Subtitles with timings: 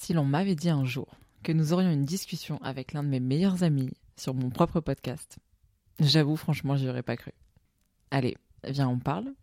[0.00, 3.20] Si l'on m'avait dit un jour que nous aurions une discussion avec l'un de mes
[3.20, 5.36] meilleurs amis sur mon propre podcast,
[5.98, 7.32] j'avoue franchement j'y aurais pas cru.
[8.10, 9.34] Allez, viens on parle.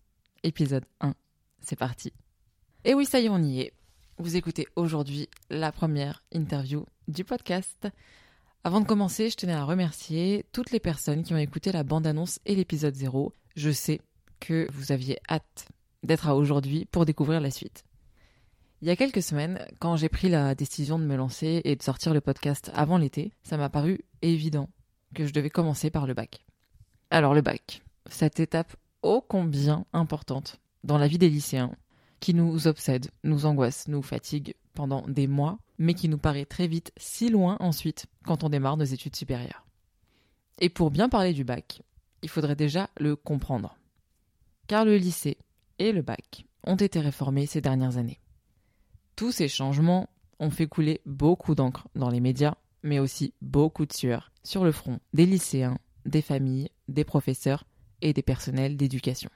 [0.42, 1.14] Épisode 1,
[1.62, 2.12] c'est parti.
[2.86, 3.74] Et oui, ça y est, on y est.
[4.18, 7.88] Vous écoutez aujourd'hui la première interview du podcast.
[8.64, 12.40] Avant de commencer, je tenais à remercier toutes les personnes qui ont écouté la bande-annonce
[12.48, 13.32] et l'épisode 0.
[13.56, 14.02] Je sais
[14.40, 15.68] que vous aviez hâte
[16.02, 17.87] d'être à aujourd'hui pour découvrir la suite.
[18.84, 21.82] Il y a quelques semaines, quand j'ai pris la décision de me lancer et de
[21.82, 24.70] sortir le podcast avant l'été, ça m'a paru évident
[25.16, 26.46] que je devais commencer par le bac.
[27.10, 31.76] Alors le bac, cette étape ô combien importante dans la vie des lycéens,
[32.20, 36.68] qui nous obsède, nous angoisse, nous fatigue pendant des mois, mais qui nous paraît très
[36.68, 39.66] vite si loin ensuite quand on démarre nos études supérieures.
[40.60, 41.82] Et pour bien parler du bac,
[42.22, 43.76] il faudrait déjà le comprendre.
[44.68, 45.38] Car le lycée
[45.80, 48.20] et le bac ont été réformés ces dernières années.
[49.18, 52.54] Tous ces changements ont fait couler beaucoup d'encre dans les médias,
[52.84, 57.66] mais aussi beaucoup de sueur sur le front des lycéens, des familles, des professeurs
[58.04, 59.32] et des personnels d'éducation.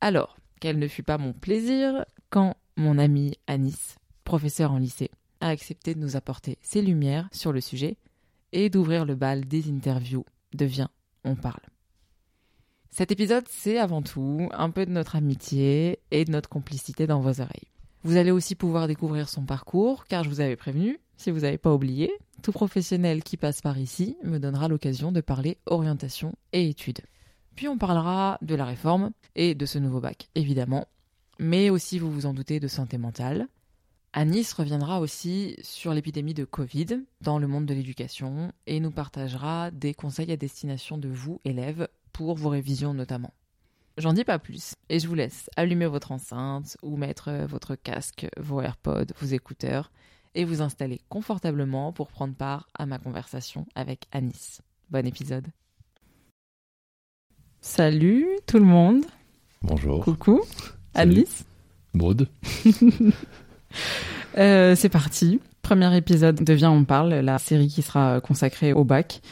[0.00, 5.10] Alors, quel ne fut pas mon plaisir quand mon ami Anis, professeur en lycée,
[5.42, 7.98] a accepté de nous apporter ses lumières sur le sujet
[8.52, 10.90] et d'ouvrir le bal des interviews de Viens,
[11.22, 11.60] on parle.
[12.90, 17.20] Cet épisode, c'est avant tout un peu de notre amitié et de notre complicité dans
[17.20, 17.73] vos oreilles.
[18.04, 21.56] Vous allez aussi pouvoir découvrir son parcours, car je vous avais prévenu, si vous n'avez
[21.56, 26.68] pas oublié, tout professionnel qui passe par ici me donnera l'occasion de parler orientation et
[26.68, 27.00] études.
[27.56, 30.86] Puis on parlera de la réforme et de ce nouveau bac, évidemment,
[31.38, 33.48] mais aussi, vous vous en doutez, de santé mentale.
[34.12, 39.70] Anis reviendra aussi sur l'épidémie de Covid dans le monde de l'éducation et nous partagera
[39.70, 43.32] des conseils à destination de vous, élèves, pour vos révisions notamment.
[43.96, 48.26] J'en dis pas plus et je vous laisse allumer votre enceinte ou mettre votre casque,
[48.36, 49.92] vos AirPods, vos écouteurs
[50.34, 54.62] et vous installer confortablement pour prendre part à ma conversation avec Anis.
[54.90, 55.46] Bon épisode.
[57.60, 59.04] Salut tout le monde.
[59.62, 60.02] Bonjour.
[60.02, 60.42] Coucou.
[60.94, 61.44] Anis.
[61.92, 62.28] Maude.
[64.38, 65.40] euh, c'est parti.
[65.62, 69.22] Premier épisode de Viens on parle, la série qui sera consacrée au bac.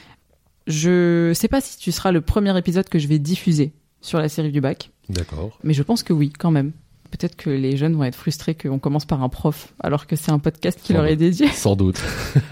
[0.68, 4.28] Je sais pas si tu seras le premier épisode que je vais diffuser sur la
[4.28, 4.90] série du bac.
[5.08, 5.58] D'accord.
[5.62, 6.72] Mais je pense que oui, quand même.
[7.10, 10.30] Peut-être que les jeunes vont être frustrés qu'on commence par un prof, alors que c'est
[10.30, 11.48] un podcast qui Sans leur est dédié.
[11.52, 12.00] Sans doute.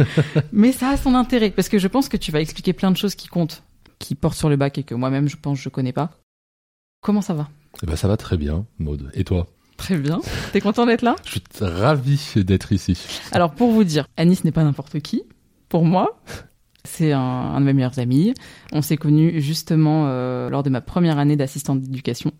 [0.53, 2.97] Mais ça a son intérêt, parce que je pense que tu vas expliquer plein de
[2.97, 3.63] choses qui comptent,
[3.99, 6.11] qui portent sur le bac et que moi-même, je pense, je connais pas.
[7.01, 7.49] Comment ça va?
[7.83, 9.11] Eh ben, ça va très bien, Maude.
[9.15, 9.47] Et toi?
[9.79, 10.21] Très bien.
[10.53, 11.17] T'es content d'être là?
[11.25, 12.99] Je suis ravi d'être ici.
[13.33, 15.23] Alors, pour vous dire, Anis n'est pas n'importe qui.
[15.71, 16.21] Pour moi,
[16.85, 18.35] c'est un, un de mes meilleurs amis.
[18.73, 22.33] On s'est connus justement euh, lors de ma première année d'assistante d'éducation.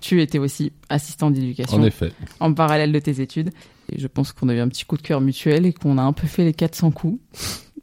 [0.00, 2.12] Tu étais aussi assistante d'éducation En effet.
[2.40, 3.50] en parallèle de tes études.
[3.90, 6.02] Et je pense qu'on a eu un petit coup de cœur mutuel et qu'on a
[6.02, 7.20] un peu fait les 400 coups.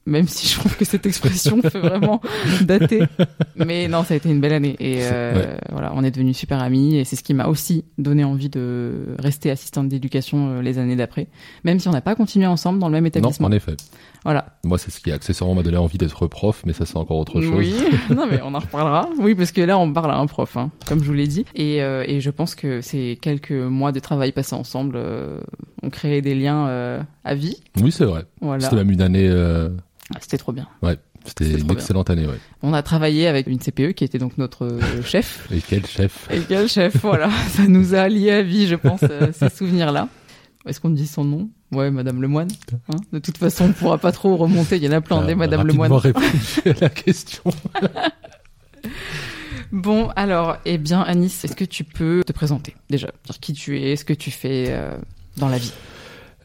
[0.07, 2.21] Même si je trouve que cette expression fait vraiment
[2.61, 3.01] dater.
[3.55, 4.75] Mais non, ça a été une belle année.
[4.79, 5.57] Et euh, Ouais.
[5.71, 6.95] voilà, on est devenus super amis.
[6.97, 10.95] Et c'est ce qui m'a aussi donné envie de rester assistante d'éducation euh, les années
[10.95, 11.27] d'après.
[11.63, 13.47] Même si on n'a pas continué ensemble dans le même Non, établissement.
[13.47, 13.75] en effet.
[14.23, 14.57] Voilà.
[14.63, 17.41] Moi, c'est ce qui accessoirement m'a donné envie d'être prof, mais ça, c'est encore autre
[17.41, 17.53] chose.
[17.55, 17.73] Oui,
[18.15, 19.09] non mais on en reparlera.
[19.17, 21.45] Oui, parce que là on parle à un prof, hein, comme je vous l'ai dit,
[21.55, 25.39] et, euh, et je pense que ces quelques mois de travail passés ensemble euh,
[25.81, 27.57] ont créé des liens euh, à vie.
[27.81, 28.25] Oui, c'est vrai.
[28.41, 29.29] Voilà, C'était même une année.
[30.13, 30.67] Ah, c'était trop bien.
[30.83, 30.97] Ouais.
[31.23, 31.75] C'était une bien.
[31.75, 32.39] excellente année, ouais.
[32.63, 35.47] On a travaillé avec une CPE qui était donc notre chef.
[35.51, 39.01] Et quel chef Et quel chef, voilà, ça nous a liés à vie, je pense,
[39.33, 40.09] ces souvenirs-là.
[40.65, 41.49] Est-ce qu'on dit son nom?
[41.71, 42.49] Ouais, Madame Lemoine.
[42.89, 44.75] Hein de toute façon, on pourra pas trop remonter.
[44.77, 45.91] Il y en a plein, Ah, des Madame Lemoine.
[45.93, 46.27] répondu
[46.65, 47.43] à la question.
[49.71, 53.09] Bon, alors, eh bien, Anis, est-ce que tu peux te présenter déjà?
[53.25, 54.97] Dire qui tu es, ce que tu fais euh,
[55.37, 55.71] dans la vie?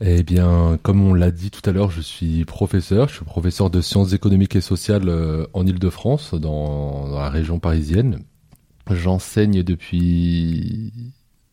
[0.00, 3.08] Eh bien, comme on l'a dit tout à l'heure, je suis professeur.
[3.08, 7.58] Je suis professeur de sciences économiques et sociales euh, en Ile-de-France, dans, dans la région
[7.58, 8.20] parisienne.
[8.90, 10.92] J'enseigne depuis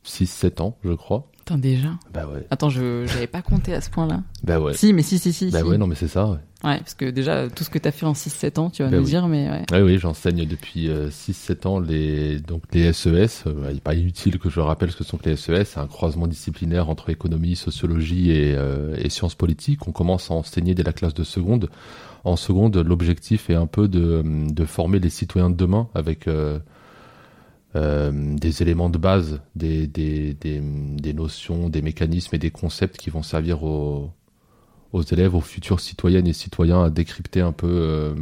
[0.06, 1.32] 6-7 ans, je crois.
[1.46, 2.46] Attends, déjà Bah ouais.
[2.52, 4.22] Attends, je j'avais pas compté à ce point-là.
[4.44, 4.74] Bah ouais.
[4.74, 5.50] Si, mais si, si, si.
[5.52, 5.66] Bah si.
[5.66, 6.26] ouais, non mais c'est ça.
[6.28, 6.38] Ouais.
[6.64, 8.96] Ouais, parce que déjà, tout ce que t'as fait en 6-7 ans, tu vas Bah
[8.96, 9.10] nous oui.
[9.10, 9.64] dire, mais ouais.
[9.74, 13.44] Oui, oui, j'enseigne depuis 6-7 ans les, donc les SES.
[13.48, 15.66] Euh, il n'est pas inutile que je rappelle ce que sont que les SES.
[15.66, 19.86] C'est un croisement disciplinaire entre économie, sociologie et, euh, et sciences politiques.
[19.90, 21.70] On commence à enseigner dès la classe de seconde.
[22.24, 26.30] En seconde, l'objectif est un peu de, de former les citoyens de demain avec
[27.76, 32.98] euh, des éléments de base, des, des, des, des notions, des mécanismes et des concepts
[32.98, 34.12] qui vont servir aux,
[34.94, 38.14] aux élèves, aux futurs citoyennes et citoyens à décrypter un peu, euh,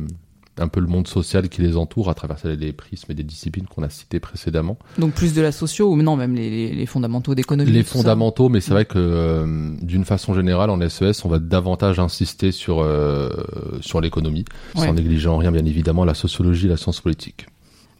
[0.58, 3.66] un peu le monde social qui les entoure à travers les prismes et des disciplines
[3.68, 4.78] qu'on a citées précédemment.
[4.98, 7.72] Donc plus de la socio ou non même les, les fondamentaux d'économie.
[7.72, 12.00] Les fondamentaux, mais c'est vrai que euh, d'une façon générale en SES, on va davantage
[12.00, 13.30] insister sur euh,
[13.82, 14.46] sur l'économie,
[14.76, 17.48] sans négliger en rien bien évidemment la sociologie, et la science politique.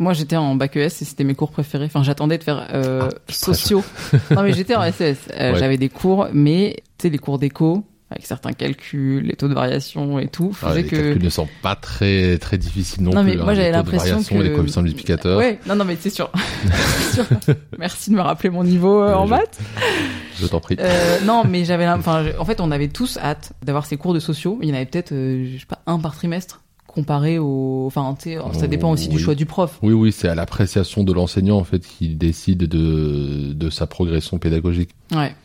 [0.02, 1.86] Moi, j'étais en bac ES et c'était mes cours préférés.
[1.86, 3.84] Enfin, j'attendais de faire euh, ah, sociaux.
[4.32, 5.16] non, mais j'étais en SES.
[5.40, 9.48] Euh, j'avais des cours, mais tu sais, les cours d'éco, avec certains calculs, les taux
[9.48, 10.96] de variation et tout, ah, les que...
[10.96, 14.34] calculs ne sont pas très très difficiles non, non mais moi hein, j'avais l'impression que
[14.34, 15.38] les coefficients multiplicateurs.
[15.38, 16.30] Ouais, non non mais c'est sûr.
[17.14, 17.26] sûr.
[17.80, 19.60] Merci de me rappeler mon niveau euh, en maths.
[20.40, 20.76] Je t'en prie.
[20.80, 24.20] Euh, non mais j'avais enfin en fait on avait tous hâte d'avoir ces cours de
[24.20, 26.61] sociaux, il y en avait peut-être euh, je sais pas un par trimestre
[26.92, 29.80] comparé au enfin tu sais ça dépend aussi du choix du prof.
[29.82, 34.38] Oui oui, c'est à l'appréciation de l'enseignant en fait qui décide de de sa progression
[34.38, 34.92] pédagogique.
[35.16, 35.36] Ouais.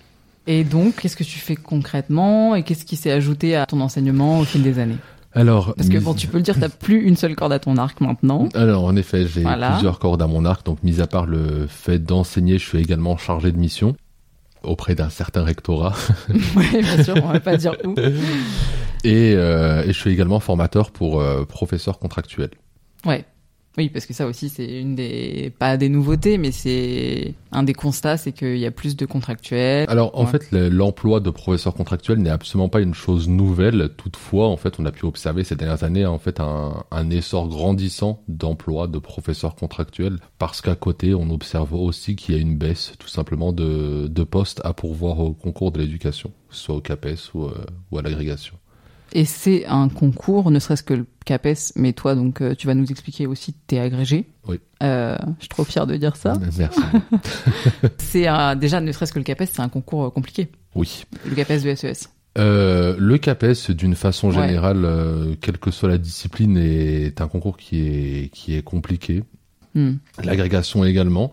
[0.47, 4.39] Et donc, qu'est-ce que tu fais concrètement et qu'est-ce qui s'est ajouté à ton enseignement
[4.39, 4.99] au fil des années?
[5.35, 7.77] Alors, parce que bon, tu peux le dire, t'as plus une seule corde à ton
[7.77, 8.49] arc maintenant.
[8.55, 10.65] Alors, en effet, j'ai plusieurs cordes à mon arc.
[10.65, 13.97] Donc, mis à part le fait d'enseigner, je suis également chargé de mission
[14.67, 15.95] auprès d'un certain rectorat.
[16.57, 17.95] oui, bien sûr, on va pas dire où.
[19.05, 22.51] Et, euh, et je suis également formateur pour euh, professeurs contractuels.
[23.05, 23.25] Ouais.
[23.79, 27.75] Oui, parce que ça aussi, c'est une des, pas des nouveautés, mais c'est un des
[27.75, 29.85] constats, c'est qu'il y a plus de contractuels.
[29.89, 33.91] Alors, en fait, l'emploi de professeur contractuel n'est absolument pas une chose nouvelle.
[33.97, 37.49] Toutefois, en fait, on a pu observer ces dernières années, en fait, un, un essor
[37.49, 42.57] grandissant d'emploi de professeurs contractuels, parce qu'à côté, on observe aussi qu'il y a une
[42.57, 47.35] baisse, tout simplement, de, de postes à pourvoir au concours de l'éducation, soit au CAPES
[47.35, 47.53] ou, euh,
[47.91, 48.57] ou à l'agrégation.
[49.13, 52.75] Et c'est un concours, ne serait-ce que le CAPES, mais toi, donc, euh, tu vas
[52.75, 54.27] nous expliquer aussi, t'es agrégé.
[54.47, 54.61] Oui.
[54.83, 56.35] Euh, je suis trop fier de dire ça.
[56.59, 56.81] Merci.
[57.99, 58.27] c'est
[58.57, 60.49] déjà, ne serait-ce que le CAPES, c'est un concours euh, compliqué.
[60.75, 61.05] Oui.
[61.25, 62.09] Le CAPES de SES.
[62.39, 67.57] Euh, le CAPES, d'une façon générale, euh, quelle que soit la discipline, est un concours
[67.57, 69.23] qui est, qui est compliqué.
[69.75, 69.95] Hmm.
[70.23, 71.33] L'agrégation également.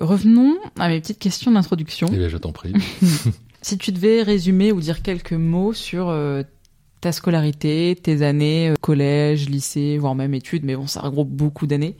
[0.00, 2.08] Revenons à mes petites questions d'introduction.
[2.12, 2.72] Eh bien, je t'en prie.
[3.62, 6.16] si tu devais résumer ou dire quelques mots sur
[7.00, 11.66] ta scolarité, tes années, euh, collège, lycée, voire même études, mais bon, ça regroupe beaucoup
[11.66, 11.96] d'années.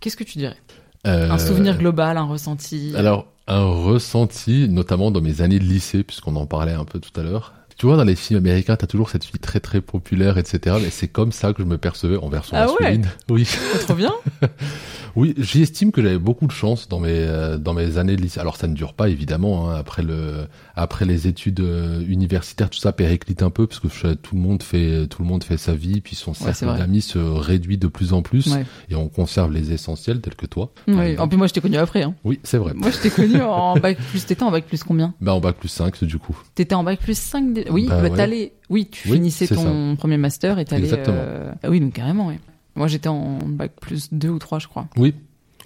[0.00, 0.56] Qu'est-ce que tu dirais?
[1.04, 2.92] Un euh, souvenir global, un ressenti?
[2.96, 7.18] Alors, un ressenti, notamment dans mes années de lycée, puisqu'on en parlait un peu tout
[7.18, 7.54] à l'heure.
[7.76, 10.76] Tu vois, dans les films américains, t'as toujours cette fille très très populaire, etc.
[10.82, 13.08] Mais c'est comme ça que je me percevais en version ah masculine.
[13.30, 13.48] Oui.
[13.80, 14.12] trop bien.
[15.16, 18.40] Oui, j'estime que j'avais beaucoup de chance dans mes euh, dans mes années de lycée.
[18.40, 19.70] Alors ça ne dure pas évidemment.
[19.70, 24.14] Hein, après le après les études euh, universitaires, tout ça périclite un peu parce que
[24.14, 27.18] tout le monde fait tout le monde fait sa vie, puis son cercle d'amis se
[27.18, 28.54] réduit de plus en plus
[28.88, 30.72] et on conserve les essentiels tels que toi.
[30.88, 31.18] Oui.
[31.18, 32.02] En plus moi je t'ai connu après.
[32.02, 32.14] Hein.
[32.24, 32.72] Oui, c'est vrai.
[32.74, 34.24] Moi je t'ai connu en bac plus.
[34.26, 35.14] T'étais en bac plus combien?
[35.20, 36.38] Bah en bac plus 5 du coup.
[36.54, 38.52] T'étais en bac plus 5 Oui, bah, bah t'allais.
[38.68, 40.84] Oui, tu finissais ton premier master et t'allais.
[40.84, 41.16] Exactement.
[41.18, 41.52] Euh...
[41.62, 42.28] Ah oui, donc carrément.
[42.28, 42.34] Oui.
[42.80, 44.88] Moi, j'étais en bac plus 2 ou 3, je crois.
[44.96, 45.14] Oui,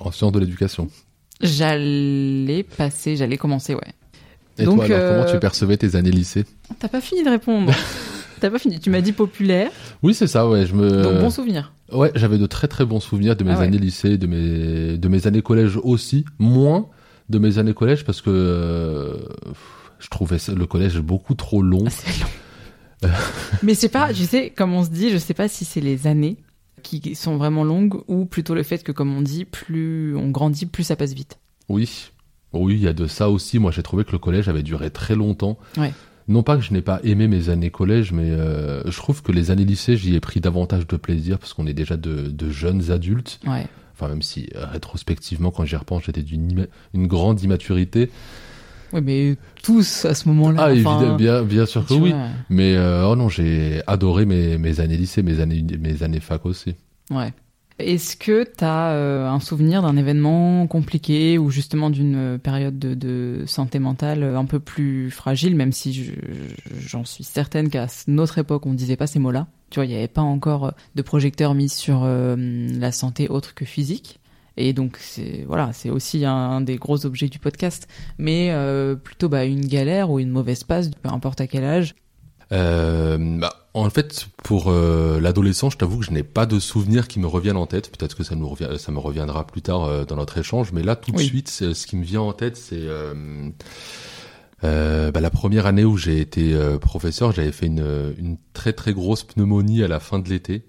[0.00, 0.88] en sciences de l'éducation.
[1.40, 3.92] J'allais passer, j'allais commencer, ouais.
[4.58, 6.44] Et Donc, toi, alors, comment tu euh, percevais tes années lycée
[6.80, 7.72] T'as pas fini de répondre.
[8.40, 8.80] T'as pas fini.
[8.80, 9.70] Tu m'as dit populaire.
[10.02, 10.66] Oui, c'est ça, ouais.
[10.66, 11.04] Je me...
[11.04, 11.72] Donc, bon souvenir.
[11.92, 15.08] Ouais, j'avais de très très bons souvenirs de mes ah années lycée, de mes, de
[15.08, 16.24] mes années collège aussi.
[16.40, 16.88] Moins
[17.28, 19.18] de mes années collège parce que euh,
[20.00, 21.84] je trouvais le collège beaucoup trop long.
[21.86, 23.10] Ah, c'est long.
[23.62, 26.08] Mais c'est pas, tu sais, comme on se dit, je sais pas si c'est les
[26.08, 26.38] années
[26.84, 30.66] qui sont vraiment longues ou plutôt le fait que, comme on dit, plus on grandit,
[30.66, 31.38] plus ça passe vite?
[31.68, 32.10] Oui,
[32.52, 33.58] oui, il y a de ça aussi.
[33.58, 35.58] Moi, j'ai trouvé que le collège avait duré très longtemps.
[35.76, 35.92] Ouais.
[36.26, 39.30] Non pas que je n'ai pas aimé mes années collège, mais euh, je trouve que
[39.30, 42.50] les années lycée, j'y ai pris davantage de plaisir parce qu'on est déjà de, de,
[42.50, 43.40] jeunes adultes.
[43.46, 43.66] Ouais.
[43.92, 48.10] Enfin, même si euh, rétrospectivement, quand j'y repense, j'étais d'une une grande immaturité.
[48.94, 50.68] Oui, mais tous à ce moment-là.
[50.68, 52.14] Ah, bien, bien sûr que oui.
[52.48, 56.46] Mais euh, oh non, j'ai adoré mes, mes années lycée, mes années, mes années fac
[56.46, 56.76] aussi.
[57.10, 57.32] Ouais.
[57.80, 62.78] Est-ce que tu as euh, un souvenir d'un événement compliqué ou justement d'une euh, période
[62.78, 66.12] de, de, santé mentale un peu plus fragile, même si
[66.78, 69.48] j'en suis certaine qu'à notre époque, on disait pas ces mots-là.
[69.70, 73.64] Tu vois, il n'y avait pas encore de projecteur mis sur la santé autre que
[73.64, 74.20] physique.
[74.56, 79.28] Et donc c'est voilà, c'est aussi un, des gros objets du podcast, mais euh, plutôt
[79.28, 81.94] bah, une galère ou une mauvaise passe, peu importe à quel âge.
[82.52, 87.08] Euh, bah, en fait, pour euh, l'adolescent, je t'avoue que je n'ai pas de souvenirs
[87.08, 87.90] qui me reviennent en tête.
[87.90, 90.94] Peut-être que ça, nous revient, ça me reviendra plus tard dans notre échange, mais là,
[90.94, 92.86] tout de suite, ce qui me vient en tête, c'est
[94.62, 97.32] bah, la première année où j'ai été professeur.
[97.32, 100.64] J'avais fait une, une très très grosse pneumonie à la fin de l'été.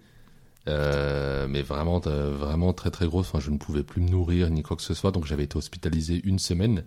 [0.68, 3.28] Euh, mais vraiment, euh, vraiment très très grosse.
[3.28, 5.58] Enfin, je ne pouvais plus me nourrir ni quoi que ce soit, donc j'avais été
[5.58, 6.84] hospitalisé une semaine.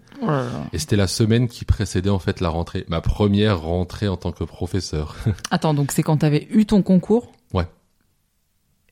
[0.73, 4.33] Et c'était la semaine qui précédait en fait la rentrée, ma première rentrée en tant
[4.33, 5.17] que professeur.
[5.51, 7.33] Attends, donc c'est quand t'avais eu ton concours?
[7.53, 7.67] Ouais.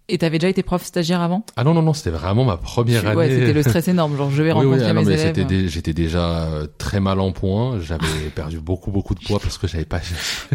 [0.08, 1.44] Et t'avais déjà été prof stagiaire avant?
[1.56, 3.16] Ah non, non, non, c'était vraiment ma première Tu- année.
[3.16, 4.16] Ouais, c'était le stress énorme.
[4.16, 5.68] Genre, je vais Oui, oui, rencontrer ah non, mes mais élèves.
[5.68, 7.80] j'étais déjà euh, très mal en point.
[7.80, 10.00] J'avais perdu beaucoup, beaucoup de poids parce que j'avais pas.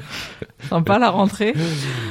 [0.70, 1.54] Sympa la rentrée.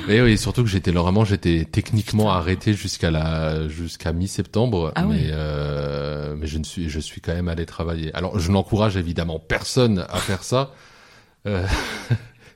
[0.08, 4.92] Et oui, surtout que j'étais vraiment, j'étais techniquement arrêté jusqu'à la, jusqu'à mi-septembre.
[4.94, 8.14] Ah mais, euh, mais je ne suis, je suis quand même allé travailler.
[8.14, 10.72] Alors, je n'encourage évidemment personne à faire ça.
[11.46, 11.64] Euh,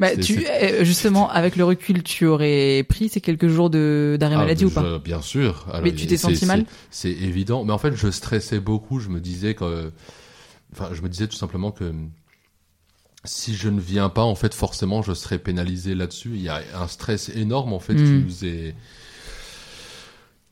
[0.00, 4.34] Bah, tu, euh, justement, avec le recul, tu aurais pris ces quelques jours de d'arrêt
[4.34, 4.98] ah, maladie ou pas?
[4.98, 5.66] Bien sûr.
[5.68, 6.64] Alors, Mais tu t'es senti mal?
[6.90, 7.64] C'est évident.
[7.64, 8.98] Mais en fait, je stressais beaucoup.
[9.00, 9.92] Je me disais que,
[10.72, 11.92] enfin, je me disais tout simplement que
[13.24, 16.32] si je ne viens pas, en fait, forcément, je serais pénalisé là-dessus.
[16.34, 18.24] Il y a un stress énorme, en fait, qui Mm.
[18.24, 18.74] nous est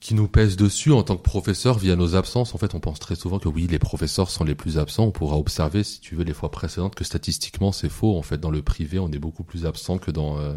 [0.03, 2.57] qui nous pèse dessus en tant que professeur via nos absences.
[2.57, 5.05] En fait, on pense très souvent que oui, les professeurs sont les plus absents.
[5.05, 8.19] On pourra observer, si tu veux, les fois précédentes, que statistiquement, c'est faux.
[8.19, 10.55] En fait, dans le privé, on est beaucoup plus absent que dans euh,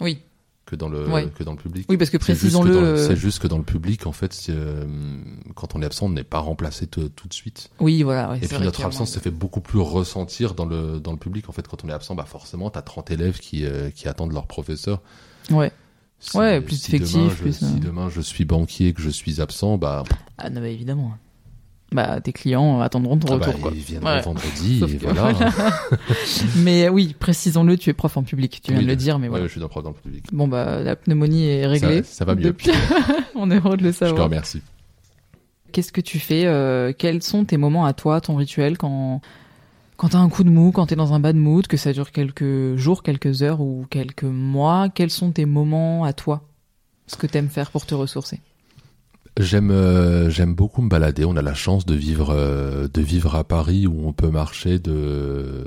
[0.00, 0.20] Oui.
[0.64, 1.28] que dans le Ouais.
[1.36, 1.86] que dans le public.
[1.88, 2.72] Oui, parce que précisons-le.
[2.76, 4.84] euh, C'est juste que dans le public, en fait, euh,
[5.56, 7.70] quand on est absent, on n'est pas remplacé tout de suite.
[7.80, 8.30] Oui, voilà.
[8.30, 11.48] ouais, Et puis notre absence se fait beaucoup plus ressentir dans le dans le public.
[11.48, 14.32] En fait, quand on est absent, bah forcément, t'as 30 élèves qui euh, qui attendent
[14.32, 15.02] leur professeur.
[15.50, 15.72] Ouais.
[16.30, 19.10] Si- Ouais, plus si d'effectifs, demain, je- Si demain je suis banquier et que je
[19.10, 20.04] suis absent, bah,
[20.38, 21.12] Ah non, bah évidemment.
[21.92, 23.72] Bah, tes clients attendront ton ah bah, retour, quoi.
[23.74, 24.20] ils viendront Ouais.
[24.22, 25.32] vendredi Sauf et que- voilà.
[26.56, 28.60] Mais euh, oui, précisons-le, tu es prof en public.
[28.64, 29.46] Tu viens Oui, de le dire, mais Ouais, voilà.
[29.46, 30.24] je suis d'un prof le public.
[30.32, 32.02] Bon, bah, la pneumonie est réglée.
[32.02, 32.42] Ça, ça va mieux.
[32.44, 32.70] Depuis.
[33.36, 34.24] On est heureux de le Je te savoir.
[34.24, 34.62] remercie.
[35.72, 39.20] Qu'est-ce que tu fais euh, Quels sont tes moments à toi, ton rituel quand
[40.04, 42.12] quand t'as un coup de mou, quand t'es dans un bad mood, que ça dure
[42.12, 46.46] quelques jours, quelques heures ou quelques mois Quels sont tes moments à toi?
[47.06, 48.40] Ce que t'aimes faire pour te ressourcer?
[49.40, 51.24] J'aime euh, j'aime beaucoup me balader.
[51.24, 54.78] On a la chance de vivre euh, de vivre à Paris où on peut marcher
[54.78, 55.66] de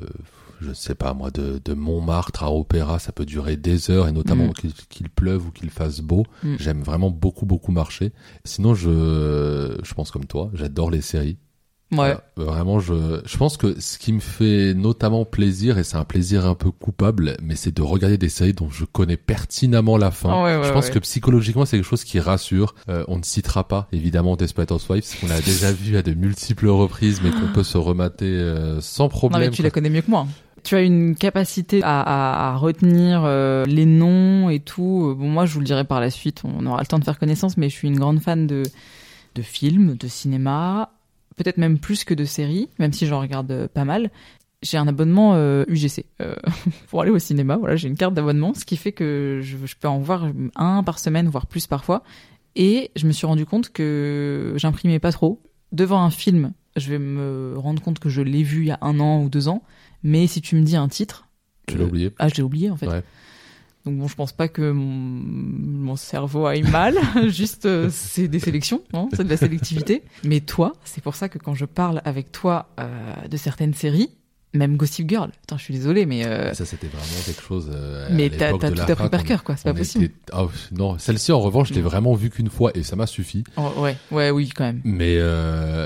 [0.61, 4.11] je sais pas moi de, de Montmartre à Opéra, ça peut durer des heures et
[4.11, 4.71] notamment Mm.
[4.89, 6.27] qu'il pleuve ou qu'il fasse beau.
[6.43, 6.55] Mm.
[6.59, 8.13] J'aime vraiment beaucoup beaucoup marcher.
[8.45, 11.37] Sinon je je pense comme toi, j'adore les séries.
[11.91, 11.97] Ouais.
[11.97, 12.21] Voilà.
[12.35, 16.45] Vraiment, je, je pense que ce qui me fait notamment plaisir, et c'est un plaisir
[16.45, 20.29] un peu coupable, mais c'est de regarder des séries dont je connais pertinemment la fin.
[20.31, 20.91] Ah ouais, ouais, je pense ouais.
[20.93, 22.75] que psychologiquement, c'est quelque chose qui rassure.
[22.89, 26.67] Euh, on ne citera pas, évidemment, Desperate Housewives, qu'on a déjà vu à de multiples
[26.67, 29.41] reprises, mais qu'on peut se remater euh, sans Non, problème.
[29.43, 30.27] mais tu la connais mieux que moi.
[30.63, 35.07] Tu as une capacité à, à, à retenir euh, les noms et tout.
[35.11, 36.41] Euh, Bon, moi, je vous le dirai par la suite.
[36.43, 38.63] On aura le temps de faire connaissance, mais je suis une grande fan de
[39.35, 40.89] de films, de cinéma,
[41.37, 44.11] peut-être même plus que de séries, même si j'en regarde euh, pas mal.
[44.63, 46.35] J'ai un abonnement euh, UGC euh,
[46.89, 47.55] pour aller au cinéma.
[47.57, 50.83] Voilà, j'ai une carte d'abonnement, ce qui fait que je, je peux en voir un
[50.83, 52.03] par semaine, voire plus parfois.
[52.55, 55.41] Et je me suis rendu compte que j'imprimais pas trop.
[55.71, 58.79] Devant un film, je vais me rendre compte que je l'ai vu il y a
[58.81, 59.61] un an ou deux ans.
[60.01, 61.27] Mais si tu me dis un titre,
[61.67, 62.11] Tu l'as oublié?
[62.17, 62.87] Ah, je l'ai oublié en fait.
[62.87, 63.03] Ouais.
[63.87, 66.97] Donc bon, je pense pas que mon, mon cerveau aille mal.
[67.29, 70.03] Juste, euh, c'est des sélections, hein, c'est de la sélectivité.
[70.25, 72.87] Mais toi, c'est pour ça que quand je parle avec toi euh,
[73.31, 74.09] de certaines séries,
[74.53, 77.71] même Gossip Girl, putain, je suis désolée, mais euh, Ça, c'était vraiment quelque chose.
[78.11, 79.55] mais t'as tout appris par cœur, quoi.
[79.55, 80.03] C'est pas possible.
[80.05, 81.87] était- ah, non, celle-ci, en revanche, je l'ai Non.
[81.87, 83.45] vraiment vue qu'une fois et ça m'a suffi.
[83.55, 84.81] Oh, ouais, ouais, oui, quand même.
[84.83, 85.17] Mais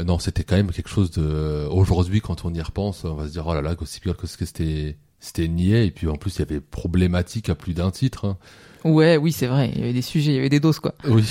[0.05, 1.67] non, c'était quand même quelque chose de.
[1.69, 4.37] Aujourd'hui, quand on y repense, on va se dire oh là là, Gossip Girl, qu'est-ce
[4.37, 5.87] que c'était C'était niais.
[5.87, 8.25] Et puis en plus, il y avait problématique à plus d'un titre.
[8.25, 8.37] hein.
[8.83, 9.71] Ouais, oui, c'est vrai.
[9.73, 10.95] Il y avait des sujets, il y avait des doses, quoi.
[11.07, 11.23] Oui.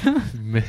[0.44, 0.64] Mais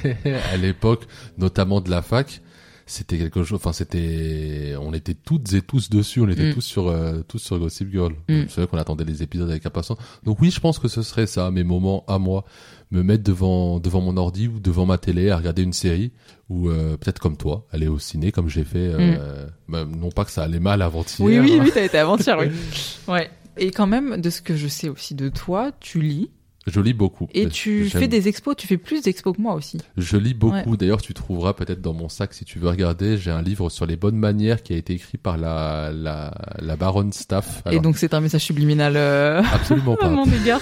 [0.54, 1.08] à l'époque,
[1.38, 2.42] notamment de la fac,
[2.90, 3.56] c'était quelque chose.
[3.58, 4.76] Enfin, c'était.
[4.82, 6.22] On était toutes et tous dessus.
[6.22, 6.54] On était Mm.
[6.54, 8.14] tous sur euh, tous sur Gossip Girl.
[8.28, 8.44] Mm.
[8.50, 9.98] C'est vrai qu'on attendait les épisodes avec impatience.
[10.24, 12.46] Donc oui, je pense que ce serait ça, mes moments à moi,
[12.92, 16.12] me mettre devant devant mon ordi ou devant ma télé à regarder une série
[16.50, 18.80] ou euh, peut-être comme toi, aller au ciné comme j'ai fait.
[18.94, 21.20] euh, bah, non pas que ça allait mal avant-hier.
[21.20, 21.24] Mm.
[21.32, 21.64] Oui, oui, hein.
[21.64, 22.48] oui, t'as été avant-hier, oui.
[23.08, 23.30] Ouais.
[23.58, 26.30] Et quand même, de ce que je sais aussi de toi, tu lis
[26.70, 27.28] Je lis beaucoup.
[27.34, 28.56] et tu fais des expos.
[28.56, 29.80] Tu fais plus d'expos que moi aussi.
[29.98, 30.78] Je lis beaucoup.
[30.78, 33.18] D'ailleurs, tu trouveras peut-être dans mon sac si tu veux regarder.
[33.18, 36.76] J'ai un livre sur les bonnes manières qui a été écrit par la la, la
[36.76, 37.64] baronne Staff.
[37.72, 40.10] et donc, c'est un message subliminal euh, absolument pas.
[40.10, 40.62] mon égard.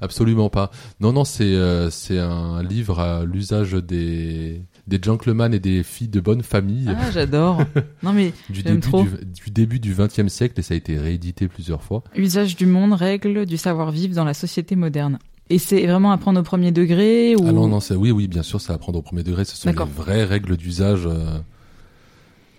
[0.00, 0.70] Absolument pas.
[1.00, 6.08] Non, non, c'est euh, c'est un livre à l'usage des des gentlemen et des filles
[6.08, 7.62] de bonne famille Ah, j'adore.
[8.02, 9.04] Non, mais du début trop.
[9.04, 9.10] du,
[9.44, 12.02] du début du XXe siècle et ça a été réédité plusieurs fois.
[12.16, 15.18] usage du monde, règles du savoir-vivre dans la société moderne.
[15.50, 18.42] Et c'est vraiment apprendre au premier degré ou Ah non, non, c'est oui, oui, bien
[18.42, 19.44] sûr, ça apprendre au premier degré.
[19.44, 21.38] Ce sont les vraies règles d'usage euh,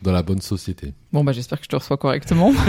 [0.01, 0.93] dans la bonne société.
[1.11, 2.53] Bon, bah, j'espère que je te reçois correctement.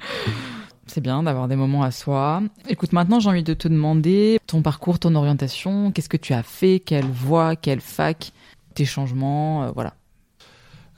[0.90, 2.42] c'est bien d'avoir des moments à soi.
[2.68, 5.92] Écoute, maintenant, j'ai envie de te demander ton parcours, ton orientation.
[5.92, 6.80] Qu'est-ce que tu as fait?
[6.80, 8.32] Quelle voie Quelle fac?
[8.74, 9.94] Tes changements euh, Voilà.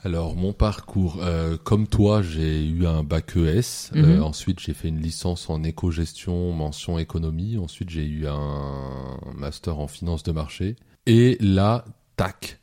[0.05, 3.93] Alors mon parcours, euh, comme toi, j'ai eu un bac ES.
[3.95, 4.05] Mhm.
[4.05, 7.57] Euh, ensuite, j'ai fait une licence en éco-gestion, mention économie.
[7.57, 10.77] Ensuite, j'ai eu un master en finance de marché.
[11.07, 11.85] Et là,
[12.17, 12.59] tac.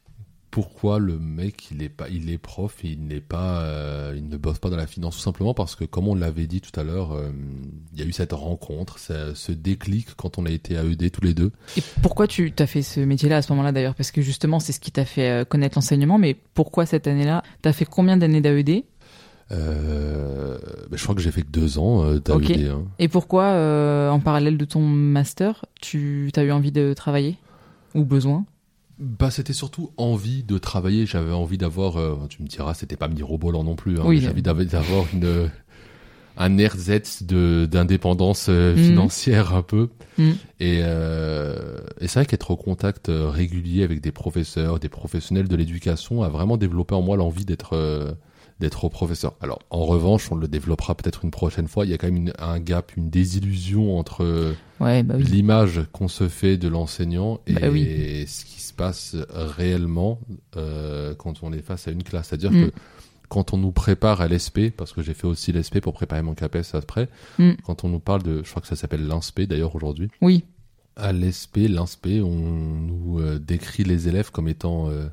[0.51, 4.27] Pourquoi le mec il est pas, il est prof et il n'est pas, euh, il
[4.27, 6.77] ne bosse pas dans la finance tout simplement parce que comme on l'avait dit tout
[6.79, 7.29] à l'heure, euh,
[7.93, 11.11] il y a eu cette rencontre, ce, ce déclic quand on a été à ED
[11.11, 11.51] tous les deux.
[11.77, 13.93] Et pourquoi tu as fait ce métier-là à ce moment-là d'ailleurs?
[13.95, 17.43] Parce que justement, c'est ce qui t'a fait euh, connaître l'enseignement, mais pourquoi cette année-là?
[17.61, 18.83] T'as fait combien d'années d'AED
[19.51, 20.57] Euh,
[20.89, 22.69] ben, je crois que j'ai fait que deux ans euh, d'AED.
[22.69, 22.83] Hein.
[22.99, 27.37] Et pourquoi, euh, en parallèle de ton master, tu as eu envie de travailler?
[27.95, 28.45] Ou besoin?
[28.99, 31.05] Bah, c'était surtout envie de travailler.
[31.05, 31.97] J'avais envie d'avoir.
[31.97, 33.97] euh, tu me diras, c'était pas mirobolant non plus.
[33.99, 34.17] Hein, Oui.
[34.19, 35.49] J'avais envie d'av- d'avoir une
[36.41, 38.83] un RZ de d'indépendance euh, Mhm.
[38.83, 39.89] financière un peu.
[40.17, 40.35] Mhm.
[40.59, 45.47] Et, euh, et c'est vrai qu'être au contact euh, régulier avec des professeurs, des professionnels
[45.47, 47.73] de l'éducation a vraiment développé en moi l'envie d'être
[48.59, 49.35] d'être professeur.
[49.41, 51.85] Alors, en revanche, on le développera peut-être une prochaine fois.
[51.85, 55.23] Il y a quand même une- un gap, une désillusion entre Ouais, bah oui.
[55.23, 58.25] l'image qu'on se fait de l'enseignant et Bah oui.
[58.27, 60.19] ce qui se passe réellement
[60.57, 62.27] euh, quand on est face à une classe.
[62.29, 62.67] C'est-à-dire Mm.
[62.67, 62.71] que
[63.29, 66.33] quand on nous prépare à l'ESP, parce que j'ai fait aussi l'ESP pour préparer mon
[66.33, 67.51] CAPES après, Mm.
[67.63, 70.43] quand on nous parle de, je crois que ça s'appelle l'INSPE d'ailleurs aujourd'hui, Oui,
[70.95, 75.07] à l'ESP, l'INSPE, on nous euh, décrit les élèves comme étant euh,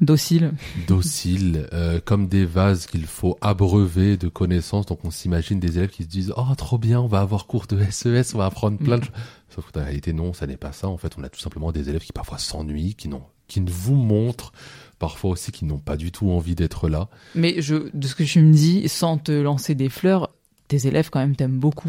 [0.00, 0.52] docile.
[0.86, 4.86] dociles, euh, comme des vases qu'il faut abreuver de connaissances.
[4.86, 7.66] Donc on s'imagine des élèves qui se disent oh trop bien, on va avoir cours
[7.66, 9.06] de SES, on va apprendre plein de Mm.
[9.06, 9.14] choses.
[9.54, 10.88] Sauf que en réalité non, ça n'est pas ça.
[10.88, 13.10] En fait, on a tout simplement des élèves qui parfois s'ennuient, qui
[13.48, 14.52] qui ne vous montrent
[15.00, 17.08] parfois aussi qui n'ont pas du tout envie d'être là.
[17.34, 20.30] Mais je, de ce que tu me dis, sans te lancer des fleurs,
[20.68, 21.88] tes élèves quand même t'aiment beaucoup.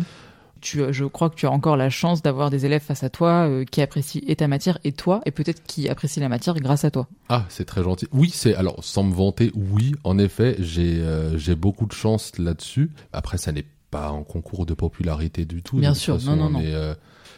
[0.62, 3.48] Tu, je crois que tu as encore la chance d'avoir des élèves face à toi
[3.48, 6.86] euh, qui apprécient et ta matière et toi, et peut-être qui apprécient la matière grâce
[6.86, 7.08] à toi.
[7.30, 8.08] Ah, c'est très gentil.
[8.14, 12.32] Oui, c'est alors sans me vanter, oui, en effet, j'ai euh, j'ai beaucoup de chance
[12.38, 12.92] là-dessus.
[13.12, 15.78] Après, ça n'est pas un concours de popularité du tout.
[15.78, 16.60] Bien sûr, façon, non, non, non.
[16.60, 16.94] mais, euh,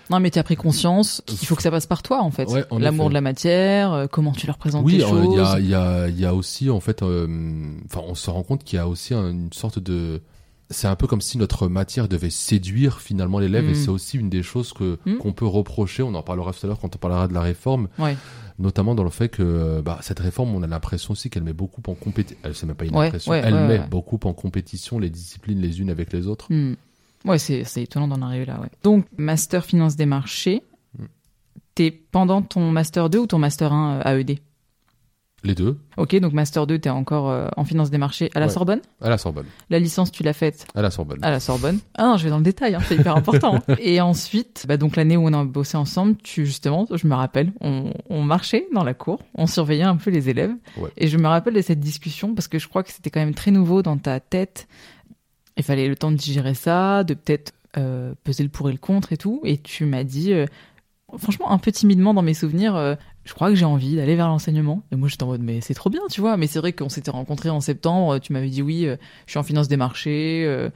[0.09, 2.45] Non, mais tu as pris conscience qu'il faut que ça passe par toi, en fait.
[2.49, 5.27] Ouais, L'amour de la matière, euh, comment tu leur présentes Oui, les choses.
[5.31, 7.25] il y a, il y, a, y a aussi, en fait, euh,
[7.85, 10.21] enfin, on se rend compte qu'il y a aussi un- une sorte de.
[10.69, 13.69] C'est un peu comme si notre matière devait séduire finalement l'élève, Mm.
[13.69, 15.17] et c'est aussi une des choses que Mm.
[15.17, 16.01] qu'on peut reprocher.
[16.03, 18.15] On en parlera tout à l'heure quand on parlera de la réforme, Ouais.
[18.57, 21.81] notamment dans le fait que bah, cette réforme, on a l'impression aussi qu'elle met beaucoup
[21.87, 22.37] en compétition.
[22.43, 25.59] Elle c'est même pas une Ouais, impression, ouais, elle met beaucoup en compétition les disciplines
[25.59, 26.47] les unes avec les autres.
[26.51, 26.73] Hmm.
[27.25, 28.59] Ouais, c'est c'est étonnant d'en arriver là.
[28.83, 30.63] Donc, master finance des marchés,
[31.75, 34.39] t'es pendant ton master 2 ou ton master 1 euh, AED
[35.45, 38.45] Les deux, Ok, donc master 2, t'es encore euh, en finance des marchés à la
[38.45, 38.51] Ouais.
[38.53, 38.79] Sorbonne?
[39.01, 39.45] À la Sorbonne.
[39.69, 41.19] La licence, tu l'as faite À la Sorbonne.
[41.21, 41.79] à la Sorbonne.
[41.97, 43.55] Ah non, je vais dans le détail, hein, c'est hyper important.
[43.67, 43.75] hein.
[43.79, 47.51] Et ensuite, bah donc l'année où on a bossé ensemble, tu justement, je me rappelle,
[47.59, 50.53] on, on marchait dans la cour, on surveillait un peu les élèves.
[50.77, 50.91] Ouais.
[50.95, 53.33] Et je me rappelle de cette discussion parce que je crois que c'était quand même
[53.35, 54.67] très nouveau dans ta tête.
[55.57, 58.77] Il fallait le temps de digérer ça, de peut-être euh, peser le pour et le
[58.77, 59.41] contre et tout.
[59.43, 60.45] Et tu m'as dit, euh,
[61.17, 64.27] franchement, un peu timidement dans mes souvenirs, euh, je crois que j'ai envie d'aller vers
[64.27, 64.83] l'enseignement.
[64.91, 66.35] Et moi, j'étais en mode, mais c'est trop bien, tu vois.
[66.37, 68.19] Mais c'est vrai qu'on s'était rencontrés en septembre.
[68.19, 70.43] Tu m'avais dit, oui, euh, je suis en finance des marchés.
[70.45, 70.69] euh,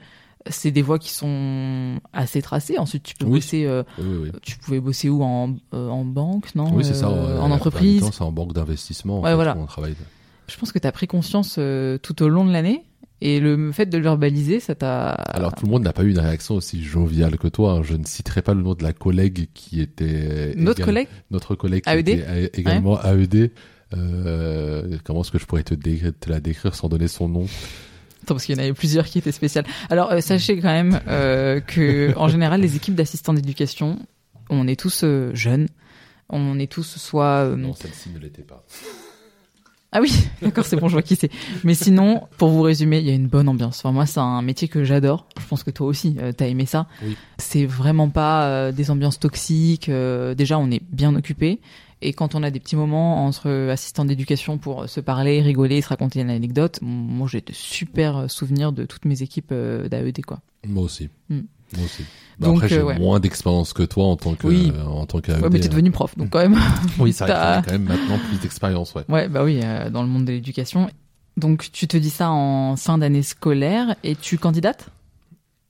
[0.48, 2.78] c'est des voies qui sont assez tracées.
[2.78, 3.32] Ensuite, tu peux Oui.
[3.40, 3.66] bosser.
[3.66, 5.22] euh, Oui, oui, tu pouvais bosser où?
[5.22, 6.70] En, en banque, non?
[6.72, 7.10] Oui, c'est ça.
[7.10, 8.08] En entreprise?
[8.12, 9.18] C'est en banque d'investissement.
[9.20, 9.56] en Ouais, voilà.
[9.56, 9.94] où On travaille.
[10.46, 11.58] Je pense que tu as pris conscience
[12.02, 12.82] tout au long de l'année.
[13.20, 15.10] Et le fait de le verbaliser, ça t'a.
[15.10, 17.72] Alors tout le monde n'a pas eu une réaction aussi joviale que toi.
[17.72, 17.82] hein.
[17.82, 21.82] Je ne citerai pas le nom de la collègue qui était Notre collègue notre collègue
[21.82, 22.08] qui AED?
[22.08, 23.50] était également AED.
[23.96, 25.74] Euh, comment est-ce que je pourrais te,
[26.30, 27.46] la décrire sans donner son nom?
[28.22, 29.64] Attends, parce qu'il y en avait plusieurs qui étaient spéciales.
[29.90, 33.98] Alors, euh, sachez quand même euh, que, en général, les équipes d'assistants d'éducation,
[34.50, 35.68] on est tous euh, jeunes.
[36.28, 37.54] On est tous soit.
[37.56, 38.64] Non, celle-ci ne l'était pas.
[39.90, 41.30] Ah oui, d'accord, c'est bon, je vois qui c'est.
[41.64, 43.78] Mais sinon, pour vous résumer, il y a une bonne ambiance.
[43.78, 45.26] Enfin, moi, c'est un métier que j'adore.
[45.40, 46.86] Je pense que toi aussi, euh, t'as aimé ça.
[47.02, 47.16] Oui.
[47.38, 49.88] C'est vraiment pas euh, des ambiances toxiques.
[49.88, 51.60] euh, déjà, on est bien occupé.
[52.00, 55.88] Et quand on a des petits moments entre assistants d'éducation pour se parler, rigoler, se
[55.88, 60.40] raconter une anecdote, moi, j'ai de super souvenirs de toutes mes équipes d'AED, quoi.
[60.66, 61.08] Moi aussi.
[61.28, 61.40] Hmm.
[61.76, 62.04] Moi aussi.
[62.38, 62.98] Bah, Donc, après, j'ai euh, ouais.
[62.98, 64.72] moins d'expérience que toi en tant que Oui.
[64.74, 65.42] euh, en tant qu'AED.
[65.42, 66.56] Ouais, mais t'es devenu prof, donc quand même.
[66.98, 69.02] Oui, ça t'as- a quand même maintenant plus d'expérience, ouais.
[69.08, 70.88] Ouais, bah oui, euh, dans le monde de l'éducation.
[71.36, 74.88] Donc, tu te dis ça en fin d'année scolaire et tu candidates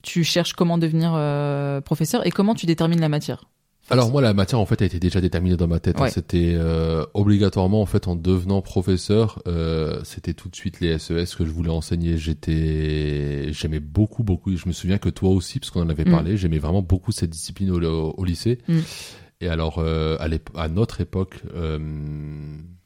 [0.03, 3.45] Tu cherches comment devenir euh, professeur et comment tu détermines la matière?
[3.91, 5.99] Alors moi, la matière en fait a été déjà déterminée dans ma tête.
[5.99, 6.07] hein.
[6.09, 11.35] C'était euh, obligatoirement en fait en devenant professeur, euh, c'était tout de suite les SES
[11.37, 12.17] que je voulais enseigner.
[12.17, 14.55] J'étais, j'aimais beaucoup beaucoup.
[14.55, 16.11] Je me souviens que toi aussi, parce qu'on en avait Mm.
[16.11, 18.59] parlé, j'aimais vraiment beaucoup cette discipline au, au- au lycée.
[18.67, 18.79] Mm.
[19.41, 20.17] Et alors, euh,
[20.55, 21.79] à, notre époque, euh,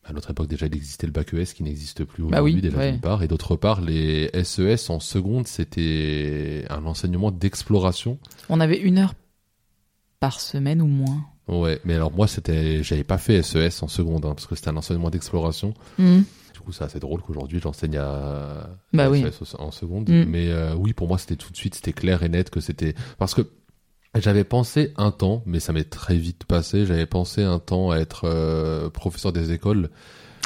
[0.06, 2.62] à notre époque déjà, il existait le bac ES qui n'existe plus Bah aujourd'hui oui,
[2.62, 2.92] déjà ouais.
[2.92, 8.20] d'une part, et d'autre part, les SES en seconde, c'était un enseignement d'exploration.
[8.50, 9.14] On avait une heure
[10.24, 11.26] par semaine ou moins.
[11.50, 14.70] Ouais, mais alors moi, c'était, j'avais pas fait SES en seconde, hein, parce que c'était
[14.70, 15.74] un enseignement d'exploration.
[15.98, 16.24] Mhm.
[16.54, 19.22] Du coup, c'est assez drôle qu'aujourd'hui, j'enseigne à, Bah à oui.
[19.22, 20.08] SES en seconde.
[20.08, 20.24] Mm.
[20.30, 22.96] Mais euh, oui, pour moi, c'était tout de suite, c'était clair et net que c'était
[23.18, 23.50] parce que
[24.16, 26.86] j'avais pensé un temps, mais ça m'est très vite passé.
[26.86, 29.90] J'avais pensé un temps à être euh, professeur des écoles.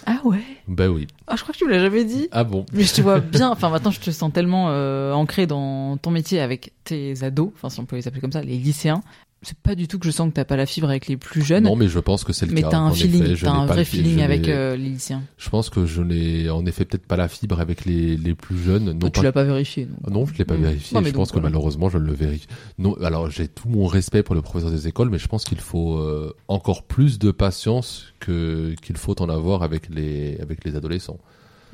[0.07, 0.41] Ah ouais?
[0.67, 1.05] Ben oui.
[1.27, 2.29] Ah, je crois que tu me l'as jamais dit.
[2.31, 2.65] Ah bon?
[2.71, 6.11] Mais je te vois bien, enfin maintenant je te sens tellement euh, ancré dans ton
[6.11, 9.01] métier avec tes ados, enfin si on peut les appeler comme ça, les lycéens.
[9.43, 11.43] C'est pas du tout que je sens que t'as pas la fibre avec les plus
[11.43, 12.69] jeunes, Non, mais je pense que c'est le mais cas.
[12.69, 15.21] t'as un En feeling, effet, t'as un vrai feeling avec euh, les lycéens.
[15.37, 18.57] Je pense que je n'ai en effet peut-être pas la fibre avec les, les plus
[18.57, 18.85] jeunes.
[18.93, 19.87] Non, Toi, tu pas- l'as pas vérifié.
[20.05, 20.61] Ah Non, je l'ai pas Mm.
[20.63, 20.95] vérifié.
[20.95, 21.49] Non, mais je pense que voilà.
[21.49, 22.47] malheureusement, je ne le vérifie.
[22.79, 25.59] Non, alors j'ai tout mon respect pour le professeur des écoles, mais je pense qu'il
[25.59, 30.75] faut euh, encore plus de patience que qu'il faut en avoir avec les avec les
[30.75, 31.19] adolescents.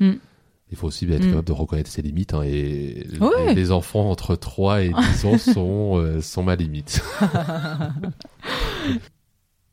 [0.00, 0.12] Mm.
[0.70, 1.28] Il faut aussi être Mm.
[1.30, 2.34] capable de reconnaître ses limites.
[2.34, 3.54] hein, et Ouais.
[3.54, 7.02] les, enfants entre 3 et 10 ans sont euh, sont ma limite.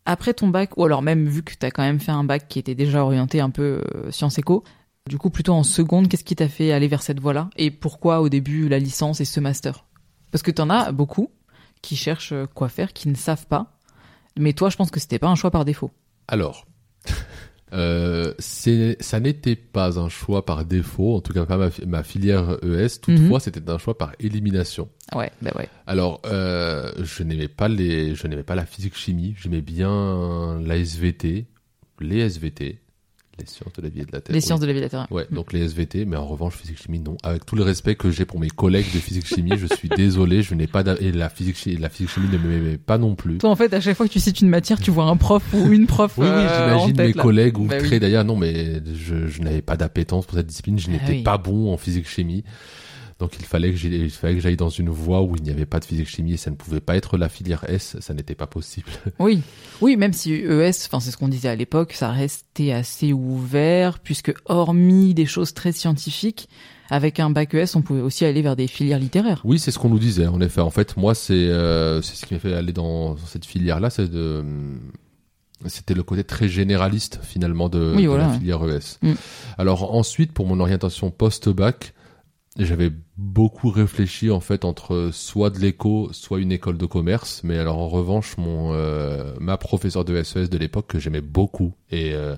[0.06, 2.60] Après ton bac, ou alors même vu que t'as quand même fait un bac qui
[2.60, 4.64] était déjà orienté un peu euh, sciences éco,
[5.08, 7.50] du coup plutôt en seconde, qu'est-ce qui t'a fait aller vers cette voie-là?
[7.56, 9.86] Et pourquoi au début la licence et ce master?
[10.32, 11.30] Parce que t'en as beaucoup
[11.82, 13.78] qui cherchent euh, quoi faire, qui ne savent pas.
[14.40, 15.92] Mais toi, je pense que c'était pas un choix par défaut.
[16.28, 16.66] Alors,
[17.74, 21.86] euh, c'est, ça n'était pas un choix par défaut, en tout cas pas ma, fi-
[21.86, 23.00] ma filière ES.
[23.02, 24.90] Toutefois, c'était un choix par élimination.
[25.16, 25.70] Ouais, bah ouais.
[25.88, 29.36] Alors, euh, je n'aimais pas les, je n'aimais pas la physique chimie.
[29.42, 31.46] J'aimais bien la SVT,
[32.00, 32.80] les SVT,
[33.42, 34.34] les sciences de la vie et de la terre.
[34.34, 34.42] Les oui.
[34.42, 35.08] sciences de la vie et de la Terre.
[35.12, 37.18] Ouais, donc les SVT, mais en revanche, physique chimie, non.
[37.24, 40.42] Avec tout le respect que j'ai pour mes collègues de physique chimie, je suis désolé,
[40.44, 43.38] je n'ai pas et la physique chimie, la physique chimie ne m'aimait pas non plus.
[43.40, 45.44] Toi, en fait, à chaque fois que tu cites une matière, tu vois un prof
[45.54, 46.14] ou une prof.
[46.18, 47.22] Oui, oui, euh, j'imagine mes là.
[47.24, 48.00] collègues ou Bah oui.
[48.00, 48.26] d'ailleurs.
[48.26, 50.80] Non, mais je, je n'avais pas d'appétence pour cette discipline.
[50.80, 51.24] Je Ah n'étais oui.
[51.24, 52.44] pas bon en physique chimie.
[53.22, 56.10] Donc il fallait que j'aille, dans une voie où il n'y avait pas de physique
[56.10, 57.96] chimie et ça ne pouvait pas être la filière S.
[58.00, 58.88] Ça n'était pas possible.
[59.20, 59.42] Oui,
[59.82, 64.00] oui, même si ES, enfin c'est ce qu'on disait à l'époque, ça restait assez ouvert,
[64.00, 66.50] puisque hormis des choses très scientifiques,
[66.90, 69.42] avec un bac ES, on pouvait aussi aller vers des filières littéraires.
[69.44, 70.26] Oui, c'est ce qu'on nous disait.
[70.26, 73.46] En effet, en fait, moi, c'est euh, c'est ce qui m'a fait aller dans, cette
[73.46, 74.44] filière-là, c'est de
[75.68, 78.28] c'était le côté très généraliste finalement de, Oui, de voilà.
[78.30, 78.98] la filière ES.
[79.04, 79.14] Mm.
[79.60, 81.94] Alors ensuite, pour mon orientation post-bac,
[82.60, 87.42] j'avais beaucoup réfléchi en fait entre soit de l'éco, soit une école de commerce.
[87.44, 91.74] Mais alors en revanche, mon euh, ma professeure de SES de l'époque que j'aimais beaucoup
[91.92, 92.36] et euh,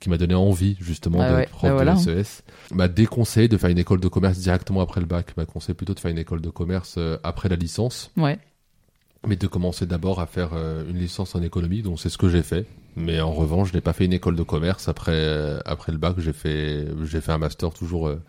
[0.00, 1.94] qui m'a donné envie justement Ah d'être ouais, prof bah voilà.
[1.94, 5.34] de SES, m'a déconseillé de faire une école de commerce directement après le bac.
[5.36, 8.38] M'a conseillé plutôt de faire une école de commerce euh, après la licence, Ouais.
[9.26, 11.80] mais de commencer d'abord à faire euh, une licence en économie.
[11.80, 12.66] Donc c'est ce que j'ai fait.
[12.96, 15.96] Mais en revanche, je n'ai pas fait une école de commerce après euh, après le
[15.98, 16.16] bac.
[16.18, 18.22] J'ai fait j'ai fait un master toujours euh,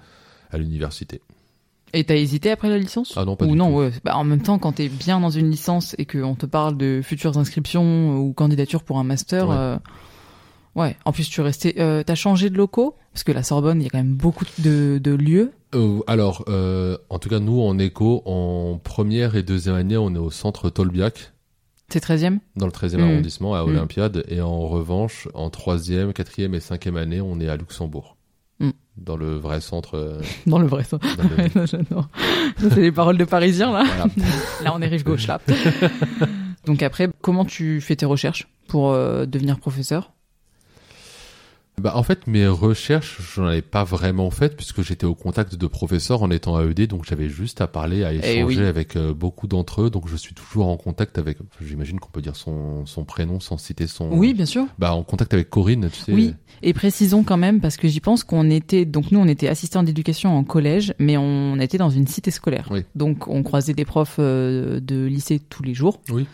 [0.51, 1.21] à l'université.
[1.93, 3.77] Et t'as hésité après la licence Ah non, pas Ou du non, tout.
[3.77, 3.91] ouais.
[4.03, 7.01] Bah, en même temps, quand t'es bien dans une licence et qu'on te parle de
[7.03, 9.55] futures inscriptions ou candidatures pour un master, Ouais.
[9.58, 9.77] euh,
[10.75, 10.97] ouais.
[11.05, 13.88] En plus, tu restais, euh, t'as changé de locaux parce que la Sorbonne, il y
[13.88, 15.53] a quand même beaucoup de, de lieux.
[15.73, 16.43] Euh, alors,
[17.10, 20.69] en tout cas, nous, en éco, en première et deuxième année, on est au centre
[20.69, 21.31] Tolbiac,
[21.89, 23.03] C'est 13e dans le 13e Mm.
[23.03, 23.69] arrondissement, à Mm.
[23.69, 24.23] Olympiade.
[24.27, 28.14] Et en revanche, en troisième, quatrième et cinquième année, on est à Luxembourg.
[28.97, 29.03] Mm.
[29.03, 29.95] Dans le vrai centre.
[29.97, 30.99] euh, Dans le vrai dans
[32.62, 33.84] le- c'est les paroles de Parisien, là.
[33.86, 34.05] Voilà.
[34.63, 35.39] Là, on est rive gauche, là.
[36.65, 40.12] Donc après, comment tu fais tes recherches pour euh, devenir professeur?
[41.81, 45.55] Bah, en fait, mes recherches, je n'en avais pas vraiment faites puisque j'étais au contact
[45.55, 48.59] de professeurs en étant AED, donc j'avais juste à parler, à échanger Eh oui.
[48.59, 49.89] avec euh, beaucoup d'entre eux.
[49.89, 53.57] Donc je suis toujours en contact avec, j'imagine qu'on peut dire son, son prénom sans
[53.57, 54.09] citer son.
[54.11, 54.65] Oui, bien sûr.
[54.79, 56.13] Bah, en contact avec Corinne, tu sais.
[56.13, 56.33] Oui,
[56.63, 59.83] et précisons quand même, parce que j'y pense qu'on était, donc nous on était assistants
[59.83, 62.69] d'éducation en collège, mais on était dans une cité scolaire.
[62.71, 62.83] Oui.
[62.95, 65.99] Donc on croisait des profs euh, de lycée tous les jours.
[66.09, 66.25] Oui.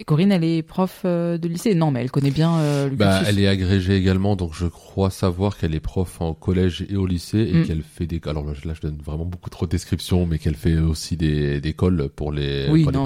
[0.00, 2.94] Et Corinne, elle est prof euh, de lycée Non, mais elle connaît bien euh, le
[2.94, 6.94] Bah, elle est agrégée également, donc je crois savoir qu'elle est prof en collège et
[6.94, 7.66] au lycée et Mm.
[7.66, 8.20] qu'elle fait des.
[8.26, 11.72] Alors là, je donne vraiment beaucoup trop de descriptions, mais qu'elle fait aussi des, des
[11.72, 12.98] cols pour les, Oui, pour les.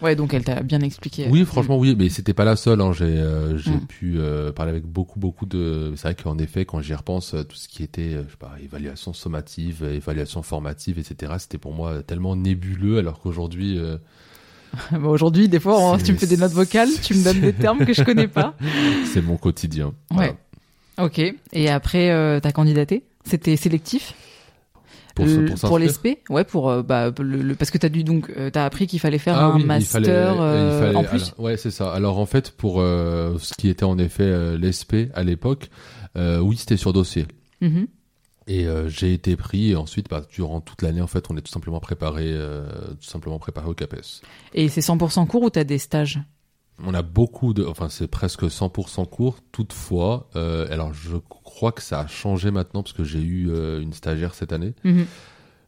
[0.00, 1.26] Ouais, donc elle t'a bien expliqué.
[1.30, 2.80] Oui, franchement, oui, mais c'était pas la seule.
[2.80, 2.92] Hein.
[2.94, 3.86] J'ai euh, j'ai Mm.
[3.86, 5.92] pu euh, parler avec beaucoup, beaucoup de.
[5.96, 8.54] C'est vrai qu'en effet, quand j'y repense, tout ce qui était, euh, je sais pas,
[8.64, 13.98] évaluation sommative, évaluation formative, etc., c'était pour moi tellement nébuleux, alors qu'aujourd'hui, euh,
[14.92, 17.40] Bah, Aujourd'hui, des fois, on- C'est- tu me fais des notes vocales, tu me donnes
[17.40, 18.54] des termes que je connais pas.
[19.04, 19.92] c'est mon quotidien.
[20.14, 20.34] Ouais.
[20.98, 21.18] Ok.
[21.52, 23.04] Et après, euh, t'as candidaté?
[23.24, 24.14] C'était sélectif?
[25.14, 25.78] Pour, Le- pour pour s'inscrire?
[25.78, 28.86] l'ESP Ouais, pour euh, bah le, le- parce que t'as dû donc euh, t'as appris
[28.86, 31.22] qu'il fallait faire Ah un oui, master fallait- euh, il fallait- en plus.
[31.36, 31.92] alors, ouais, c'est ça.
[31.92, 35.68] Alors en fait, pour euh, ce qui était en effet euh, l'ESP à l'époque,
[36.16, 37.26] euh, oui, c'était sur dossier.
[37.60, 37.88] Mhm.
[38.46, 39.70] Et euh, j'ai été pris.
[39.70, 42.66] Et ensuite, bah, durant toute l'année, en fait, on est tout simplement préparé, euh,
[43.00, 44.22] tout simplement préparé au CAPES.
[44.54, 46.20] Et c'est 100% cours ou t'as des stages?
[46.82, 49.36] On a beaucoup de, enfin, c'est presque 100% cours.
[49.52, 53.50] Toutefois, euh, alors je crois que ça a changé maintenant parce que j'ai eu
[53.80, 54.74] une stagiaire cette année.
[54.84, 55.06] Mhm.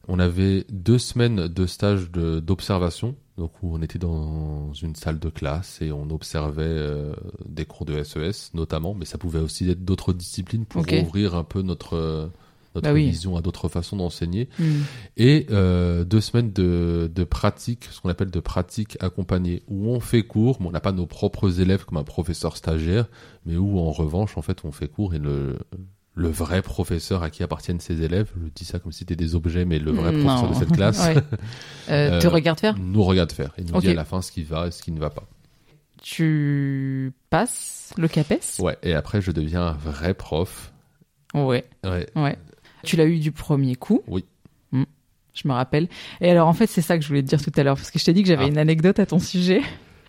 [0.09, 5.29] On avait deux semaines de stage d'observation, donc où on était dans une salle de
[5.29, 7.15] classe et on observait euh,
[7.47, 10.95] des cours de SES notamment, mais ça pouvait aussi être d'autres disciplines pour Ok.
[11.05, 12.31] ouvrir un peu notre
[12.75, 13.05] notre Bah oui.
[13.07, 14.49] vision à d'autres façons d'enseigner.
[14.59, 14.83] Mhm.
[15.17, 20.01] Et euh, deux semaines de, de pratique, ce qu'on appelle de pratique accompagnée, où on
[20.01, 23.07] fait cours, mais on n'a pas nos propres élèves comme un professeur stagiaire,
[23.47, 25.59] mais où en revanche, en fait, on fait cours et le,
[26.15, 29.35] le vrai professeur à qui appartiennent ces élèves, je dis ça comme si c'était des
[29.35, 30.25] objets, mais le vrai Non.
[30.27, 31.17] professeur de cette classe, Ouais.
[31.91, 32.77] Euh, te regarde faire?
[32.79, 33.53] nous regarde faire.
[33.59, 33.81] Il nous Ok.
[33.83, 35.25] dit à la fin ce qui va et ce qui ne va pas.
[36.03, 40.73] Tu passes le CAPES Ouais, et après, je deviens un vrai prof.
[41.33, 42.09] Ouais, Ouais.
[42.17, 42.37] ouais.
[42.85, 44.25] Tu l'as eu du premier coup Oui.
[44.73, 44.85] Hmm,
[45.35, 45.88] je me rappelle.
[46.21, 47.90] Et alors, en fait, c'est ça que je voulais te dire tout à l'heure, parce
[47.90, 48.49] que je t'ai dit que j'avais Ah.
[48.49, 49.61] une anecdote à ton sujet.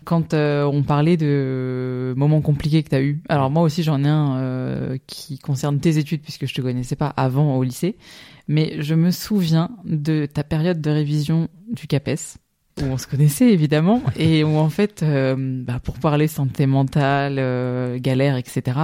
[0.05, 3.21] Quand euh, on parlait de moments compliqués que tu as eu.
[3.29, 6.97] Alors, moi aussi, j'en ai un euh, qui concerne tes études, puisque je te connaissais
[6.97, 7.95] pas avant au lycée.
[8.49, 12.35] Mais je me souviens de ta période de révision du CAPES,
[12.81, 17.35] où on se connaissait évidemment, et où en fait, euh, bah, pour parler santé mentale,
[18.01, 18.77] galère, etc.,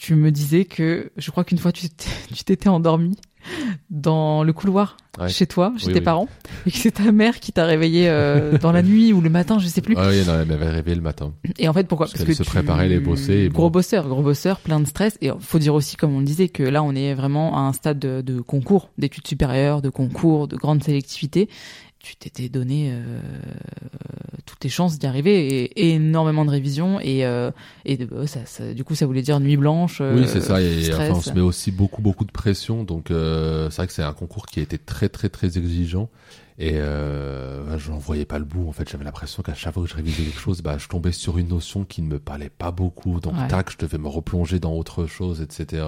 [0.00, 1.86] tu me disais que je crois qu'une fois tu
[2.34, 3.16] t'étais- tu endormi
[3.90, 5.28] dans le couloir Ouais.
[5.28, 6.04] chez toi, chez Oui, tes oui.
[6.04, 6.28] parents,
[6.66, 9.58] et que c'est ta mère qui t'a réveillé euh, dans la nuit ou le matin,
[9.58, 9.94] je sais plus.
[9.98, 11.34] Ah oui, non, elle m'avait réveillé le matin.
[11.58, 12.06] Et en fait, pourquoi?
[12.06, 13.58] Parce qu'elle se préparait, bossée, et bon.
[13.58, 15.18] Gros bosseur, gros bosseur, plein de stress.
[15.20, 17.72] Et faut dire aussi, comme on le disait, que là, on est vraiment à un
[17.72, 21.48] stade de, de concours, d'études supérieures, de concours, de grande sélectivité.
[22.02, 23.20] Tu t'étais donné euh,
[24.46, 27.50] toutes tes chances d'y arriver et, et énormément de révisions et, euh,
[27.84, 29.98] et de- euh, ça, ça- du coup ça voulait dire nuit blanche.
[30.00, 30.62] euh, Oui, c'est ça.
[30.62, 32.84] Et enfin, on se met aussi beaucoup, beaucoup de pression.
[32.84, 36.08] Donc, euh, c'est vrai que c'est un concours qui a été très, très, très exigeant.
[36.58, 38.66] Et euh, j'en voyais pas le bout.
[38.68, 41.12] En fait, j'avais l'impression qu'à chaque fois que je révisais quelque chose, bah, je tombais
[41.12, 43.20] sur une notion qui ne me parlait pas beaucoup.
[43.20, 43.48] Donc, Ouais.
[43.48, 45.84] tac, je devais me replonger dans autre chose, etc.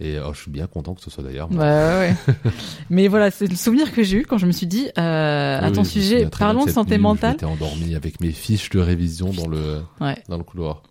[0.00, 1.48] Et oh, je suis bien content que ce soit d'ailleurs.
[1.52, 2.34] Ouais, ouais, ouais.
[2.90, 5.64] Mais voilà, c'est le souvenir que j'ai eu quand je me suis dit, euh, Oui,
[5.64, 7.32] à oui, ton sujet, parlons de santé nuit mentale.
[7.32, 9.82] J'étais endormi avec mes fiches de révision dans le,
[10.28, 10.82] dans le couloir.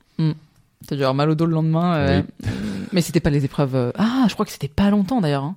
[0.87, 1.95] T'as dû avoir mal au dos le lendemain.
[1.95, 2.21] euh,
[2.93, 3.75] Mais c'était pas les épreuves.
[3.75, 5.43] euh, Ah, je crois que c'était pas longtemps d'ailleurs.
[5.43, 5.55] hein,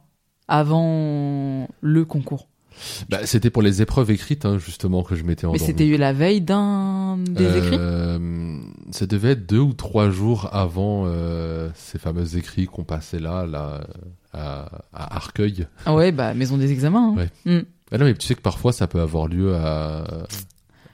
[0.48, 2.48] avant le concours.
[3.08, 5.66] Bah, c'était pour les épreuves écrites, hein, justement, que je m'étais Mais endormi.
[5.66, 7.76] c'était eu la veille d'un des écrits?
[7.78, 8.58] Euh,
[8.92, 13.44] Ça devait être deux ou trois jours avant euh, ces fameux écrits qu'on passait là,
[13.46, 13.80] là,
[14.32, 15.66] à, à Arcueil.
[15.86, 17.14] Ah ouais, bah maison des examens.
[17.16, 17.28] hein.
[17.44, 17.52] Ouais.
[17.52, 17.64] Mm.
[17.92, 20.04] Ah non, mais tu sais que parfois ça peut avoir lieu à.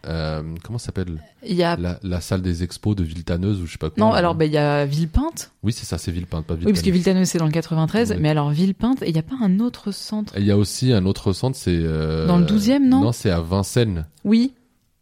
[0.06, 1.22] euh, comment ça s'appelle?
[1.62, 4.04] A la, la salle des expos de Villetaneuse ou je sais pas quoi.
[4.04, 5.52] non, alors bah il y a Villepinte.
[5.62, 7.28] Oui, c'est ça, c'est Villepinte, pas Oui, parce que Villetaneuse.
[7.28, 8.16] C'est dans le 93, Oui.
[8.20, 10.32] mais alors Villepinte, il y a pas un autre centre?
[10.38, 11.70] Il y a aussi un autre centre, c'est.
[11.78, 13.00] euh, Dans le 12e, non?
[13.02, 14.06] Non, c'est à Vincennes.
[14.24, 14.54] Oui.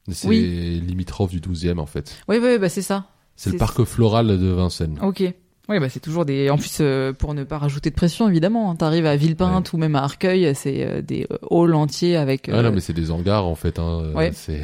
[0.08, 0.80] C'est Oui.
[0.86, 2.16] limitrophe du 12e en fait.
[2.28, 3.06] Oui, oui, bah c'est ça.
[3.36, 4.98] C'est le parc floral de Vincennes.
[5.02, 5.22] Ok.
[5.68, 6.50] Oui, bah c'est toujours des.
[6.50, 9.76] En plus, euh, pour ne pas rajouter de pression, évidemment, hein, t'arrives à Villepinte ou
[9.78, 12.48] même à Arcueil, c'est euh, des euh, halls entiers avec.
[12.48, 13.78] Ah euh, non, mais c'est des hangars en fait.
[13.78, 14.12] Hein.
[14.14, 14.32] Ouais.
[14.34, 14.60] C'est.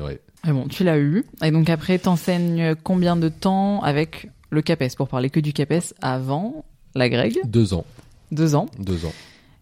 [0.00, 0.20] Ouais.
[0.44, 1.24] Mais bon, tu l'as eu.
[1.42, 5.94] Et donc après, t'enseignes combien de temps avec le CAPES Pour parler que du CAPES
[6.02, 7.84] avant la Greg, Deux ans.
[8.30, 8.66] deux ans.
[8.78, 9.12] Deux ans.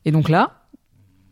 [0.04, 0.62] Et donc là,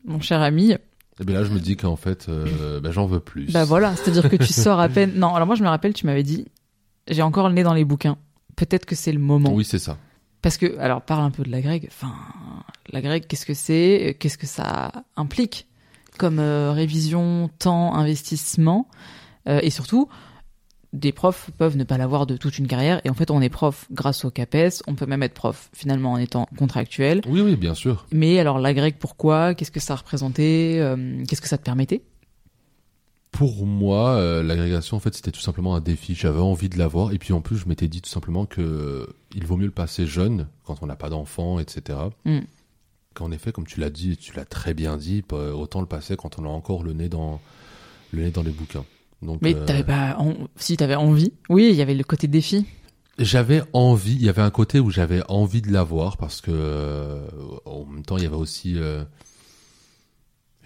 [0.04, 0.74] mon cher ami,
[1.20, 3.50] Et bien là, je me dis qu'en fait, euh, bah, j'en veux plus.
[3.52, 5.12] bah voilà, c'est-à-dire que tu sors à peine.
[5.16, 6.46] Non, alors moi je me rappelle, tu m'avais dit,
[7.09, 8.18] j'ai encore le nez dans les bouquins.
[8.57, 9.52] Peut-être que c'est le moment.
[9.52, 9.96] Oui, c'est ça.
[10.42, 11.87] Parce que, alors, parle un peu de la grecque.
[11.88, 12.12] Enfin,
[12.90, 14.16] la grecque, qu'est-ce que c'est?
[14.20, 15.66] Qu'est-ce que ça implique?
[16.18, 18.88] Comme euh, révision, temps, investissement
[19.48, 20.09] Euh, Et surtout,
[20.96, 23.00] des profs peuvent ne pas l'avoir de toute une carrière.
[23.04, 24.82] Et en fait, on est prof grâce au CAPES.
[24.87, 27.20] On peut même être prof finalement en étant contractuel.
[27.28, 28.06] Oui, oui, bien sûr.
[28.12, 29.54] Mais alors, la grecque, pourquoi?
[29.54, 30.78] Qu'est-ce que ça représentait?
[30.78, 32.02] Euh, Qu'est-ce que ça te permettait?
[33.30, 36.14] Pour moi, euh, l'agrégation, en fait, c'était tout simplement un défi.
[36.14, 37.12] J'avais envie de l'avoir.
[37.12, 39.72] Et puis, en plus, je m'étais dit tout simplement que euh, il vaut mieux le
[39.72, 41.98] passer jeune, quand on n'a pas d'enfants, etc.
[42.24, 42.40] Mm.
[43.12, 46.38] Qu'en effet, comme tu l'as dit, tu l'as très bien dit, autant le passer quand
[46.38, 47.40] on a encore le nez dans,
[48.12, 48.85] le nez dans les bouquins.
[49.22, 50.16] Donc, Mais euh, t'avais pas...
[50.18, 51.33] en- Si, t'avais envie.
[51.48, 52.66] Oui, il y avait le côté défi.
[53.18, 57.26] J'avais envie, il y avait un côté où j'avais envie de l'avoir parce que euh,
[57.64, 59.05] en même temps il y avait aussi euh,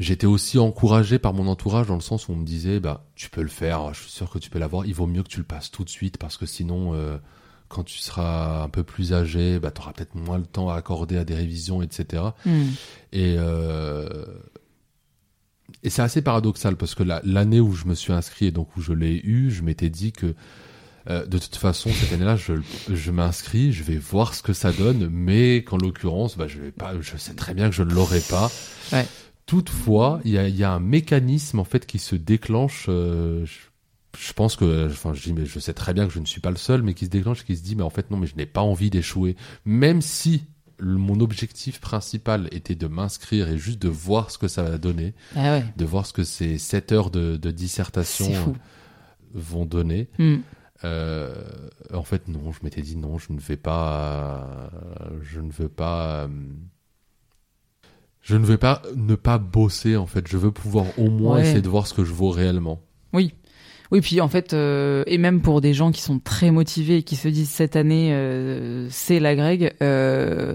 [0.00, 3.30] j'étais aussi encouragé par mon entourage dans le sens où on me disait bah tu
[3.30, 5.38] peux le faire, je suis sûr que tu peux l'avoir, il vaut mieux que tu
[5.38, 7.18] le passes tout de suite parce que sinon euh,
[7.68, 10.74] quand tu seras un peu plus âgé, bah, tu auras peut-être moins le temps à
[10.74, 12.24] accorder à des révisions, etc.
[13.12, 14.08] Et, euh,
[15.82, 18.76] et c'est assez paradoxal parce que la- l'année où je me suis inscrit et donc
[18.76, 20.34] où je l'ai eu, je m'étais dit que
[21.08, 22.52] euh, de toute façon cette année-là, je,
[22.92, 26.72] je m'inscris, je vais voir ce que ça donne, mais qu'en l'occurrence, bah, je vais
[26.72, 28.50] pas, je sais très bien que je ne l'aurai pas.
[28.92, 29.06] Ouais.
[29.46, 32.86] Toutefois, il y a, y a un mécanisme en fait qui se déclenche.
[32.88, 33.52] euh, je,
[34.26, 36.40] je pense que, enfin, je dis, mais je sais très bien que je ne suis
[36.40, 38.26] pas le seul, mais qui se déclenche, qui se dit, mais en fait non, mais
[38.26, 40.44] je n'ai pas envie d'échouer, même si
[40.80, 45.14] mon objectif principal était de m'inscrire et juste de voir ce que ça va donner,
[45.36, 48.52] Ah ouais, de voir ce que ces 7 heures de, de dissertation euh,
[49.34, 50.08] vont donner.
[50.18, 50.36] Hmm.
[50.84, 51.34] Euh,
[51.92, 55.68] en fait, non, je m'étais dit non, je ne vais pas, euh, je ne veux
[55.68, 56.26] pas,
[58.22, 59.96] je ne vais pas ne pas bosser.
[59.96, 61.42] En fait, je veux pouvoir au moins Ouais.
[61.42, 62.80] essayer de voir ce que je vaux réellement.
[63.12, 63.34] Oui.
[63.92, 67.02] Oui, puis en fait, euh, et même pour des gens qui sont très motivés et
[67.02, 70.54] qui se disent cette année, euh, c'est la Greg, euh,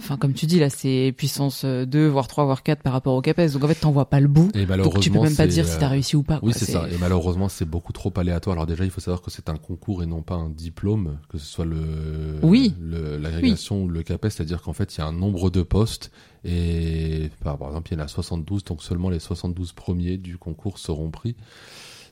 [0.00, 3.14] enfin, comme tu dis, là, c'est puissance euh, 2, voire 3, voire 4 par rapport
[3.14, 3.52] au CAPES.
[3.52, 4.50] Donc en fait, t'en vois pas le bout.
[4.54, 6.40] Et Donc malheureusement, tu peux même pas dire si t'as euh, réussi ou pas.
[6.42, 6.86] Oui, c'est ça.
[6.90, 8.54] Et malheureusement, c'est beaucoup trop aléatoire.
[8.54, 11.38] Alors déjà, il faut savoir que c'est un concours et non pas un diplôme, que
[11.38, 12.74] ce soit le, Oui.
[13.20, 16.10] l'agrégation ou le CAPES, c'est-à-dire qu'en fait, il y a un nombre de postes
[16.44, 20.78] et par, exemple, il y en a 72, donc seulement les 72 premiers du concours
[20.78, 21.36] seront pris.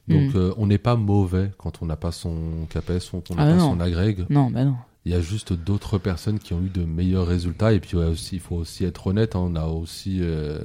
[0.06, 0.36] Donc, Mm.
[0.36, 3.50] euh, on n'est pas mauvais quand on n'a pas son CAPES ou qu'on n'a Ah
[3.50, 3.70] pas non.
[3.72, 4.24] son agrég.
[4.30, 4.74] Non, bah non.
[5.08, 7.72] Il y a juste d'autres personnes qui ont eu de meilleurs résultats.
[7.72, 9.36] Et puis ouais, aussi, il faut aussi être honnête.
[9.36, 10.58] hein, on a aussi, euh,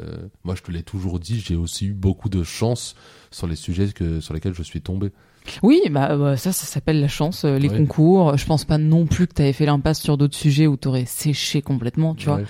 [0.44, 2.94] moi je te l'ai toujours dit, j'ai aussi eu beaucoup de chance
[3.32, 5.14] sur les sujets que sur lesquels je suis tombé.
[5.62, 7.78] Oui, bah, bah, ça, ça s'appelle la chance, euh, les Ouais.
[7.78, 8.36] concours.
[8.36, 11.62] Je pense pas non plus que t'avais fait l'impasse sur d'autres sujets où t'aurais séché
[11.62, 12.42] complètement, tu vois.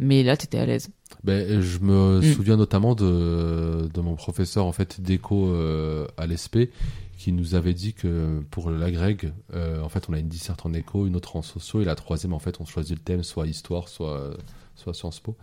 [0.00, 0.90] Mais là, t'étais à l'aise.
[1.24, 2.34] Ben, je me Mm.
[2.34, 6.70] souviens notamment de, de mon professeur en fait d'éco euh, à l'ESP
[7.16, 10.72] qui nous avait dit que pour l'agrég, euh, en fait, on a une disserte en
[10.72, 13.46] éco, une autre en socio, et la troisième, en fait, on choisit le thème soit
[13.48, 14.30] histoire, soit
[14.76, 15.36] soit Sciences Po,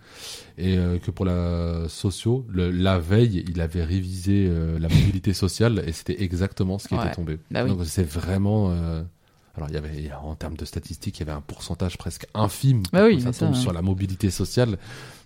[0.57, 5.33] et euh, que pour la socio, le, la veille, il avait révisé euh, la mobilité
[5.33, 7.05] sociale, et c'était exactement ce qui Ouais.
[7.07, 7.39] était tombé.
[7.51, 7.69] Bah oui.
[7.71, 9.03] Donc c'est vraiment euh,
[9.57, 12.83] alors il y avait en termes de statistiques, il y avait un pourcentage presque infime
[12.93, 13.53] Bah oui, ça tombe hein.
[13.53, 14.77] sur la mobilité sociale,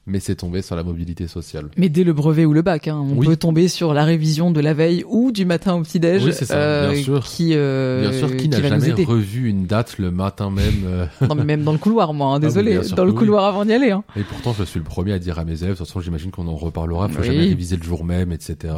[0.05, 1.69] mais c'est tombé sur la mobilité sociale.
[1.77, 3.25] Mais dès le brevet ou le bac, hein, on Oui.
[3.27, 6.23] peut tomber sur la révision de la veille ou du matin au petit-déj.
[6.25, 7.23] Oui, c'est ça, bien sûr.
[7.23, 11.35] Qui, euh, Bien sûr, qui n'a jamais revu une date le matin même euh, Non,
[11.35, 12.79] mais même dans le couloir, moi, hein, oui, désolé.
[12.95, 13.91] dans le couloir avant d'y aller.
[13.91, 14.03] Hein.
[14.15, 16.31] Et pourtant, je suis le premier à dire à mes élèves, de toute façon, j'imagine
[16.31, 17.25] qu'on en reparlera, faut Oui.
[17.27, 18.73] jamais réviser le jour même, etc.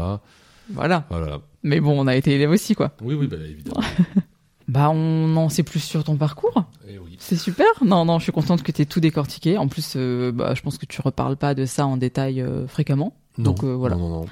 [0.73, 1.05] Voilà.
[1.09, 1.39] Voilà.
[1.63, 2.91] Mais bon, on a été élèves aussi, quoi.
[3.01, 3.81] Oui, oui, bah, évidemment.
[4.71, 6.63] Bah, on en sait plus sur ton parcours.
[6.88, 7.17] Eh oui.
[7.19, 7.67] C'est super.
[7.84, 9.57] Non, non, je suis contente que tu tout décortiqué.
[9.57, 12.67] En plus, euh, bah, je pense que tu reparles pas de ça en détail euh,
[12.67, 13.13] fréquemment.
[13.38, 13.97] Donc, euh, voilà.
[13.97, 14.25] Non, non, non.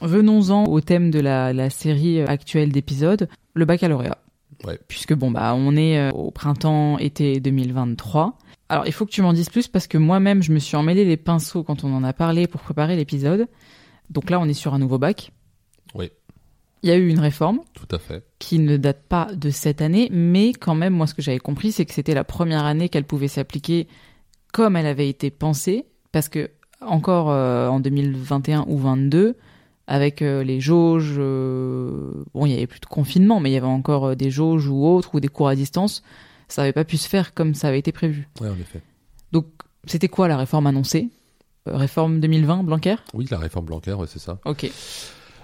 [0.00, 4.16] Venons-en au thème de la, la série actuelle d'épisodes, le baccalauréat.
[4.64, 4.80] Ouais.
[4.88, 8.38] Puisque bon bah on est au printemps-été 2023.
[8.68, 11.04] Alors il faut que tu m'en dises plus parce que moi-même je me suis emmêlé
[11.04, 13.48] les pinceaux quand on en a parlé pour préparer l'épisode.
[14.10, 15.32] Donc là on est sur un nouveau bac.
[16.82, 16.88] Oui.
[16.88, 18.24] Il y a eu une réforme Tout à fait.
[18.38, 21.72] qui ne date pas de cette année, mais quand même moi ce que j'avais compris
[21.72, 23.86] c'est que c'était la première année qu'elle pouvait s'appliquer
[24.52, 29.36] comme elle avait été pensée parce que encore euh, en 2021 ou 22
[29.86, 33.56] avec euh, les jauges euh, bon il y avait plus de confinement mais il y
[33.56, 36.02] avait encore des jauges ou autres ou des cours à distance
[36.48, 38.80] ça n'avait pas pu se faire comme ça avait été prévu Ouais, en effet.
[39.32, 39.46] donc
[39.86, 41.08] c'était quoi la réforme annoncée?
[41.66, 42.96] Réforme 2020 Blanquer?
[43.14, 44.38] Oui, la réforme Blanquer, ouais, c'est ça.
[44.44, 44.68] ok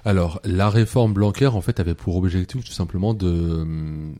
[0.04, 3.28] Alors, la réforme Blanquer, en fait, avait pour objectif tout simplement de...
[3.28, 4.16] hum,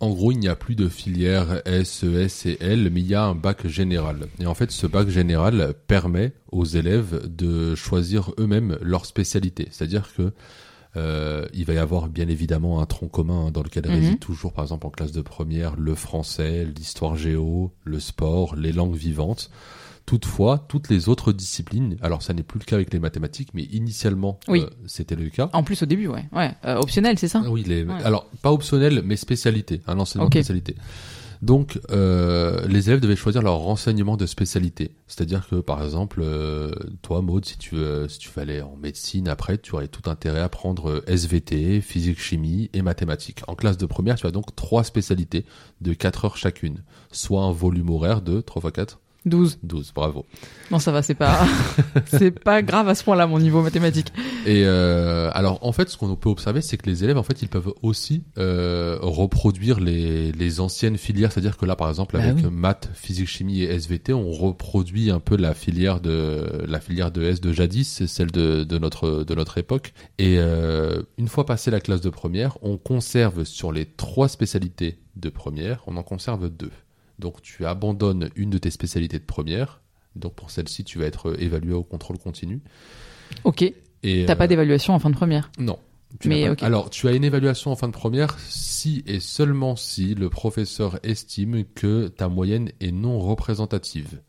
[0.00, 3.14] En gros, il n'y a plus de filière S, ES et L, mais il y
[3.14, 4.26] a un bac général.
[4.40, 9.68] Et en fait, ce bac général permet aux élèves de choisir eux-mêmes leur spécialité.
[9.70, 10.32] C'est-à-dire que
[10.96, 13.92] euh, il va y avoir bien évidemment un tronc commun hein, dans lequel Mhm.
[13.94, 18.72] réside toujours, par exemple, en classe de première, le français, l'histoire géo, le sport, les
[18.72, 19.50] langues vivantes.
[20.06, 23.62] Toutefois, toutes les autres disciplines, alors ça n'est plus le cas avec les mathématiques, mais
[23.64, 24.60] initialement, Oui.
[24.62, 25.48] euh, c'était le cas.
[25.52, 27.84] en plus au début ouais ouais Euh, optionnel c'est ça Ah oui, les...
[27.84, 28.02] Ouais.
[28.04, 30.32] alors pas optionnel, mais spécialité, un enseignement Ok.
[30.34, 30.74] de spécialité.
[31.40, 34.92] Donc, euh, les élèves devaient choisir leur renseignement de spécialité.
[35.08, 36.70] C'est-à-dire que, par exemple, euh,
[37.02, 40.38] toi, Maud, si tu, veux, si tu aller en médecine, après, tu aurais tout intérêt
[40.40, 43.40] à prendre euh, SVT, physique, chimie et mathématiques.
[43.48, 45.44] En classe de première, tu as donc trois spécialités
[45.80, 49.00] de 4 heures chacune, soit un volume horaire de 3 x 4.
[49.24, 49.58] 12.
[49.62, 50.26] 12, bravo.
[50.70, 51.46] Non, ça va, c'est pas,
[52.06, 54.12] c'est pas grave à ce point-là, mon niveau mathématique.
[54.46, 57.40] Et euh, alors, en fait, ce qu'on peut observer, c'est que les élèves, en fait,
[57.42, 61.30] ils peuvent aussi euh, reproduire les, les anciennes filières.
[61.32, 62.50] C'est-à-dire que là, par exemple, Bah avec oui.
[62.50, 67.22] maths, physique, chimie et SVT, on reproduit un peu la filière de la filière de
[67.22, 69.92] S de jadis, celle de, de notre de notre époque.
[70.18, 74.98] Et euh, une fois passé la classe de première, on conserve sur les trois spécialités
[75.16, 76.70] de première, on en conserve deux.
[77.22, 79.80] Donc, tu abandonnes une de tes spécialités de première.
[80.16, 82.60] Donc, pour celle-ci, tu vas être évalué au contrôle continu.
[83.44, 83.62] Ok.
[83.62, 85.50] Et T'as euh, pas d'évaluation en fin de première.
[85.58, 85.78] non.
[86.20, 86.62] Tu Mais n'as pas- ok.
[86.64, 90.98] Alors, tu as une évaluation en fin de première si et seulement si le professeur
[91.04, 94.20] estime que ta moyenne est non représentative.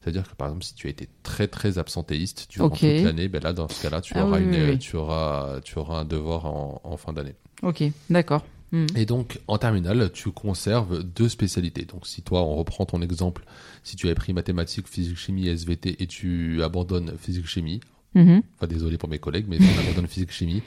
[0.00, 3.42] C'est-à-dire que par exemple, si tu as été très très absentéiste durant toute l'année, ben
[3.42, 4.78] là, dans ce cas-là, tu Ah auras oui, une, oui, oui.
[4.78, 7.34] tu auras, tu auras un devoir en, en fin d'année.
[7.62, 8.46] Ok, d'accord.
[8.72, 8.86] Hmm.
[8.94, 11.84] Et donc, en terminale, tu conserves deux spécialités.
[11.84, 13.44] Donc, si toi, on reprend ton exemple,
[13.82, 17.80] si tu avais pris mathématiques, physique, chimie, SVT et tu abandonnes physique, chimie,
[18.14, 18.42] Mhm.
[18.56, 20.62] Enfin, désolé pour mes collègues, mais on abandonne physique chimie.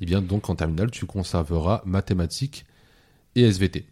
[0.00, 2.64] Et bien, donc, en terminale, tu conserveras mathématiques
[3.36, 3.86] et SVT.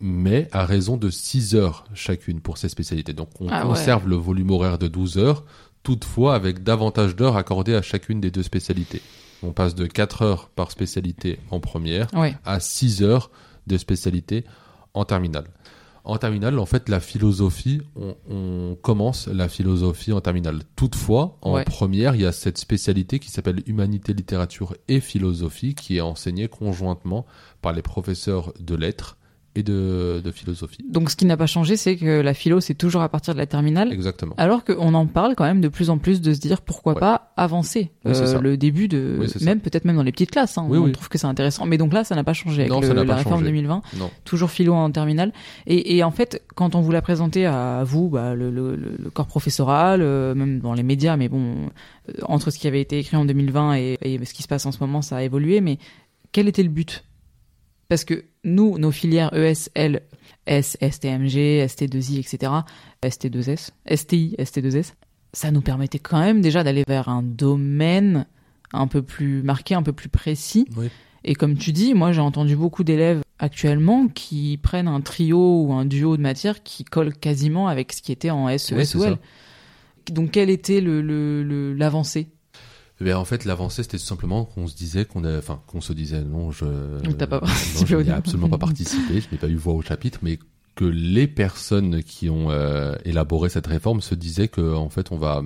[0.00, 3.14] Mais à raison de 6 heures chacune pour ces spécialités.
[3.14, 3.68] Donc, on Ah ouais.
[3.70, 5.44] conserve le volume horaire de 12 heures,
[5.82, 9.00] toutefois avec davantage d'heures accordées à chacune des deux spécialités.
[9.42, 12.36] On passe de 4 heures par spécialité en première Ouais.
[12.44, 13.30] à 6 heures
[13.66, 14.44] de spécialité
[14.94, 15.46] en terminale.
[16.04, 20.60] En terminale, en fait, la philosophie, on, on commence la philosophie en terminale.
[20.76, 21.64] Toutefois, en Ouais.
[21.64, 26.46] première, il y a cette spécialité qui s'appelle humanité, littérature et philosophie, qui est enseignée
[26.46, 27.26] conjointement
[27.60, 29.16] par les professeurs de lettres
[29.56, 30.78] et de, de philosophie.
[30.88, 33.38] Donc, ce qui n'a pas changé, c'est que la philo, c'est toujours à partir de
[33.38, 33.92] la terminale.
[33.92, 34.34] Exactement.
[34.38, 37.00] Alors qu'on en parle quand même de plus en plus de se dire pourquoi Ouais.
[37.00, 40.56] pas avancer Oui, Euh, le début de Oui, même peut-être même dans les petites classes
[40.58, 42.70] hein, Oui, on trouve que c'est intéressant mais donc là ça n'a pas changé avec
[42.72, 43.46] Non, le- ça la réforme changé.
[43.46, 44.10] 2020 Non.
[44.24, 45.32] toujours philo en terminale
[45.66, 48.96] et, et en fait quand on vous l'a présenté à vous bah, le, le- le-
[48.98, 51.68] le corps professoral euh, même dans les médias mais bon
[52.08, 54.64] euh, entre ce qui avait été écrit en 2020 et, et ce qui se passe
[54.66, 55.78] en ce moment ça a évolué mais
[56.32, 57.04] quel était le but?
[57.88, 60.02] Parce que nous nos filières E ESL
[60.46, 62.52] S, STMG, ST2I, etc.,
[63.02, 64.92] ST2S, STI, ST2S,
[65.32, 68.26] ça nous permettait quand même déjà d'aller vers un domaine
[68.72, 70.66] un peu plus marqué, un peu plus précis.
[70.76, 70.88] Oui.
[71.24, 75.72] Et comme tu dis, moi j'ai entendu beaucoup d'élèves actuellement qui prennent un trio ou
[75.72, 79.04] un duo de matières qui colle quasiment avec ce qui était en SES Oui, ou
[79.04, 79.18] L.
[80.12, 82.28] Donc quelle était le, le, le- l'avancée?
[83.00, 85.80] Eh bien, en fait, l'avancée, c'était tout simplement qu'on se disait qu'on a, enfin, qu'on
[85.82, 86.64] se disait, non, je,
[87.18, 88.16] T'as pas non, participé je au n'y ai débat.
[88.16, 90.38] absolument pas participé, je n'ai pas eu voix au chapitre, mais
[90.74, 95.16] que les personnes qui ont euh, élaboré cette réforme se disaient que, en fait, on
[95.18, 95.42] va,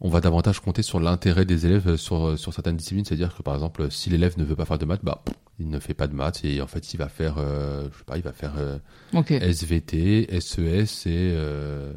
[0.00, 3.54] on va davantage compter sur l'intérêt des élèves sur, sur certaines disciplines, c'est-à-dire que, par
[3.54, 5.22] exemple, si l'élève ne veut pas faire de maths, bah,
[5.58, 8.04] il ne fait pas de maths et en fait, il va faire, euh, je sais
[8.04, 8.78] pas, il va faire euh.
[9.40, 11.92] SVT, SES et, euh,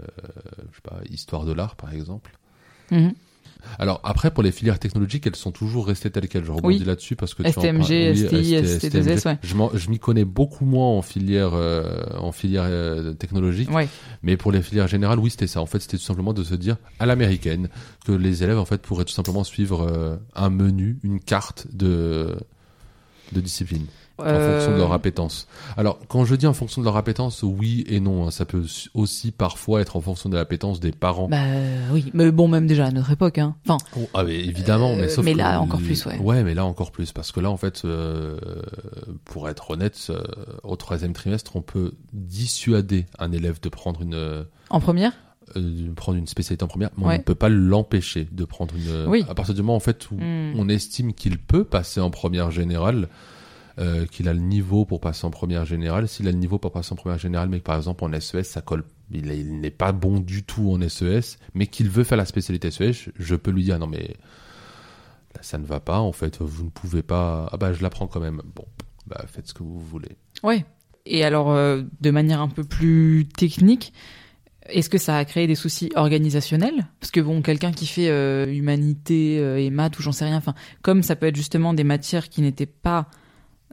[0.71, 2.37] je sais pas, histoire de l'art, par exemple.
[2.91, 3.13] Mhm.
[3.79, 6.45] Alors après pour les filières technologiques, elles sont toujours restées telles quelles.
[6.45, 6.85] Je rebondis Oui.
[6.85, 8.15] là-dessus parce que tu en STMG, parles.
[8.15, 9.37] STI, ST- ST2S, ouais.
[9.75, 13.87] Je m'y connais beaucoup moins en filière euh, en filière euh, technologique, Ouais.
[14.23, 15.61] mais pour les filières générales, oui c'était ça.
[15.61, 17.69] En fait, c'était tout simplement de se dire à l'américaine
[18.05, 22.35] que les élèves en fait pourraient tout simplement suivre euh, un menu, une carte de
[23.31, 23.85] de discipline
[24.17, 25.47] en fonction de leur Euh, appétence.
[25.77, 28.27] Alors, quand je dis en fonction de leur appétence, oui et non.
[28.27, 28.31] hein.
[28.31, 28.63] Ça peut
[28.93, 31.27] aussi parfois être en fonction de l'appétence des parents.
[31.27, 31.43] Bah
[31.91, 33.55] oui, mais bon même déjà à notre époque hein.
[33.67, 36.17] Enfin, Oh, ah mais évidemment, Euh, mais sauf mais que- là, encore plus, ouais.
[36.19, 38.37] Ouais, mais là encore plus, parce que là, en fait, euh,
[39.25, 40.21] pour être honnête, euh,
[40.63, 45.11] au troisième trimestre, on peut dissuader un élève de prendre une euh, en première
[45.55, 49.05] de prendre une spécialité en première, mais on ne peut pas l'empêcher de prendre une.
[49.07, 49.23] Oui.
[49.29, 50.53] À partir du moment en fait où Hmm.
[50.57, 53.09] on estime qu'il peut passer en première générale.
[53.79, 56.07] Euh, qu'il a le niveau pour passer en première générale.
[56.07, 58.61] S'il a le niveau pour passer en première générale, mais par exemple en SES, ça
[58.61, 62.17] colle, il, est- il n'est pas bon du tout en SES, mais qu'il veut faire
[62.17, 64.15] la spécialité SES, je, je peux lui dire non mais
[65.35, 67.49] là, ça ne va pas, en fait, vous ne pouvez pas.
[67.51, 68.41] Ah bah je la prends quand même.
[68.55, 68.65] Bon,
[69.07, 70.15] bah faites ce que vous voulez.
[70.43, 70.65] Ouais.
[71.05, 73.93] Et alors, euh, de manière un peu plus technique,
[74.67, 76.87] est-ce que ça a créé des soucis organisationnels?
[76.99, 80.55] Parce que bon, quelqu'un qui fait euh, humanité et maths ou j'en sais rien, enfin,
[80.81, 83.07] comme ça peut être justement des matières qui n'étaient pas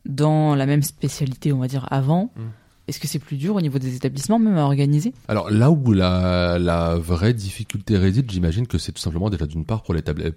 [0.07, 2.41] dans la même spécialité, on va dire, avant, Mm.
[2.89, 5.13] est-ce que c'est plus dur au niveau des établissements même à organiser?
[5.29, 9.65] Alors là où la, la vraie difficulté réside, j'imagine que c'est tout simplement déjà d'une
[9.65, 9.85] part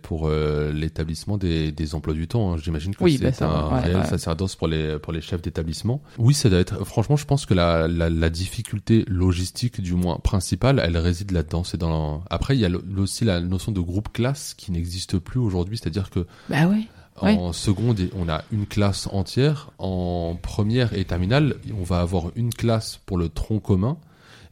[0.01, 2.53] pour euh, l'établissement des, des emplois du temps.
[2.53, 2.57] hein.
[2.63, 4.05] J'imagine que Oui, bah c'est ça, un ouais, réel ouais.
[4.05, 6.01] sacerdoce pour les pour les chefs d'établissement.
[6.19, 6.85] Oui, ça doit être.
[6.85, 11.63] Franchement, je pense que la, la, la difficulté logistique, du moins principale, elle réside là-dedans.
[11.63, 12.23] C'est dans.
[12.29, 15.77] Après, il y a aussi la notion de groupe classe qui n'existe plus aujourd'hui.
[15.79, 16.83] C'est-à-dire que Bah ouais.
[17.17, 19.71] En seconde, on a une classe entière.
[19.77, 23.97] En première et terminale, on va avoir une classe pour le tronc commun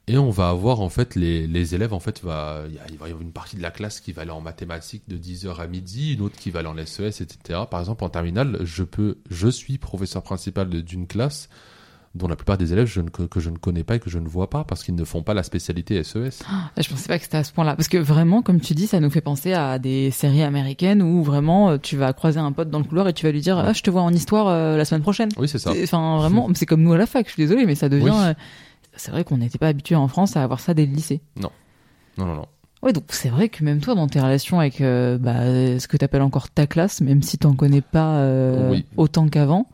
[0.08, 3.22] Et on va avoir en fait les, élèves, en fait, va, il, va y avoir
[3.22, 6.22] une partie de la classe qui va aller en mathématiques de 10h à midi, une
[6.22, 7.62] autre qui va aller en SES, etc.
[7.70, 11.50] Par exemple, en terminale, je, peux, je suis professeur principal d'une classe
[12.16, 14.10] dont la plupart des élèves je ne, que, que je ne connais pas et que
[14.10, 16.44] je ne vois pas parce qu'ils ne font pas la spécialité E SES.
[16.78, 17.76] Je pensais pas que c'était à ce point-là.
[17.76, 21.24] Parce que vraiment, comme tu dis, ça nous fait penser à des séries américaines où
[21.24, 23.58] vraiment euh, tu vas croiser un pote dans le couloir et tu vas lui dire
[23.58, 23.64] Ouais.
[23.68, 25.30] Ah, je te vois en histoire euh, la semaine prochaine.
[25.38, 25.72] Oui, c'est ça.
[25.84, 28.04] Enfin, vraiment, c'est comme nous à la fac, je suis désolée, mais ça devient.
[28.12, 28.12] Oui.
[28.14, 28.34] euh,
[28.96, 31.22] C'est vrai qu'on n'était pas habitué en France à avoir ça dès le lycée.
[31.42, 31.50] Non,
[32.20, 32.46] non, non.
[32.84, 35.96] Ouais, donc c'est vrai que même toi, dans tes relations avec euh, bah, ce que
[35.98, 38.86] tu appelles encore ta classe, même si t'en connais pas euh, Oui.
[38.98, 39.68] autant qu'avant.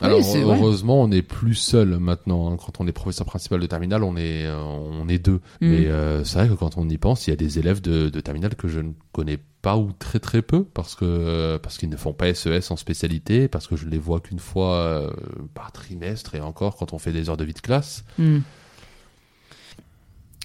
[0.00, 2.50] Alors heureusement, on n'est plus seul maintenant.
[2.52, 2.56] hein.
[2.56, 5.40] Quand on est professeur principal de terminale, on est euh, on est deux.
[5.60, 5.68] Mm.
[5.70, 8.08] Mais euh, c'est vrai que quand on y pense, il y a des élèves de,
[8.10, 11.88] de terminale que je ne connais pas ou très très peu parce que parce qu'ils
[11.88, 15.10] ne font pas SES en spécialité, parce que je les vois qu'une fois euh,
[15.54, 18.04] par trimestre et encore quand on fait des heures de vie de classe.
[18.18, 18.40] Hmm.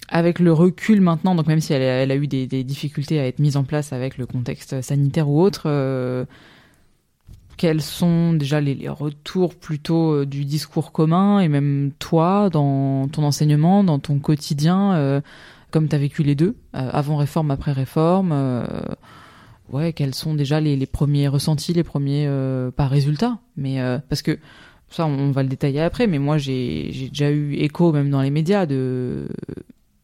[0.08, 3.18] Avec le recul maintenant, donc même si elle, a- elle a eu des, des difficultés
[3.18, 5.62] à être mise en place avec le contexte sanitaire ou autre,
[7.56, 13.22] quels sont déjà les, retours plutôt euh, du discours commun et même toi dans ton
[13.24, 15.20] enseignement, dans ton quotidien, euh,
[15.70, 18.64] comme tu as vécu les deux, euh, avant réforme, après réforme euh,
[19.70, 22.28] Ouais, quels sont déjà les, premiers ressentis, les premiers
[22.76, 23.78] pas résultats, mais
[24.10, 24.38] parce que
[24.90, 28.28] ça on va le détailler après, mais moi j'ai déjà eu écho même dans les
[28.28, 29.28] médias de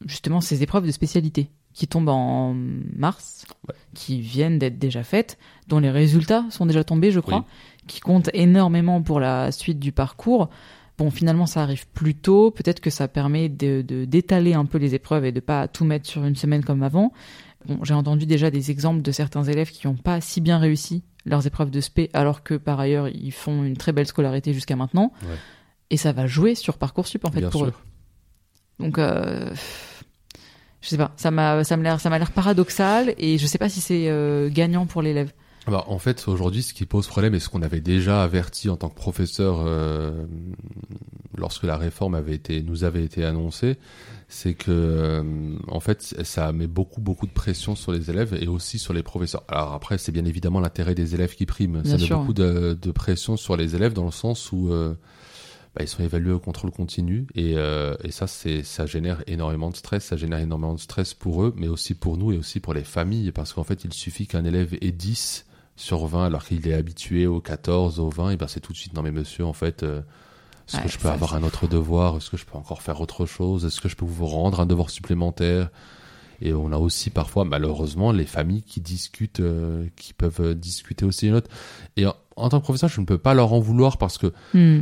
[0.07, 2.55] justement ces épreuves de spécialité qui tombent en
[2.97, 3.75] mars, Ouais.
[3.95, 7.85] qui viennent d'être déjà faites, dont les résultats sont déjà tombés, je crois, Oui.
[7.87, 10.51] qui comptent énormément pour la suite du parcours.
[10.99, 12.51] Bon, finalement, ça arrive plus tôt.
[12.51, 15.85] Peut-être que ça permet de de- d'étaler un peu les épreuves et de pas tout
[15.85, 17.13] mettre sur une semaine comme avant.
[17.67, 21.05] Bon, j'ai entendu déjà des exemples de certains élèves qui n'ont pas si bien réussi
[21.27, 24.75] leurs épreuves de spé, alors que par ailleurs ils font une très belle scolarité jusqu'à
[24.75, 25.13] maintenant.
[25.23, 25.37] Ouais.
[25.91, 27.69] Et ça va jouer sur parcoursup en fait Bien pour sûr.
[27.69, 27.75] eux.
[28.81, 29.51] Donc, euh,
[30.81, 33.59] je sais pas, ça m'a, ça m'a l'air, ça m'a l'air paradoxal et je sais
[33.59, 35.33] pas si c'est euh, gagnant pour l'élève.
[35.67, 38.77] Bah, en fait, aujourd'hui, ce qui pose problème et ce qu'on avait déjà averti en
[38.77, 40.25] tant que professeur euh,
[41.37, 43.77] lorsque la réforme avait été, nous avait été annoncée,
[44.29, 45.23] c'est que, euh,
[45.69, 49.03] en fait, ça met beaucoup, beaucoup de pression sur les élèves et aussi sur les
[49.03, 49.45] professeurs.
[49.49, 51.83] Alors après, c'est bien évidemment l'intérêt des élèves qui prime.
[51.83, 54.95] Bien ça met beaucoup de, de pression sur les élèves dans le sens où euh,
[55.75, 59.71] bah, ils sont évalués au contrôle continu et, euh, et ça, c'est, ça génère énormément
[59.71, 60.05] de stress.
[60.05, 62.85] Ça génère énormément de stress pour eux, mais aussi pour nous et aussi pour les
[62.85, 65.47] familles parce qu'en fait, il suffit qu'un élève ait 10
[65.77, 68.77] sur 20 alors qu'il est habitué au 14, au 20, et ben c'est tout de
[68.79, 70.01] suite non mais monsieur en fait euh,
[70.67, 72.17] est-ce Ouais, que je peux avoir un autre devoir?
[72.17, 73.65] Est-ce que je peux encore faire autre chose?
[73.65, 75.71] Est-ce que je peux vous rendre un devoir supplémentaire?
[76.43, 81.31] Et on a aussi parfois malheureusement les familles qui discutent euh, qui peuvent discuter aussi
[81.33, 81.49] autre.
[81.97, 84.33] Et en, en tant que professeur, je ne peux pas leur en vouloir parce que
[84.55, 84.81] Hmm.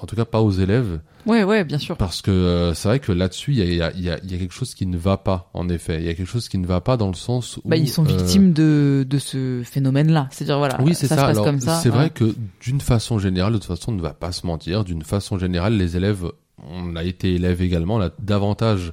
[0.00, 1.96] En tout cas pas aux élèves Ouais, ouais, bien sûr.
[1.96, 4.10] parce que euh, c'est vrai que là-dessus il y a, il y, a, il y
[4.10, 5.96] a- il y a quelque chose qui ne va pas en effet.
[6.00, 7.88] Il y a quelque chose qui ne va pas dans le sens où Bah, ils
[7.88, 10.28] sont euh, victimes de, de ce phénomène-là.
[10.30, 11.20] C'est-à-dire, voilà, Oui, c'est ça, ça.
[11.22, 11.74] se passe Alors, comme ça.
[11.82, 11.94] c'est ouais.
[11.96, 14.84] vrai que d'une façon générale, de toute façon, on ne va pas se mentir.
[14.84, 16.24] D'une façon générale, les élèves,
[16.70, 18.92] on a été élèves également, on a davantage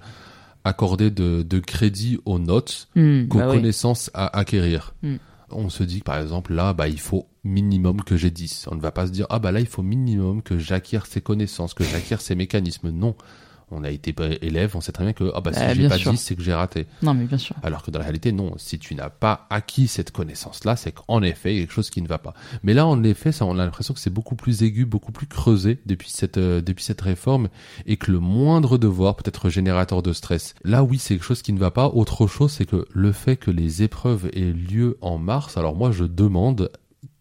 [0.64, 3.58] accordé de, de crédit aux notes Hmm, qu'aux bah oui.
[3.58, 4.93] connaissances à acquérir.
[5.03, 5.16] Mm.
[5.58, 8.68] On se dit que par exemple, là, bah, il faut minimum que j'ai 10.
[8.72, 11.22] On ne va pas se dire, ah bah là, il faut minimum que j'acquière ces
[11.22, 12.89] connaissances, que j'acquière ces mécanismes.
[12.89, 13.16] Non.
[13.76, 15.97] On a été élève, on sait très bien que, ah bah, si Bah, j'ai pas
[15.97, 16.11] sûr.
[16.11, 16.88] 10, c'est que j'ai raté.
[17.01, 17.55] Non, mais bien sûr.
[17.63, 18.53] Alors que dans la réalité, non.
[18.57, 21.89] Si tu n'as pas acquis cette connaissance-là, c'est qu'en effet, il y a quelque chose
[21.89, 22.34] qui ne va pas.
[22.63, 25.28] Mais là, en effet, ça, on a l'impression que c'est beaucoup plus aigu, beaucoup plus
[25.28, 27.49] creusé depuis cette, euh, depuis cette réforme
[27.86, 30.55] et que le moindre devoir peut être générateur de stress.
[30.63, 31.88] Là, oui, c'est quelque chose qui ne va pas.
[31.89, 35.91] Autre chose, c'est que le fait que les épreuves aient lieu en mars, alors moi,
[35.91, 36.71] je demande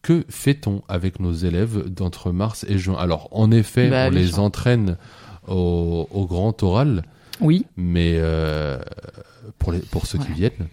[0.03, 2.97] que fait-on avec nos élèves d'entre mars et juin?
[2.99, 4.41] Alors, en effet, Bah, on les sûr.
[4.41, 4.99] entraîne
[5.49, 7.03] au, au grand oral,
[7.41, 7.67] Oui.
[7.77, 8.79] mais euh,
[9.59, 10.69] pour, les, pour ceux qui viennent,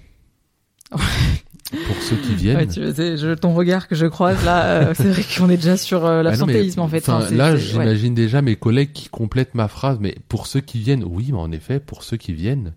[0.92, 2.58] pour ceux qui viennent.
[2.58, 5.58] Ouais, tu, c'est- je- ton regard que je croise là, euh, c'est vrai qu'on est
[5.58, 7.08] déjà sur euh, Ah l'absentéisme en fait.
[7.08, 7.58] là, ouais.
[7.58, 11.38] j'imagine déjà mes collègues qui complètent ma phrase, mais pour ceux qui viennent, oui, mais
[11.40, 12.74] en effet, pour ceux qui viennent,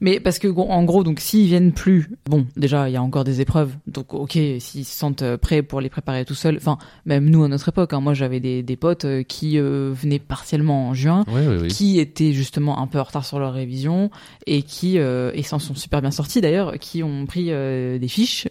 [0.00, 3.24] Mais parce que en gros, donc s'ils viennent plus, bon, déjà il y a encore
[3.24, 6.56] des épreuves, donc ok, s'ils se sentent euh, prêts pour les préparer tout seuls.
[6.56, 9.92] Enfin, même nous à notre époque, hein, moi j'avais des, des potes euh, qui euh,
[9.94, 11.68] venaient partiellement en juin, oui, oui, oui.
[11.68, 14.10] qui étaient justement un peu en retard sur leur révision
[14.46, 18.08] et qui euh, et s'en sont super bien sortis d'ailleurs, qui ont pris euh, des
[18.08, 18.46] fiches,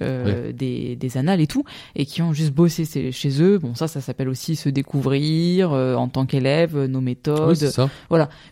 [0.53, 1.63] des, des annales et tout,
[1.95, 3.57] et qui ont juste bossé chez- eux.
[3.59, 7.89] Bon, ça, ça s'appelle aussi se découvrir en tant qu'élève, nos méthodes, ça.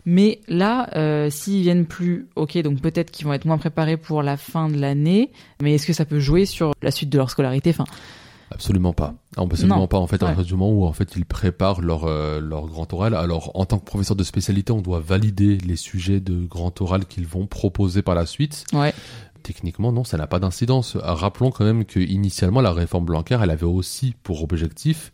[0.04, 0.88] mais là,
[1.30, 4.78] s'ils viennent plus, ok, donc peut-être qu'ils vont être moins préparés pour la fin de
[4.78, 5.30] l'année,
[5.62, 7.84] mais est-ce que ça peut jouer sur la suite de leur scolarité Enfin,
[8.50, 9.14] Absolument pas.
[9.38, 9.86] Absolument Non.
[9.88, 9.96] pas.
[9.96, 10.32] En fait, à Ouais.
[10.34, 13.14] partir du moment où en fait ils préparent leur euh, leur grand oral.
[13.14, 17.06] Alors, en tant que professeur de spécialité, on doit valider les sujets de grand oral
[17.06, 18.64] qu'ils vont proposer par la suite.
[18.74, 18.92] Ouais.
[19.42, 20.96] Techniquement, non, ça n'a pas d'incidence.
[20.96, 25.10] Rappelons quand même que initialement, la réforme Blanquer, elle avait aussi pour objectif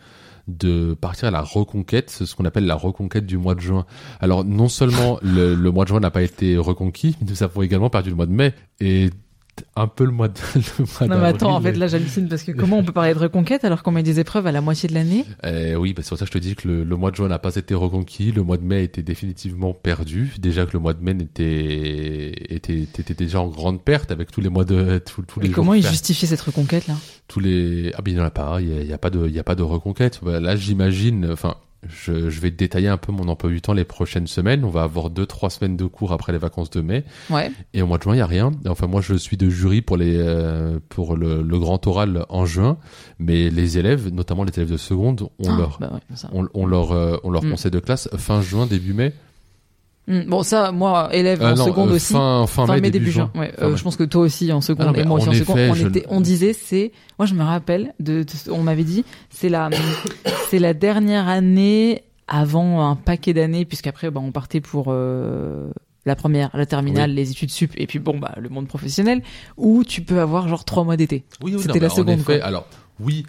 [0.57, 3.87] de partir à la reconquête, ce qu'on appelle la reconquête du mois de juin.
[4.21, 7.63] Alors, non seulement le, le mois de juin n'a pas été reconquis, mais nous avons
[7.63, 9.11] également perdu le mois de mai et
[9.77, 10.35] un peu le mois de.
[10.55, 13.15] le mois Non mais attends, en fait là j'hallucine parce que comment on peut parler
[13.15, 15.25] de reconquête alors qu'on met des épreuves à la moitié de l'année?
[15.45, 17.17] Eh oui, bah c'est pour ça que je te dis que le, le mois de
[17.17, 20.35] juin n'a pas été reconquis, le mois de mai était définitivement perdu.
[20.39, 24.41] Déjà que le mois de mai était, était, était déjà en grande perte avec tous
[24.41, 26.95] les mois de tous, tous les jours comment ils fer- justifient cette reconquête là?
[27.29, 29.11] Tous les ah ben il n'y en a pas, il y a, il a pas
[29.11, 30.21] de il y a pas de reconquête.
[30.25, 31.57] Là, j'imagine, enfin.
[31.89, 34.65] Je, je vais détailler un peu mon emploi du temps les prochaines semaines.
[34.65, 37.05] On va avoir deux, trois semaines de cours après les vacances de mai.
[37.31, 37.51] Ouais.
[37.73, 38.51] Et au mois de juin, il y a rien.
[38.69, 42.45] Enfin, moi, je suis de jury pour les euh, pour le, le grand oral en
[42.45, 42.77] juin,
[43.19, 46.67] mais les élèves, notamment les élèves de seconde, ont Ah, leur bah ouais, on, on
[46.67, 47.51] leur euh, on leur Mm.
[47.53, 49.15] conseil de classe fin juin début mai.
[50.11, 52.13] Hmm, Bon ça, moi élève Euh, en non, seconde euh, aussi.
[52.13, 53.31] fin fin, Fin mai, début, juin.
[53.35, 55.33] Ouais, euh, je pense que toi aussi en seconde Ah non, et moi aussi en
[55.33, 55.59] seconde.
[55.71, 59.05] on, je était, on disait c'est, moi je me rappelle de, de- on m'avait dit
[59.31, 59.71] c'est la,
[60.51, 65.71] c'est la dernière année avant un paquet d'années puisqu'après bah, on partait pour euh,
[66.07, 69.23] la première, la terminale, les études sup et puis bon bah le monde professionnel
[69.57, 71.25] où tu peux avoir genre trois mois d'été.
[71.43, 72.47] Oui, oui, C'était la seconde, En effet, quoi.
[72.47, 72.67] alors
[73.01, 73.25] oui,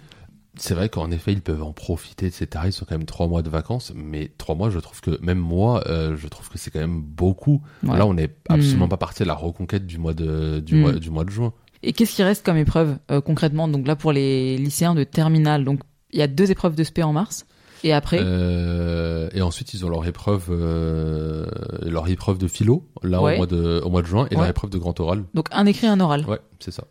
[0.56, 2.46] c'est vrai qu'en effet ils peuvent en profiter, etc.
[2.66, 5.38] Ils sont quand même trois mois de vacances, mais trois mois, je trouve que même
[5.38, 7.62] moi, euh, je trouve que c'est quand même beaucoup.
[7.82, 7.96] Ouais.
[7.96, 8.90] Là, on n'est absolument Mm.
[8.90, 10.80] pas parti à la reconquête du mois de du Mm.
[10.80, 11.52] mois du mois de juin.
[11.82, 13.66] Et qu'est-ce qui reste comme épreuve euh, concrètement?
[13.66, 15.80] Donc là pour les lycéens de terminale, donc
[16.12, 17.46] il y a deux épreuves de spé en mars
[17.82, 18.18] et après?
[18.20, 21.46] Euh, et ensuite, ils ont leur épreuve, euh,
[21.82, 23.34] leur épreuve de philo là Ouais.
[23.34, 24.50] au mois de au mois de juin et leur Ouais.
[24.50, 25.24] épreuve de grand oral.
[25.34, 26.24] Donc un écrit, un oral.
[26.26, 26.84] Ouais, c'est ça.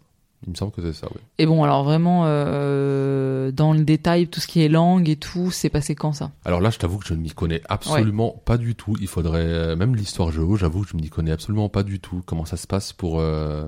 [0.45, 1.07] Il me semble que c'est ça.
[1.13, 1.21] Oui.
[1.37, 5.51] Et bon, alors vraiment, euh, dans le détail, tout ce qui est langue et tout,
[5.51, 6.31] c'est passé quand ça?
[6.45, 8.95] Alors là, je t'avoue que je ne m'y connais absolument pas du tout.
[8.99, 10.55] Il faudrait euh, même l'histoire géo.
[10.55, 12.23] J'avoue que je ne m'y connais absolument pas du tout.
[12.25, 13.67] Comment ça se passe pour euh,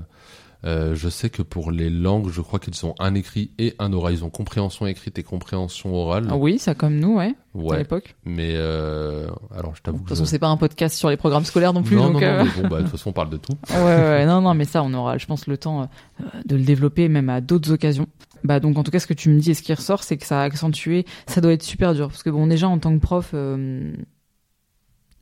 [0.66, 3.92] euh, Je sais que pour les langues, je crois qu'ils ont un écrit et un
[3.94, 4.14] oral.
[4.14, 6.28] Ils ont compréhension écrite et compréhension orale.
[6.30, 7.78] Ah Oui, ça comme nous, ouais, à ouais.
[7.80, 8.16] l'époque.
[8.26, 10.30] Mais euh, alors, je De t'avoue toute que façon, je...
[10.30, 12.14] c'est pas un podcast sur les programmes scolaires non plus, non, donc.
[12.14, 13.54] non, non, euh, mais bon, bah, de toute façon, on parle de tout.
[13.72, 16.56] ouais, ouais, ouais, non, non, mais ça, on aura, je pense, le temps euh, de
[16.56, 18.08] le développer, même à d'autres occasions.
[18.44, 20.18] Bah donc, en tout cas, ce que tu me dis et ce qui ressort, c'est
[20.18, 21.06] que ça a accentué.
[21.28, 23.32] Ça doit être super dur, parce que bon, déjà en tant que prof.
[23.34, 23.94] euh,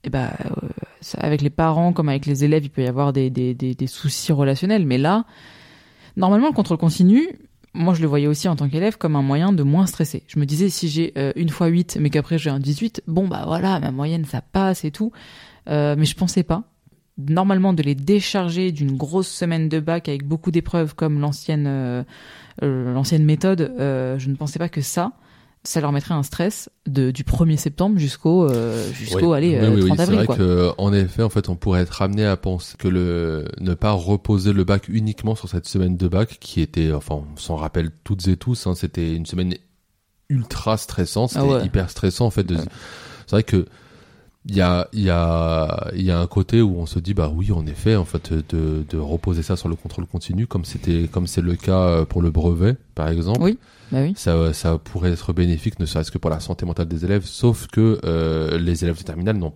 [0.04, 0.68] et bah, euh,
[1.02, 3.76] ça- avec les parents comme avec les élèves, il peut y avoir des, des, des,
[3.76, 4.86] des soucis relationnels.
[4.86, 5.26] Mais là,
[6.18, 7.28] normalement, le contrôle continu,
[7.74, 10.24] moi je le voyais aussi en tant qu'élève comme un moyen de moins stresser.
[10.28, 13.28] Je me disais, si j'ai euh, une fois 8, mais qu'après j'ai un 18, bon
[13.28, 15.12] bah voilà, ma moyenne ça passe et tout.
[15.70, 16.64] Euh, mais je pensais pas.
[17.18, 22.04] Normalement, de les décharger d'une grosse semaine de bac avec beaucoup d'épreuves comme l'ancienne euh,
[22.64, 25.12] euh, l'ancienne méthode, euh, je ne pensais pas que ça,
[25.64, 29.38] ça leur mettrait un stress de, du 1er septembre jusqu'au euh, jusqu'au Oui.
[29.38, 30.18] allez, Oui, euh, oui, oui, 30 c'est avril.
[30.18, 30.36] vrai quoi.
[30.38, 33.92] que, en effet, en fait, on pourrait être amené à penser que le ne pas
[33.92, 37.92] reposer le bac uniquement sur cette semaine de bac, qui était, enfin, on s'en rappelle
[38.04, 39.54] toutes et tous, hein, c'était une semaine
[40.30, 41.66] ultra stressante, c'était Ah ouais.
[41.66, 42.44] hyper stressant en fait.
[42.44, 42.64] de- Ouais.
[43.28, 43.66] C'est vrai que
[44.48, 47.14] il y a, il y a, il y a un côté où on se dit
[47.14, 50.66] bah oui en effet en fait de, de reposer ça sur le contrôle continu comme
[50.66, 53.60] c'était comme c'est le cas euh, pour le brevet par exemple Oui.
[53.92, 54.14] Bah oui.
[54.16, 57.68] ça, ça pourrait être bénéfique, ne serait-ce que pour la santé mentale des élèves, sauf
[57.68, 59.54] que euh, les élèves de terminale n'ont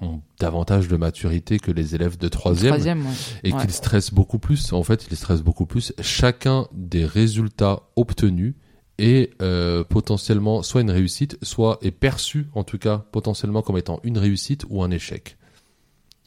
[0.00, 3.12] ont davantage de maturité que les élèves de troisième, Troisième, ouais.
[3.44, 3.60] et Ouais.
[3.62, 4.72] qu'ils stressent beaucoup plus.
[4.74, 5.94] En fait, ils stressent beaucoup plus.
[6.02, 8.54] Chacun des résultats obtenus
[8.98, 14.00] est euh, potentiellement soit une réussite, soit est perçu en tout cas potentiellement comme étant
[14.04, 15.38] une réussite ou un échec.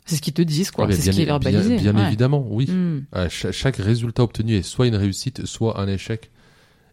[0.06, 0.88] C'est ce qu'ils te disent, quoi.
[0.88, 1.78] Mais c'est ce qui est verbalisé.
[1.78, 2.08] bien, bien ouais.
[2.08, 2.66] évidemment, oui.
[2.72, 3.02] Hmm.
[3.16, 6.32] Euh, cha- chaque résultat obtenu est soit une réussite, soit un échec.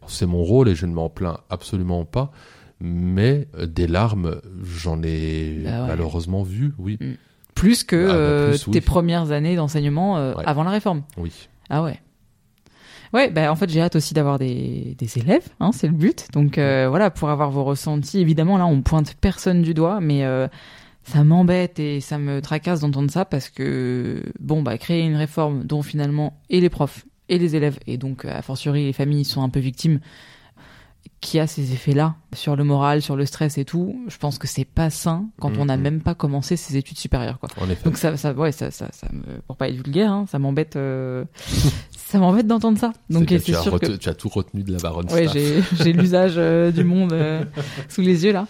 [0.07, 2.31] C'est mon rôle et je ne m'en plains absolument pas.
[2.79, 5.87] Mais euh, des larmes, j'en ai Bah ouais.
[5.87, 6.99] malheureusement vu, oui.
[7.55, 8.73] Plus que Ah, bah, euh, oui.
[8.73, 10.43] tes premières années d'enseignement euh, Ouais.
[10.45, 11.01] avant la réforme.
[11.17, 11.31] Oui.
[11.69, 11.99] Ah ouais.
[13.13, 16.27] Ouais, bah en fait j'ai hâte aussi d'avoir des, des élèves, hein, c'est le but.
[16.33, 18.19] Donc euh, voilà, pour avoir vos ressentis.
[18.19, 20.47] Évidemment là on pointe personne du doigt, mais euh,
[21.03, 25.63] ça m'embête et ça me tracasse d'entendre ça parce que bon bah créer une réforme
[25.63, 29.25] dont finalement et les profs et les élèves et donc euh, a fortiori les familles
[29.25, 29.99] sont un peu victimes,
[31.21, 34.03] qui a ces effets-là sur le moral, sur le stress et tout.
[34.07, 35.83] Je pense que c'est pas sain quand on n'a Mhm.
[35.83, 37.49] même pas commencé ses études supérieures quoi.
[37.85, 40.75] Donc ça, ça, ouais, ça, ça, ça me, pour pas être vulgaire, hein, ça m'embête,
[40.75, 41.25] euh,
[41.97, 42.91] ça m'embête d'entendre ça.
[43.09, 45.91] Donc c'est as sûr que, tu as tout retenu de la baronne ouais, j'ai, j'ai
[45.93, 47.43] l'usage euh, du monde euh,
[47.89, 48.47] sous les yeux là.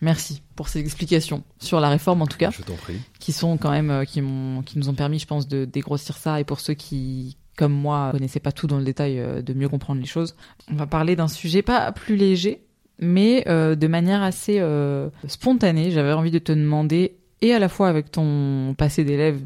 [0.00, 3.00] Merci pour ces explications sur la réforme en tout cas, Je t'en prie.
[3.20, 6.40] qui sont quand même, qui m'ont, qui nous ont permis, je pense, de dégrossir ça.
[6.40, 9.68] Et pour ceux qui comme moi, connaissait pas tout dans le détail, euh, de mieux
[9.68, 10.36] comprendre les choses.
[10.70, 12.64] On va parler d'un sujet pas plus léger,
[12.98, 15.90] mais euh, de manière assez euh, spontanée.
[15.90, 19.40] J'avais envie de te demander, et à la fois avec ton passé d'élève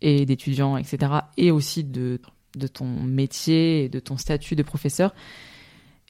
[0.00, 2.20] et d'étudiant, etc., et aussi de,
[2.56, 5.14] de ton métier et de ton statut de professeur,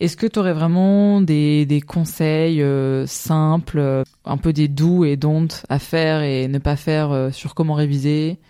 [0.00, 2.64] est-ce que tu aurais vraiment des, des conseils
[3.06, 7.74] simples, un peu des doux et don'ts à faire et ne pas faire sur comment
[7.74, 8.40] réviser,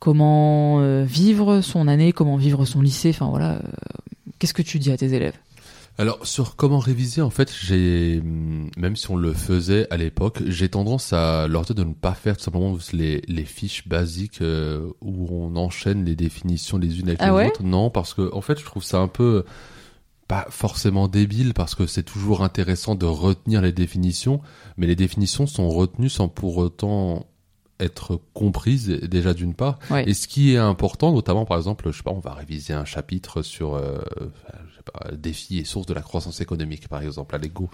[0.00, 3.60] comment euh, vivre son année, comment vivre son lycée, enfin voilà, euh,
[4.38, 5.34] qu'est-ce que tu dis à tes élèves?
[6.00, 10.38] Alors sur comment réviser, en fait, j'ai hum, même si on le faisait à l'époque,
[10.46, 14.40] j'ai tendance à leur dire de ne pas faire tout simplement les, les fiches basiques
[14.40, 17.46] euh, où on enchaîne les définitions les unes avec Ah les ouais?
[17.48, 17.64] autres.
[17.64, 19.44] Non, parce que en fait, je trouve ça un peu
[20.28, 24.40] pas forcément débile parce que c'est toujours intéressant de retenir les définitions,
[24.76, 27.26] mais les définitions sont retenues sans pour autant
[27.80, 29.78] être comprises déjà d'une part.
[29.90, 30.08] Ouais.
[30.08, 32.84] Et ce qui est important, notamment par exemple, je sais pas, on va réviser un
[32.84, 33.98] chapitre sur euh,
[34.70, 37.68] je sais pas, défis et sources de la croissance économique, par exemple, à l'ego.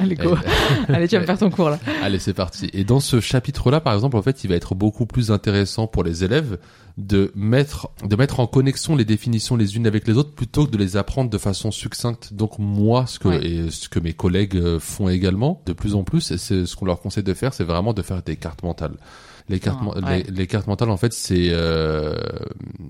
[0.00, 0.36] Allez, go.
[0.88, 1.78] Allez, tu vas me faire ton cours là.
[2.02, 2.70] Allez, c'est parti.
[2.72, 6.04] Et dans ce chapitre-là, par exemple, en fait, il va être beaucoup plus intéressant pour
[6.04, 6.58] les élèves
[6.96, 10.70] de mettre, de mettre en connexion les définitions les unes avec les autres plutôt que
[10.70, 12.32] de les apprendre de façon succincte.
[12.32, 13.44] Donc, moi, ce que, Ouais.
[13.44, 16.76] et ce que mes collègues euh, font également, de plus en plus, et c'est ce
[16.76, 18.94] qu'on leur conseille de faire, c'est vraiment de faire des cartes mentales.
[19.50, 20.22] Les cartes, Ah, ouais.
[20.22, 22.16] les, les cartes mentales, en fait, c'est, euh,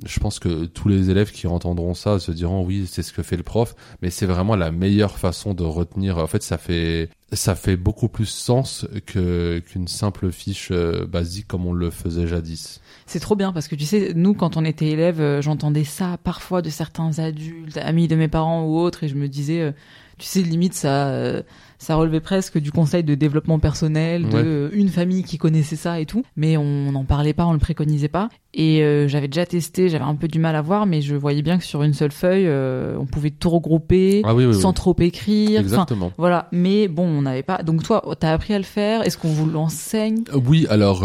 [0.06, 3.24] je pense que tous les élèves qui entendront ça se diront oui, c'est ce que
[3.24, 6.18] fait le prof, mais c'est vraiment la meilleure façon de retenir.
[6.18, 11.48] En fait, ça fait, ça fait beaucoup plus sens que qu'une simple fiche euh, basique
[11.48, 12.80] comme on le faisait jadis.
[13.06, 16.18] C'est trop bien parce que tu sais, nous, quand on était élèves, euh, j'entendais ça
[16.22, 19.74] parfois de certains adultes, amis de mes parents ou autres, et je me disais,
[20.18, 21.42] tu sais, limite, ça,
[21.78, 24.42] ça relevait presque du conseil de développement personnel, de Ouais.
[24.44, 27.58] euh, une famille qui connaissait ça et tout, mais on n'en parlait pas, on le
[27.58, 28.28] préconisait pas.
[28.56, 31.42] Et euh, j'avais déjà testé, j'avais un peu du mal à voir, mais je voyais
[31.42, 34.68] bien que sur une seule feuille, euh, on pouvait tout regrouper Ah oui, oui, sans
[34.68, 34.74] oui.
[34.74, 35.60] trop écrire.
[35.60, 36.12] Exactement.
[36.18, 37.62] voilà, mais bon, on n'avait pas.
[37.64, 39.02] Donc toi, t'as appris à le faire.
[39.02, 40.22] Est-ce qu'on vous l'enseigne?
[40.32, 41.04] Euh, Oui, alors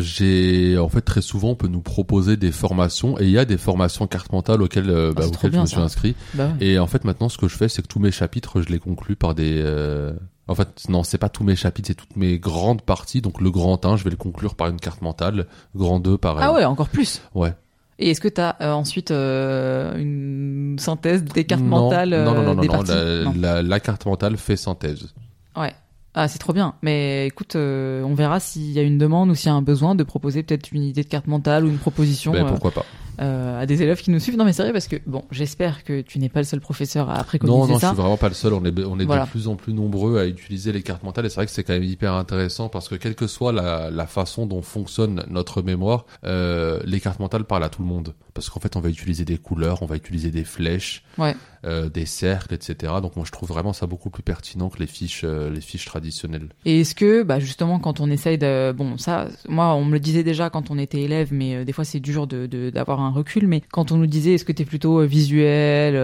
[0.00, 3.44] j'ai en fait très souvent on peut nous proposer des formations et il y a
[3.44, 5.82] des formations cartes mentales auxquelles, euh, bah, trop auxquelles je me suis ça.
[5.82, 6.14] inscrit.
[6.34, 6.66] Bah ouais.
[6.66, 8.78] Et en fait maintenant ce que je fais c'est que tous mes chapitres je les
[8.78, 9.60] conclus par des
[9.98, 10.12] euh,
[10.46, 13.50] en fait non c'est pas tous mes chapitres c'est toutes mes grandes parties donc le
[13.50, 16.44] grand 1 je vais le conclure par une carte mentale, grand 2 pareil.
[16.46, 17.20] Ah ouais, encore plus.
[17.34, 17.52] Ouais.
[18.00, 22.30] Et est-ce que tu as ensuite euh, une synthèse des cartes Non, mentales non, non,
[22.30, 23.34] euh, non, non, des non, parties la, Non.
[23.36, 25.12] la- la carte mentale fait synthèse.
[25.56, 25.74] Ouais.
[26.14, 26.74] Ah, c'est trop bien.
[26.82, 29.62] Mais écoute, euh, on verra s'il y a une demande ou s'il y a un
[29.62, 32.70] besoin de proposer peut-être une idée de carte mentale ou une proposition Ben, euh, pourquoi
[32.70, 32.84] pas.
[33.20, 34.36] Euh, à des élèves qui nous suivent.
[34.36, 37.22] Non, mais sérieux, parce que bon, j'espère que tu n'es pas le seul professeur à
[37.24, 37.88] préconiser Non, non, je ça.
[37.88, 38.52] suis vraiment pas le seul.
[38.52, 39.24] On est, on est Voilà.
[39.24, 41.64] de plus en plus nombreux à utiliser les cartes mentales et c'est vrai que c'est
[41.64, 45.62] quand même hyper intéressant parce que quelle que soit la, la façon dont fonctionne notre
[45.62, 48.14] mémoire, euh, les cartes mentales parlent à tout le monde.
[48.34, 51.34] Parce qu'en fait, on va utiliser des couleurs, on va utiliser des flèches, Ouais.
[51.64, 52.94] Euh, des cercles, etc.
[53.02, 55.84] Donc moi, je trouve vraiment ça beaucoup plus pertinent que les fiches, euh, les fiches
[55.84, 56.50] traditionnelles.
[56.64, 60.00] Et est-ce que, bah justement, quand on essaye de, bon, ça, moi, on me le
[60.00, 63.10] disait déjà quand on était élève, mais euh, des fois c'est dur de d'avoir un
[63.10, 63.48] recul.
[63.48, 65.94] Mais quand on nous disait, est-ce que t'es plutôt visuel,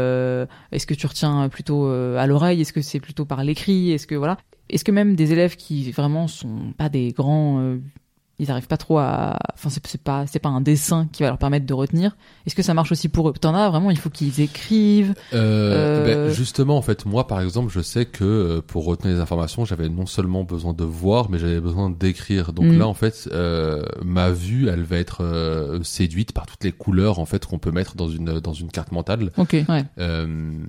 [0.72, 4.14] est-ce que tu retiens plutôt à l'oreille, est-ce que c'est plutôt par l'écrit, est-ce que
[4.14, 4.38] voilà,
[4.68, 7.76] est-ce que même des élèves qui vraiment sont pas des grands,
[8.38, 11.38] ils arrivent pas trop à, enfin c'est pas c'est pas un dessin qui va leur
[11.38, 12.16] permettre de retenir.
[12.46, 13.32] Est-ce que ça marche aussi pour eux?
[13.32, 15.14] T'en as vraiment, il faut qu'ils écrivent.
[15.32, 19.14] Euh, Euh, ben, justement, en fait, moi, par exemple, je sais que euh, pour retenir
[19.14, 22.52] les informations, j'avais non seulement besoin de voir, mais j'avais besoin d'écrire.
[22.52, 22.78] Donc Mm.
[22.78, 27.24] là, en fait, euh, ma vue, elle va être séduite par toutes les couleurs en
[27.26, 29.30] fait qu'on peut mettre dans une dans une carte mentale.
[29.36, 29.56] Ok.
[29.68, 29.84] Ouais.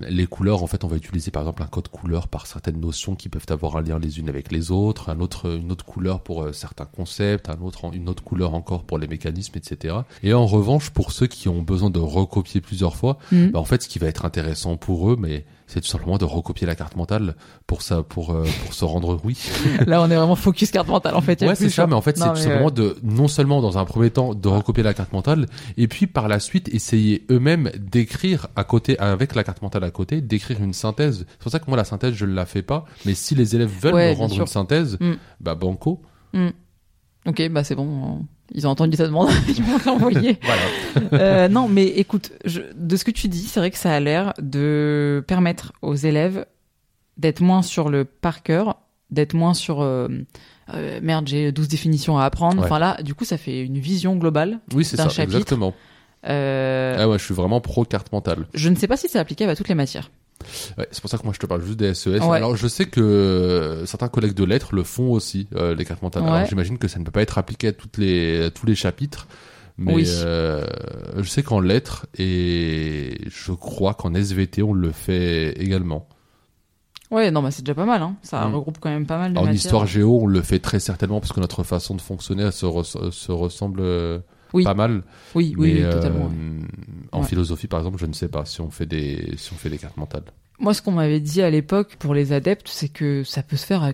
[0.09, 3.15] Les couleurs, en fait, on va utiliser par exemple un code couleur par certaines notions
[3.15, 6.21] qui peuvent avoir un lien les unes avec les autres, un autre une autre couleur
[6.21, 9.95] pour certains concepts, un autre une autre couleur encore pour les mécanismes, etc.
[10.23, 13.47] Et en revanche, pour ceux qui ont besoin de recopier plusieurs fois, Mm.
[13.51, 16.25] bah, en fait, ce qui va être intéressant pour eux, mais c'est tout simplement de
[16.25, 17.35] recopier la carte mentale
[17.65, 19.35] pour ça, pour euh, pour se rendre oui.
[19.87, 21.41] Là, on est vraiment focus carte mentale en fait.
[21.41, 21.87] ouais, c'est ça.
[21.87, 24.47] Mais en fait, c'est tout simplement euh, de non seulement dans un premier temps de
[24.47, 25.47] recopier la carte mentale,
[25.77, 29.91] et puis par la suite essayer eux-mêmes d'écrire à côté avec la carte mentale à
[29.91, 31.25] côté, d'écrire une synthèse.
[31.29, 33.55] C'est pour ça que moi la synthèse je ne la fais pas, mais si les
[33.55, 35.13] élèves veulent Ouais, me rendre une synthèse, Mm.
[35.41, 36.01] bah banco.
[37.25, 38.25] Ok, bah c'est bon.
[38.53, 40.37] Ils ont entendu ta demande, ils vont te l'envoyer.
[40.43, 40.61] Voilà.
[41.13, 43.99] Euh, non, mais écoute, je, de ce que tu dis, c'est vrai que ça a
[43.99, 46.45] l'air de permettre aux élèves
[47.17, 48.77] d'être moins sur le par cœur,
[49.09, 50.07] d'être moins sur euh,
[50.73, 52.59] euh, merde, j'ai 12 définitions à apprendre.
[52.59, 52.65] Ouais.
[52.65, 54.59] Enfin là, du coup, ça fait une vision globale.
[54.73, 55.37] Oui, c'est D'un ça, chapitre.
[55.37, 55.73] exactement.
[56.27, 58.47] Euh, Ah ouais, je suis vraiment pro carte mentale.
[58.53, 60.09] Je ne sais pas si c'est applicable à toutes les matières.
[60.77, 62.19] Ouais, c'est pour ça que moi je te parle juste des SES.
[62.19, 62.37] Ouais.
[62.37, 66.01] Alors je sais que euh, certains collègues de lettres le font aussi, euh, les cartes
[66.01, 66.23] mentales.
[66.23, 66.29] Ouais.
[66.29, 68.75] Alors j'imagine que ça ne peut pas être appliqué à toutes les à tous les
[68.75, 69.27] chapitres,
[69.77, 70.05] Mais Oui.
[70.07, 70.65] euh,
[71.17, 76.07] je sais qu'en lettres et je crois qu'en SVT on le fait également.
[77.11, 78.01] Ouais, non, bah c'est déjà pas mal.
[78.01, 78.15] Hein.
[78.23, 78.55] Ça Mm.
[78.55, 79.55] regroupe quand même pas mal de En matières.
[79.55, 82.65] histoire géo, on le fait très certainement parce que notre façon de fonctionner elle se,
[82.65, 84.19] res- se ressemble euh,
[84.55, 84.63] Oui.
[84.63, 85.03] pas mal.
[85.35, 86.25] Oui, oui, Mais oui, totalement.
[86.25, 86.67] euh, ouais.
[87.11, 87.27] en Ouais.
[87.27, 89.77] philosophie, par exemple, je ne sais pas si on fait des si on fait des
[89.77, 90.23] cartes mentales.
[90.59, 93.65] Moi, ce qu'on m'avait dit à l'époque pour les adeptes, c'est que ça peut se
[93.65, 93.91] faire à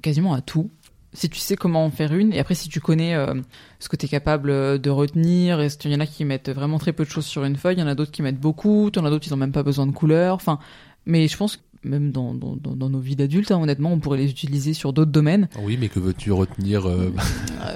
[0.00, 0.70] quasiment à tout.
[1.14, 3.34] Si tu sais comment en faire une, et après si tu connais euh,
[3.78, 6.48] ce que tu es capable euh, de retenir, et il y en a qui mettent
[6.48, 8.40] vraiment très peu de choses sur une feuille, il y en a d'autres qui mettent
[8.40, 10.34] beaucoup, il y en a d'autres qui n'ont même pas besoin de couleurs.
[10.36, 10.58] Enfin,
[11.04, 14.18] mais je pense que même dans, dans, dans- nos vies d'adultes, hein, honnêtement, on pourrait
[14.18, 15.48] les utiliser sur d'autres domaines.
[15.62, 17.12] Oui, mais que veux-tu retenir euh,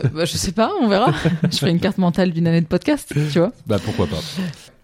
[0.05, 1.13] Euh, bah, je sais pas, on verra.
[1.51, 3.53] je ferai une carte mentale d'une année de podcast, tu vois.
[3.67, 4.21] Bah pourquoi pas.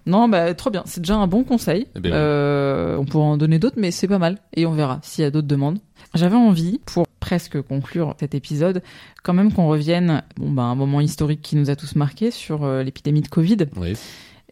[0.04, 0.82] Non, bah trop bien.
[0.86, 1.86] C'est déjà un bon conseil.
[1.94, 2.12] Eh ben.
[2.12, 4.38] Euh, on pourra en donner d'autres, mais c'est pas mal.
[4.54, 5.78] Et on verra s'il y a d'autres demandes.
[6.14, 8.82] J'avais envie, pour presque conclure cet épisode,
[9.22, 12.32] quand même qu'on revienne bon, bah, à un moment historique qui nous a tous marqués
[12.32, 13.92] sur euh, l'épidémie de Covid Oui.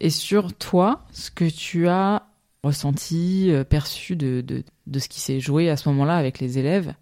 [0.00, 2.22] et sur toi, ce que tu as
[2.62, 6.58] ressenti, euh, perçu de, de, de ce qui s'est joué à ce moment-là avec les
[6.58, 6.94] élèves.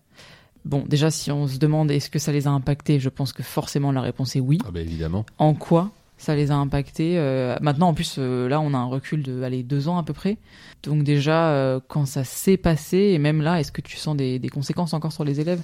[0.64, 3.42] Bon, déjà, si on se demande est-ce que ça les a impactés, je pense que
[3.42, 5.24] forcément la réponse est oui Ah bah évidemment.
[5.38, 5.90] en quoi
[6.20, 7.14] ça les a impactés?
[7.16, 10.02] euh, maintenant, en plus, euh, là, on a un recul de allez, deux ans à
[10.02, 10.36] peu près.
[10.82, 14.38] Donc déjà, euh, quand ça s'est passé, et même là, est-ce que tu sens des,
[14.40, 15.61] des conséquences encore sur les élèves?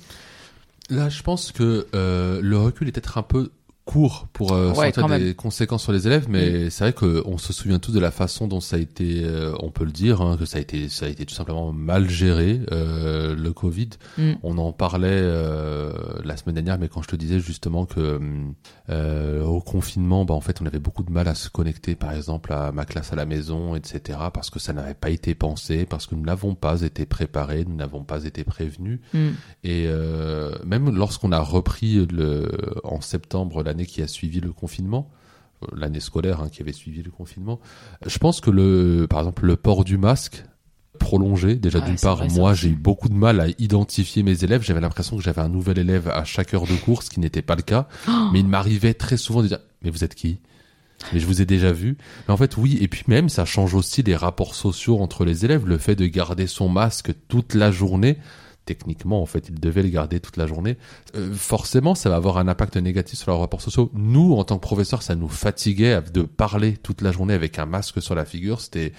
[0.91, 3.51] Là, je pense que le recul est peut-être un peu
[3.85, 5.29] court pour euh, Ouais, quand des même.
[5.31, 5.35] Mm.
[5.35, 8.61] conséquences sur les élèves, mais c'est vrai qu'on se souvient tous de la façon dont
[8.61, 11.09] ça a été, euh, on peut le dire, hein, que ça a été, ça a
[11.09, 13.91] été tout simplement mal géré euh, le Covid.
[14.19, 14.33] Mm.
[14.43, 15.93] On en parlait euh,
[16.25, 18.21] la semaine dernière, mais quand je te disais justement que
[18.91, 22.13] euh, au confinement, bah en fait, on avait beaucoup de mal à se connecter, par
[22.13, 25.85] exemple, à ma classe à la maison, etc., parce que ça n'avait pas été pensé,
[25.85, 29.01] parce que nous n'avons pas été préparés, nous n'avons pas été prévenus.
[29.13, 29.29] Mm.
[29.65, 32.51] Et euh, même lorsqu'on a repris le,
[32.83, 35.11] en septembre l'année qui a suivi le confinement,
[35.63, 37.59] euh, l'année scolaire hein, qui avait suivi le confinement,
[38.07, 40.45] je pense que le, par exemple, le port du masque
[41.01, 44.63] prolongé, déjà d'une part, vrai, moi j'ai eu beaucoup de mal à identifier mes élèves.
[44.63, 47.43] J'avais l'impression que j'avais un nouvel élève à chaque heure de cours, ce qui n'était
[47.43, 47.89] pas le cas.
[48.09, 50.39] Oh Mais il m'arrivait très souvent de dire, mais vous êtes qui?
[51.13, 51.99] Mais je vous ai déjà vu.
[52.29, 52.79] Mais en fait, oui.
[52.81, 55.67] Et puis même, ça change aussi les rapports sociaux entre les élèves.
[55.67, 58.19] Le fait de garder son masque toute la journée,
[58.65, 60.77] techniquement, en fait, ils devaient le garder toute la journée.
[61.15, 63.91] Euh, forcément, ça va avoir un impact négatif sur leurs rapports sociaux.
[63.95, 67.67] Nous, en tant que professeurs, ça nous fatiguait de parler toute la journée avec un
[67.67, 68.61] masque sur la figure.
[68.61, 68.93] C'était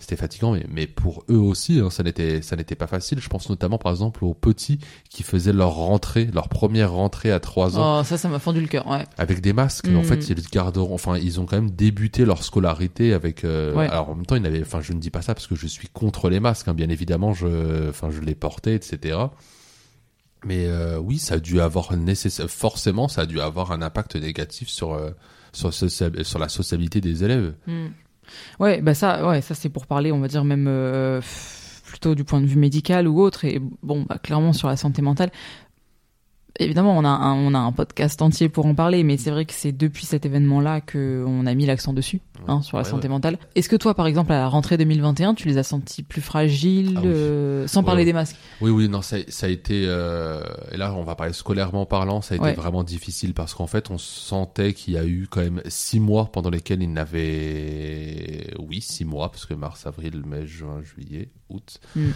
[0.00, 3.18] c'était fatigant, mais, mais pour eux aussi, hein, ça n'était ça n'était pas facile.
[3.20, 4.78] Je pense notamment, par exemple, aux petits
[5.10, 8.60] qui faisaient leur rentrée, leur première rentrée à 3 ans Oh, ça, ça m'a fendu
[8.60, 9.04] le cœur, ouais.
[9.18, 9.88] avec des masques.
[9.88, 10.94] En fait, ils garderont.
[10.94, 13.44] Enfin, ils ont quand même débuté leur scolarité avec.
[13.44, 13.88] euh, Ouais.
[13.88, 14.62] Alors en même temps, ils n'avaient.
[14.62, 16.68] Enfin, je ne dis pas ça parce que je suis contre les masques.
[16.68, 16.74] hein.
[16.74, 17.88] Bien évidemment, je.
[17.88, 19.18] Enfin, je les portais, etc.
[20.44, 22.48] Mais euh, oui, ça a dû avoir nécessaire.
[22.48, 25.10] Forcément, ça a dû avoir un impact négatif sur euh,
[25.52, 27.54] sur, sur la sociabilité des élèves.
[27.66, 27.86] Mm.
[28.60, 31.20] Ouais, bah ça, ouais, ça c'est pour parler, on va dire même euh,
[31.84, 33.44] plutôt du point de vue médical ou autre.
[33.44, 35.30] Et bon, bah, clairement sur la santé mentale.
[36.60, 39.44] Évidemment, on a un, on a un podcast entier pour en parler, mais c'est vrai
[39.44, 42.88] que c'est depuis cet événement-là que on a mis l'accent dessus, hein, sur la Ouais,
[42.90, 43.14] santé ouais.
[43.14, 43.38] mentale.
[43.54, 46.94] Est-ce que toi, par exemple, à la rentrée 2021, tu les as sentis plus fragiles,
[46.96, 47.06] Ah oui.
[47.08, 48.36] euh, sans parler des masques?
[48.60, 49.84] Oui, oui, non, ça, ça a été.
[49.86, 50.42] euh,
[50.72, 53.90] et là, on va parler scolairement parlant, ça a été vraiment difficile parce qu'en fait,
[53.90, 58.52] on sentait qu'il y a eu quand même six mois pendant lesquels ils n'avaient.
[58.58, 61.78] Oui, six mois, parce que mars, avril, mai, juin, juillet, août.
[61.96, 62.08] Mm.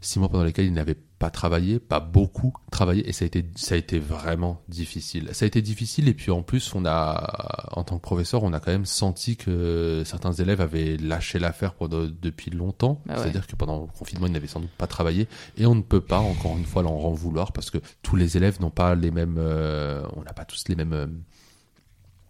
[0.00, 3.44] Six mois pendant lesquels ils n'avaient pas travaillé, pas beaucoup travaillé, et ça a été,
[3.54, 5.30] ça a été vraiment difficile.
[5.32, 8.52] Ça a été difficile, et puis en plus, on a, en tant que professeur, on
[8.52, 13.00] a quand même senti que certains élèves avaient lâché l'affaire pendant- depuis longtemps.
[13.06, 13.22] Bah ouais.
[13.22, 15.26] C'est-à-dire que pendant le confinement, ils n'avaient sans doute pas travaillé.
[15.56, 18.36] Et on ne peut pas, encore une fois, leur en vouloir parce que tous les
[18.36, 21.06] élèves n'ont pas les mêmes, euh, on n'a pas tous les mêmes, euh,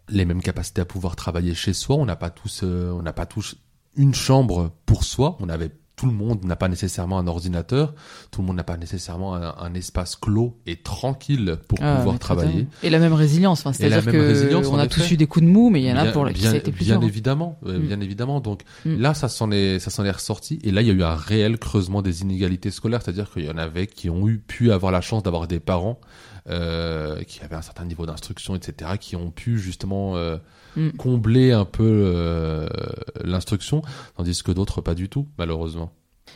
[0.09, 1.97] les mêmes capacités à pouvoir travailler chez soi.
[1.97, 3.57] On n'a pas tous, euh, on n'a pas tous
[3.97, 5.37] une chambre pour soi.
[5.41, 7.95] On avait, tout le monde n'a pas nécessairement un ordinateur.
[8.31, 12.19] Tout le monde n'a pas nécessairement un, un espace clos et tranquille pour Ah, pouvoir
[12.19, 12.67] travailler.
[12.83, 14.89] Et la même résilience, enfin, c'est-à-dire que on a effet.
[14.95, 16.51] tous eu des coups de mou, mais il y en a Bien- pour lesquels ça
[16.53, 17.09] a été plus bien dur.
[17.09, 17.83] évidemment, euh, Mm.
[17.87, 18.41] bien évidemment.
[18.41, 18.97] Donc Mm.
[19.01, 20.59] là, ça s'en est, ça s'en est ressorti.
[20.65, 23.51] Et là, il y a eu un réel creusement des inégalités scolaires, c'est-à-dire qu'il y
[23.51, 25.99] en avait qui ont eu pu avoir la chance d'avoir des parents
[26.49, 30.37] euh, qui avaient un certain niveau d'instruction, etc., qui ont pu justement euh,
[30.77, 30.91] Mm.
[30.91, 32.69] combler un peu euh,
[33.25, 33.83] l'instruction,
[34.17, 35.93] tandis que d'autres pas du tout, malheureusement.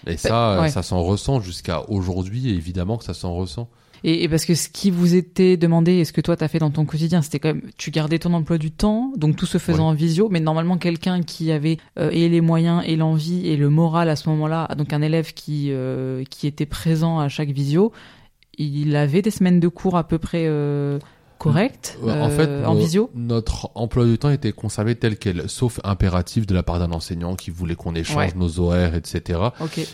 [0.07, 0.71] Et ça, ouais.
[0.71, 2.49] ça s'en ressent jusqu'à aujourd'hui.
[2.49, 3.69] Évidemment que ça s'en ressent.
[4.03, 6.59] Et, et parce que ce qui vous était demandé, et ce que toi t'as fait
[6.59, 9.59] dans ton quotidien, c'était quand même, tu gardais ton emploi du temps, donc tout se
[9.59, 13.59] faisant en visio, mais normalement quelqu'un qui avait euh, et les moyens et l'envie et
[13.59, 17.51] le moral à ce moment-là, donc un élève qui euh, qui était présent à chaque
[17.51, 17.93] visio,
[18.61, 20.47] il avait des semaines de cours à peu près.
[21.47, 25.17] Euh, correcte en fait, euh, en nos- visio notre emploi du temps était conservé tel
[25.19, 28.33] quel, sauf impératif de la part d'un enseignant qui voulait qu'on échange Ouais.
[28.37, 29.41] nos horaires, etc.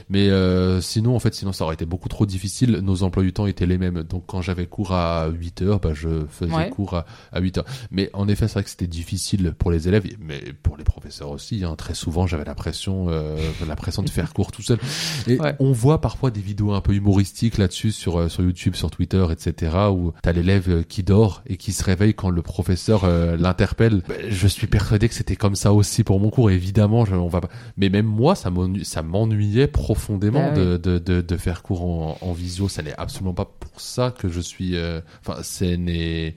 [0.09, 2.81] Mais euh, sinon, en fait, sinon ça aurait été beaucoup trop difficile.
[2.83, 4.03] Nos emplois du temps étaient les mêmes.
[4.03, 6.71] Donc quand j'avais cours à 8 heures, bah, je faisais Ouais.
[6.71, 7.65] cours à, à 8 heures.
[7.91, 11.31] Mais en effet, c'est vrai que c'était difficile pour les élèves, mais pour les professeurs
[11.31, 11.65] aussi.
[11.65, 11.75] Hein.
[11.77, 13.37] Très souvent, j'avais la pression, euh,
[13.67, 14.79] la pression de faire cours tout seul.
[15.27, 15.55] Et Ouais.
[15.61, 19.73] on voit parfois des vidéos un peu humoristiques là-dessus sur sur YouTube, sur Twitter, etc.
[19.93, 24.03] Où t'as l'élève qui dort et qui se réveille quand le professeur euh, l'interpelle.
[24.09, 26.51] Ben, je suis persuadé que c'était comme ça aussi pour mon cours.
[26.51, 27.49] Évidemment, je, on va pas.
[27.77, 30.61] Mais même moi, ça m'ennu- ça m'ennuyait profondément Bah oui.
[30.65, 32.69] de, de, de, de faire cours en, en visio.
[32.69, 34.77] Ça n'est absolument pas pour ça que je suis.
[34.77, 36.35] euh, Enfin, ce n'est.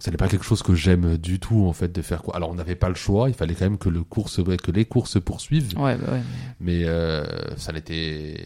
[0.00, 2.36] Ça n'est pas quelque chose que j'aime du tout en fait de faire cours.
[2.36, 4.70] Alors on n'avait pas le choix, il fallait quand même que le cours se, que
[4.70, 6.20] les cours se poursuivent Ouais, bah ouais.
[6.60, 7.24] mais euh,
[7.56, 8.44] ça n'était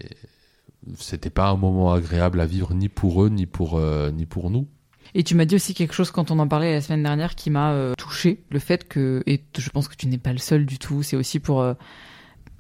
[0.98, 4.50] c'était pas un moment agréable à vivre ni pour eux ni pour euh, ni pour
[4.50, 4.68] nous
[5.14, 7.50] Et tu m'as dit aussi quelque chose quand on en parlait la semaine dernière qui
[7.50, 10.66] m'a euh, touché, le fait que, et je pense que tu n'es pas le seul
[10.66, 11.74] du tout, c'est aussi pour euh,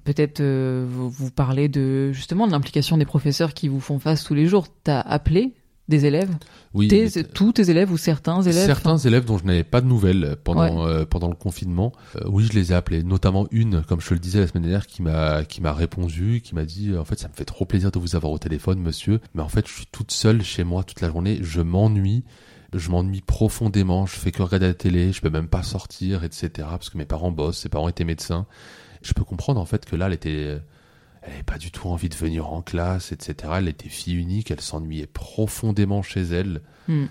[0.04, 4.24] peut-être euh, vous, vous parler de justement de l'implication des professeurs qui vous font face
[4.24, 4.66] tous les jours.
[4.84, 5.52] T'as appelé
[5.88, 6.30] des élèves,
[6.74, 9.80] oui tes, mais- tous tes élèves ou certains élèves certains élèves dont je n'avais pas
[9.80, 11.92] de nouvelles pendant euh, pendant le confinement.
[12.16, 13.02] Euh, oui je les ai appelés.
[13.02, 16.40] Notamment une comme je te le disais la semaine dernière qui m'a qui m'a répondu
[16.42, 18.80] qui m'a dit en fait ça me fait trop plaisir de vous avoir au téléphone
[18.80, 19.20] monsieur.
[19.34, 21.38] Mais en fait je suis toute seule chez moi toute la journée.
[21.42, 22.24] Je m'ennuie.
[22.74, 26.50] Je m'ennuie profondément, je fais que regarder la télé, je peux même pas sortir, etc.
[26.70, 28.44] Parce que mes parents bossent, ses parents étaient médecins.
[29.00, 30.58] Je peux comprendre en fait que là, elle était,
[31.22, 33.52] elle avait pas du tout envie de venir en classe, etc.
[33.56, 36.62] Elle était fille unique, elle s'ennuyait profondément chez elle.
[36.86, 37.06] Hmm.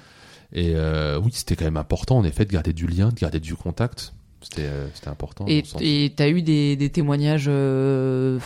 [0.53, 3.39] Et euh, oui, c'était quand même important en effet de garder du lien, de garder
[3.39, 4.13] du contact.
[4.41, 5.45] C'était, euh, important.
[5.47, 8.39] Et et t'as eu des, des témoignages, euh,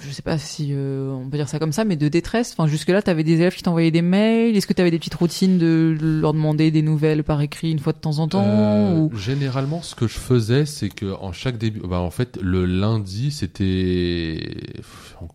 [0.00, 2.52] je sais pas si euh, on peut dire ça comme ça, mais de détresse.
[2.56, 4.56] Enfin, jusque là, t'avais des élèves qui t'envoyaient des mails.
[4.56, 7.92] Est-ce que t'avais des petites routines de leur demander des nouvelles par écrit une fois
[7.92, 9.16] de temps en temps Euh, ou...
[9.16, 13.30] Généralement, ce que je faisais, c'est que en chaque début, bah, en fait, le lundi,
[13.30, 14.40] c'était,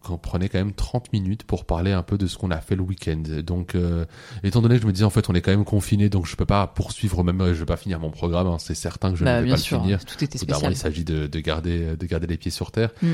[0.10, 2.76] on prenait quand même 30 minutes pour parler un peu de ce qu'on a fait
[2.76, 3.24] le week-end.
[3.46, 4.06] Donc, euh,
[4.44, 6.36] étant donné que je me disais, en fait, on est quand même confiné, donc je
[6.36, 8.48] peux pas poursuivre même, je vais pas finir mon programme.
[8.48, 10.06] hein, c'est certain que je Bah, ne vais bien pas sûr, le finir.
[10.06, 10.72] tout était spécial.
[10.72, 12.92] il s'agit de, de garder, de garder les pieds sur terre.
[13.02, 13.08] Mm.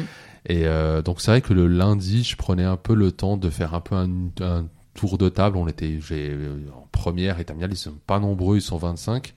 [0.50, 3.50] Et euh, donc, c'est vrai que le lundi, je prenais un peu le temps de
[3.50, 4.10] faire un peu un,
[4.42, 5.58] un tour de table.
[5.58, 9.34] On était, j'ai euh, en première et terminale, ils sont pas nombreux, ils sont 25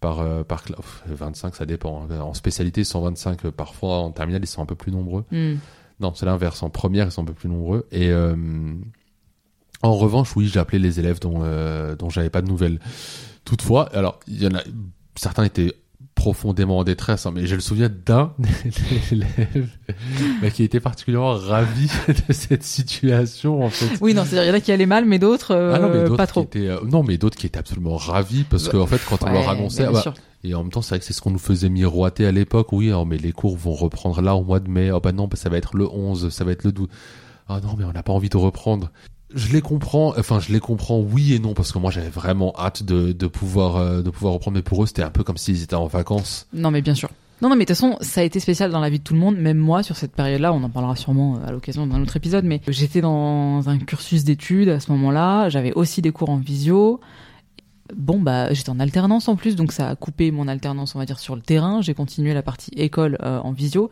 [0.00, 2.06] par euh, par cla- pff, 25, ça dépend.
[2.10, 2.20] hein.
[2.20, 3.98] En spécialité, 125 euh, parfois.
[3.98, 5.24] En terminale, ils sont un peu plus nombreux.
[5.30, 5.56] Hmm.
[6.00, 6.62] Non, c'est l'inverse.
[6.62, 7.86] En première, ils sont un peu plus nombreux.
[7.92, 8.34] Et euh,
[9.82, 12.80] en revanche, oui, j'ai appelé les élèves dont euh, dont j'avais pas de nouvelles.
[13.44, 14.62] Toutefois, alors il y en a
[15.16, 15.74] certains étaient
[16.22, 18.32] profondément en détresse, hein, mais j'ai le souvenir d'un
[19.10, 19.66] élève
[20.40, 21.90] bah, qui était particulièrement ravi
[22.28, 23.98] de cette situation en fait.
[24.00, 25.88] Oui, non, c'est-à-dire il y en a qui allaient mal, mais d'autres euh, Ah non,
[25.88, 26.42] mais d'autres pas qui trop.
[26.44, 29.32] étaient, euh, non, mais d'autres qui étaient absolument ravis parce que en fait, quand on
[29.32, 30.14] leur annonçait, ah bah,
[30.44, 32.72] et en même temps, c'est vrai que c'est ce qu'on nous faisait miroiter à l'époque.
[32.72, 34.92] Oui, alors, mais les cours vont reprendre là au mois de mai.
[34.92, 36.88] Oh bah non, bah, ça va être le 11, ça va être le 12.
[37.48, 38.92] Ah non, mais on n'a pas envie de reprendre.
[39.34, 42.54] Je les comprends, enfin je les comprends oui et non parce que moi j'avais vraiment
[42.58, 45.62] hâte de, pouvoir euh, de pouvoir reprendre mais pour eux c'était un peu comme s'ils
[45.62, 46.46] étaient en vacances.
[46.52, 47.08] Non, mais bien sûr.
[47.42, 49.14] Non, non, mais de toute façon, ça a été spécial dans la vie de tout
[49.14, 52.00] le monde, même moi, sur cette période-là, on en parlera sûrement euh, à l'occasion d'un
[52.00, 56.30] autre épisode, mais j'étais dans un cursus d'études à ce moment-là, j'avais aussi des cours
[56.30, 57.00] en visio.
[57.96, 61.04] Bon, bah, j'étais en alternance en plus, donc ça a coupé mon alternance, on va
[61.04, 61.82] dire, sur le terrain.
[61.82, 63.90] J'ai continué la partie école euh, en visio.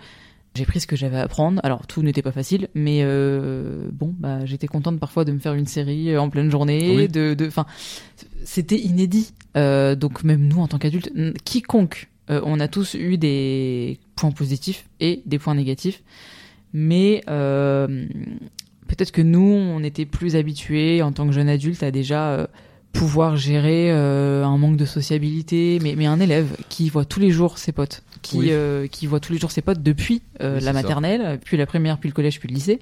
[0.57, 1.61] J'ai pris ce que j'avais à apprendre.
[1.63, 5.55] Alors, tout n'était pas facile, mais euh, bon, bah, j'étais contente parfois de me faire
[5.55, 7.09] une série euh, en pleine journée, Oui.
[7.09, 7.37] de,
[8.45, 9.33] c'était inédit.
[9.57, 11.13] Euh, donc même nous, en tant qu'adultes,
[11.45, 16.03] quiconque, euh, on a tous eu des points positifs et des points négatifs,
[16.73, 22.49] mais peut-être que nous, on était plus habitués en tant que jeune adulte à déjà
[22.93, 27.59] pouvoir gérer un manque de sociabilité, mais, mais un élève qui voit tous les jours
[27.59, 28.49] ses potes, qui, Oui.
[28.51, 30.83] euh, qui voit tous les jours ses potes depuis euh, Oui, la ça.
[30.83, 32.81] maternelle, puis la première, puis le collège, puis le lycée.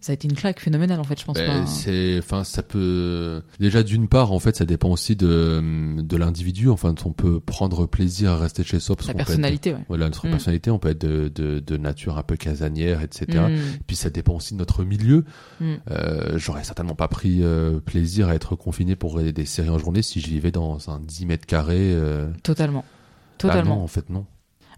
[0.00, 1.36] Ça a été une claque phénoménale en fait, je pense.
[1.36, 3.42] Ben, c'est, enfin, ça peut.
[3.58, 5.60] Déjà, d'une part, en fait, ça dépend aussi de
[6.00, 6.68] de l'individu.
[6.68, 9.80] Enfin, on peut prendre plaisir à rester chez soi parce être- personnalité, ouais.
[9.88, 10.30] Voilà, notre Mm.
[10.30, 13.26] personnalité, on peut être de, de, de nature un peu casanière, etc.
[13.50, 13.56] Mm.
[13.88, 15.24] Puis ça dépend aussi de notre milieu.
[15.60, 15.74] Mm.
[15.90, 20.02] Euh, J'aurais certainement pas pris euh, plaisir à être confiné pour des séries en journée
[20.02, 21.92] si je vivais dans un 10 mètres carrés.
[21.92, 22.28] euh.
[22.44, 22.84] Totalement.
[22.86, 23.76] Ah Totalement.
[23.78, 24.26] non, en fait, non.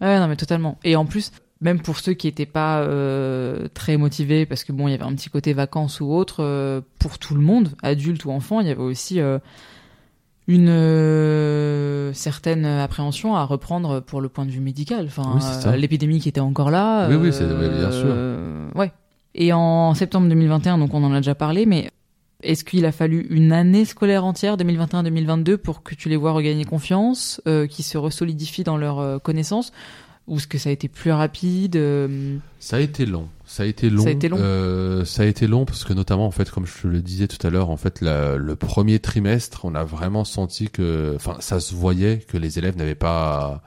[0.00, 0.78] Ouais, non, mais totalement.
[0.84, 4.88] Et en plus, même pour ceux qui étaient pas euh, très motivés, parce que bon,
[4.88, 8.24] il y avait un petit côté vacances ou autre, euh, pour tout le monde, adulte
[8.24, 9.38] ou enfant, il y avait aussi euh,
[10.48, 15.04] une euh, certaine appréhension à reprendre pour le point de vue médical.
[15.06, 17.08] Enfin, Oui, euh, l'épidémie qui était encore là.
[17.08, 18.06] Oui, oui, c'est- bien sûr.
[18.08, 18.92] euh, Ouais.
[19.34, 21.90] Et en septembre 2021, donc on en a déjà parlé, mais
[22.42, 26.64] Est-ce qu'il a fallu une année scolaire entière, 2021-2022, pour que tu les vois regagner
[26.64, 29.72] confiance, euh, qu'ils se resolidifient dans leurs euh, connaissances
[30.26, 33.26] ou est-ce que ça a été plus rapide euh, Ça a été long.
[33.46, 34.02] Ça a été long.
[34.04, 34.36] Ça a été long.
[34.38, 37.44] Euh, ça a été long parce que notamment en fait, comme je le disais tout
[37.44, 41.58] à l'heure, en fait, la- le premier trimestre, on a vraiment senti que, enfin, ça
[41.58, 43.60] se voyait que les élèves n'avaient pas,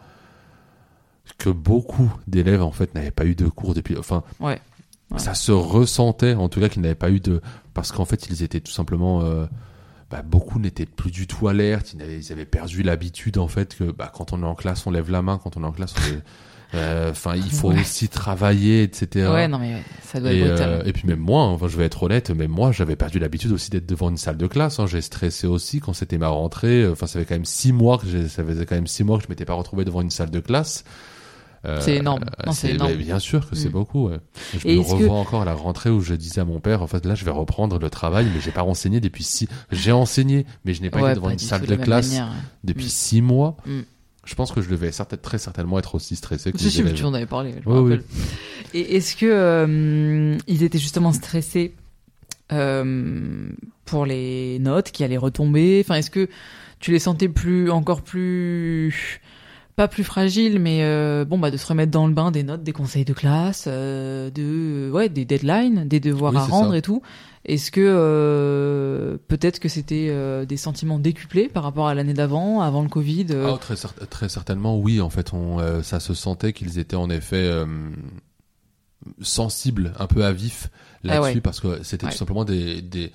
[1.38, 4.60] que beaucoup d'élèves en fait n'avaient pas eu de cours depuis, enfin, Ouais.
[5.12, 5.20] Ouais.
[5.20, 7.42] ça se ressentait en tout cas qu'ils n'avaient pas eu de,
[7.74, 9.46] parce qu'en fait, ils étaient tout simplement euh,
[10.12, 13.76] bah, beaucoup n'étaient plus du tout alertes, ils avaient, ils avaient perdu l'habitude en fait
[13.76, 15.72] que bah, quand on est en classe, on lève la main, quand on est en
[15.72, 16.22] classe, on
[16.76, 17.80] euh, enfin, il faut Ouais.
[17.82, 19.28] aussi travailler, etc.
[19.32, 20.88] Ouais, non mais ça doit Et, être euh, brutal.
[20.90, 23.70] et puis même moi, enfin, je vais être honnête, même moi, j'avais perdu l'habitude aussi
[23.70, 24.80] d'être devant une salle de classe.
[24.80, 24.88] hein.
[24.88, 26.88] J'ai stressé aussi quand c'était ma rentrée.
[26.88, 29.24] Enfin, ça fait quand même six mois que ça faisait quand même six mois que
[29.26, 30.84] je m'étais pas retrouvé devant une salle de classe.
[31.66, 32.26] Euh, C'est énorme.
[32.46, 32.94] Non, c'est énorme.
[32.96, 33.72] bien sûr que c'est Mm.
[33.72, 34.10] beaucoup.
[34.10, 34.18] ouais.
[34.58, 36.82] Je Et me revois que- encore à la rentrée où je disais à mon père,
[36.82, 39.48] en fait, là, je vais reprendre le travail, mais j'ai pas renseigné depuis six.
[39.72, 42.30] J'ai enseigné, mais je n'ai pas Ouais, été devant pas une salle de classe manière.
[42.66, 42.90] depuis Mm.
[42.90, 43.56] six mois.
[43.66, 43.80] Mm.
[44.26, 47.04] Je pense que je devais certain- très certainement être aussi stressé que Si, si, tu
[47.06, 47.92] en avais parlé, je me Oui, oui.
[47.94, 48.06] rappelle.
[48.74, 51.76] Et est-ce que euh, ils étaient justement stressés
[52.52, 53.50] euh,
[53.86, 55.82] pour les notes qui allaient retomber?
[55.84, 56.30] Enfin, est-ce que
[56.80, 59.22] tu les sentais plus, encore plus,
[59.76, 62.64] pas plus fragiles, mais euh, bon, bah de se remettre dans le bain des notes,
[62.64, 66.78] des conseils de classe, euh, de, ouais, des deadlines, des devoirs Oui, à rendre ça.
[66.78, 67.02] et tout.
[67.46, 72.62] Est-ce que euh, peut-être que c'était euh, des sentiments décuplés par rapport à l'année d'avant,
[72.62, 75.02] avant le Covid euh, Ah, très, cer- très certainement, oui.
[75.02, 77.66] En fait, on, euh, ça se sentait qu'ils étaient en effet euh,
[79.22, 80.70] sensibles, un peu à vif
[81.04, 81.42] là-dessus, Ah ouais.
[81.42, 82.12] parce que c'était Ouais.
[82.12, 83.12] tout simplement des, des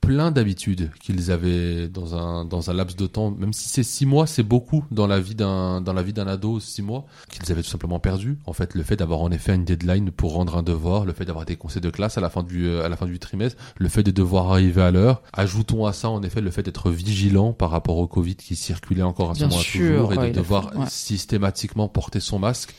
[0.00, 3.30] plein d'habitudes qu'ils avaient dans un dans un laps de temps.
[3.30, 6.26] Même si c'est six mois, c'est beaucoup dans la vie d'un dans la vie d'un
[6.26, 8.38] ado, six mois qu'ils avaient tout simplement perdu.
[8.46, 11.24] En fait, le fait d'avoir en effet une deadline pour rendre un devoir, le fait
[11.24, 13.60] d'avoir des conseils de classe à la fin du euh, à la fin du trimestre,
[13.76, 15.22] le fait de devoir arriver à l'heure.
[15.32, 19.02] Ajoutons à ça en effet le fait d'être vigilant par rapport au Covid qui circulait
[19.02, 20.86] encore à ce moment-là toujours et ouais, de devoir ouais.
[20.88, 22.74] systématiquement porter son masque,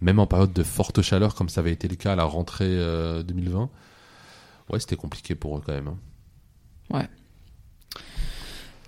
[0.00, 2.66] même en période de forte chaleur comme ça avait été le cas à la rentrée
[2.68, 3.68] euh, 2020.
[4.70, 5.88] Ouais, c'était compliqué pour eux quand même.
[5.88, 5.96] hein.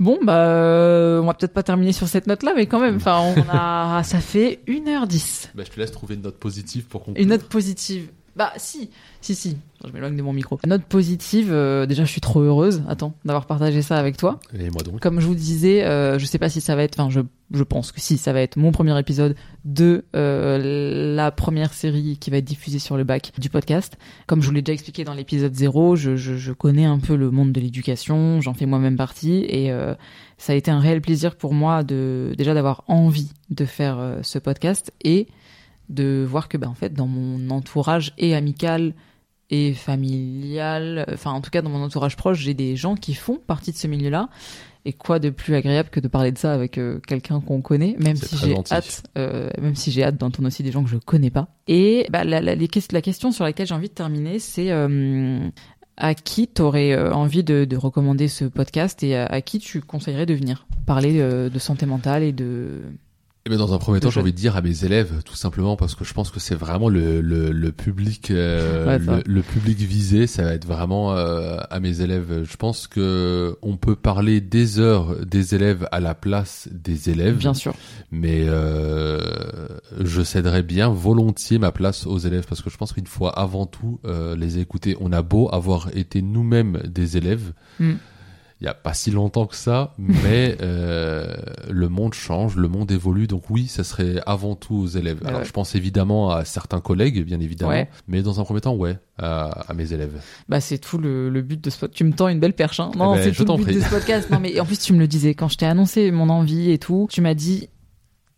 [0.02, 3.20] Bon, bah, euh, on va peut-être pas terminer sur cette note-là, mais quand même, enfin,
[3.36, 5.50] on a, ça fait 1h10.
[5.54, 7.22] Bah, je te laisse trouver une note positive pour conclure.
[7.22, 8.08] Une note positive.
[8.34, 9.58] Bah, si, si, si.
[9.86, 10.58] Je m'éloigne de mon micro.
[10.66, 14.40] Note positive, euh, déjà, je suis trop heureuse, attends, d'avoir partagé ça avec toi.
[14.58, 15.00] Et moi donc.
[15.00, 17.20] Comme je vous disais, euh, je sais pas si ça va être, enfin, je,
[17.52, 22.16] je pense que si, ça va être mon premier épisode de euh, la première série
[22.18, 23.98] qui va être diffusée sur le bac du podcast.
[24.26, 27.16] Comme je vous l'ai déjà expliqué dans l'épisode 0, je, je, je connais un peu
[27.16, 29.94] le monde de l'éducation, j'en fais moi-même partie, et euh,
[30.38, 34.38] ça a été un réel plaisir pour moi de déjà d'avoir envie de faire ce
[34.38, 35.26] podcast et
[35.92, 38.94] de voir que, bah, en fait, dans mon entourage et amical
[39.50, 43.38] et familial, enfin, en tout cas, dans mon entourage proche, j'ai des gens qui font
[43.46, 44.28] partie de ce milieu-là.
[44.84, 47.94] Et quoi de plus agréable que de parler de ça avec euh, quelqu'un qu'on connaît,
[48.00, 50.96] même si j'ai hâte, euh, même si j'ai hâte d'entendre aussi des gens que je
[50.96, 51.46] connais pas.
[51.68, 55.38] Et bah, la, la, les la question sur laquelle j'ai envie de terminer, c'est euh,
[55.96, 60.26] à qui t'aurais envie de, de recommander ce podcast et à, à qui tu conseillerais
[60.26, 62.80] de venir parler de santé mentale et de
[63.44, 65.74] Eh ben, dans un premier temps, j'ai envie de dire à mes élèves, tout simplement,
[65.74, 69.42] parce que je pense que c'est vraiment le, le, le public, euh, Ouais, le, le
[69.42, 72.44] public visé, ça va être vraiment euh, à mes élèves.
[72.48, 77.36] Je pense que on peut parler des heures des élèves à la place des élèves,
[77.38, 77.74] bien sûr.
[78.12, 79.18] mais euh,
[79.98, 83.66] je céderais bien volontiers ma place aux élèves, parce que je pense qu'il faut avant
[83.66, 84.96] tout euh, les écouter.
[85.00, 87.52] On a beau avoir été nous-mêmes des élèves.
[87.80, 87.94] Mm.
[88.62, 91.34] Il y a pas si longtemps que ça, mais euh,
[91.68, 95.18] le monde change, le monde évolue, donc oui, ça serait avant tout aux élèves.
[95.20, 95.46] Ouais, Alors ouais.
[95.46, 97.90] je pense évidemment à certains collègues, bien évidemment, Ouais.
[98.06, 100.20] mais dans un premier temps, ouais, à, à mes élèves.
[100.48, 101.96] Bah c'est tout le, le but de ce podcast.
[101.98, 102.78] Tu me tends une belle perche.
[102.78, 103.74] Hein non, Eh ben, c'est tout le but prie.
[103.74, 104.30] de ce podcast.
[104.30, 106.78] Non mais en plus tu me le disais quand je t'ai annoncé mon envie et
[106.78, 107.08] tout.
[107.10, 107.68] Tu m'as dit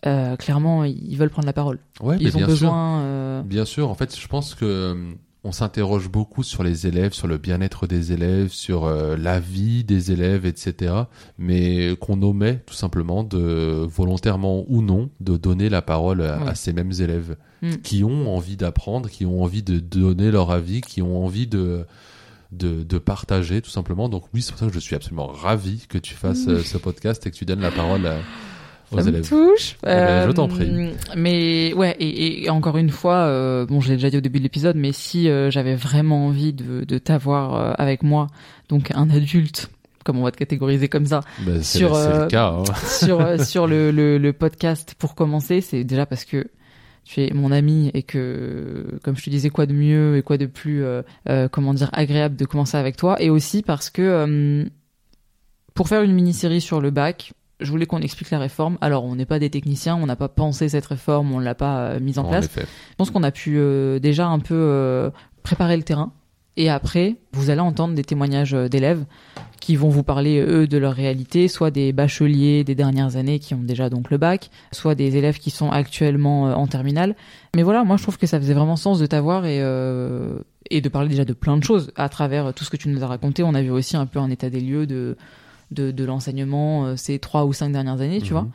[0.07, 1.79] euh, clairement ils veulent prendre la parole.
[2.01, 2.55] Ouais, mais Ils ont bien sûr.
[2.55, 3.01] besoin.
[3.01, 4.97] euh, Bien sûr, en fait, je pense que
[5.45, 9.85] on s'interroge beaucoup sur les élèves, sur le bien-être des élèves, sur euh, la vie
[9.85, 10.95] des élèves, etc.
[11.39, 16.49] Mais qu'on omet tout simplement de volontairement ou non de donner la parole à, Ouais.
[16.49, 17.77] à ces mêmes élèves Mm.
[17.83, 21.85] qui ont envie d'apprendre, qui ont envie de donner leur avis, qui ont envie de
[22.53, 24.09] de, de partager tout simplement.
[24.09, 26.79] Donc oui, c'est pour ça que je suis absolument ravi que tu fasses euh, ce
[26.79, 28.19] podcast et que tu donnes la parole à-
[29.03, 29.29] ça me élèves.
[29.29, 29.77] touche.
[29.83, 30.91] Ben, je t'en Euh, prie.
[31.17, 34.39] Mais ouais, et, et encore une fois, euh, bon, je l'ai déjà dit au début
[34.39, 38.27] de l'épisode, mais si euh, j'avais vraiment envie de, de t'avoir euh, avec moi,
[38.69, 39.71] donc un adulte,
[40.05, 42.49] comme on va te catégoriser comme ça, Ben, c'est sur, euh, le cas.
[42.59, 42.65] hein.
[42.87, 46.47] sur euh, sur le, le, le podcast pour commencer, c'est déjà parce que
[47.07, 50.39] tu es mon ami et que, comme je te disais, quoi de mieux et quoi
[50.39, 53.21] de plus, euh, euh, comment dire, agréable de commencer avec toi.
[53.21, 54.65] Et aussi parce que euh,
[55.75, 58.78] pour faire une mini-série sur le bac, je voulais qu'on explique la réforme.
[58.81, 61.78] Alors, on n'est pas des techniciens, on n'a pas pensé cette réforme, on l'a pas
[61.78, 62.47] euh, mise en En place.
[62.47, 62.62] effet.
[62.90, 65.10] Je pense qu'on a pu euh, déjà un peu euh,
[65.43, 66.12] préparer le terrain.
[66.56, 69.05] Et après, vous allez entendre des témoignages d'élèves
[69.60, 73.55] qui vont vous parler, eux, de leur réalité, soit des bacheliers des dernières années qui
[73.55, 77.16] ont déjà donc le bac, soit des élèves qui sont actuellement en terminale.
[77.56, 79.59] Mais voilà, moi, je trouve que ça faisait vraiment sens de t'avoir et,
[80.70, 83.02] et de parler déjà de plein de choses à travers tout ce que tu nous
[83.02, 83.43] as raconté.
[83.43, 85.16] On a vu aussi un peu un état des lieux de,
[85.70, 88.41] de, de l'enseignement euh, ces trois ou cinq dernières années, tu Mhm.
[88.41, 88.49] vois.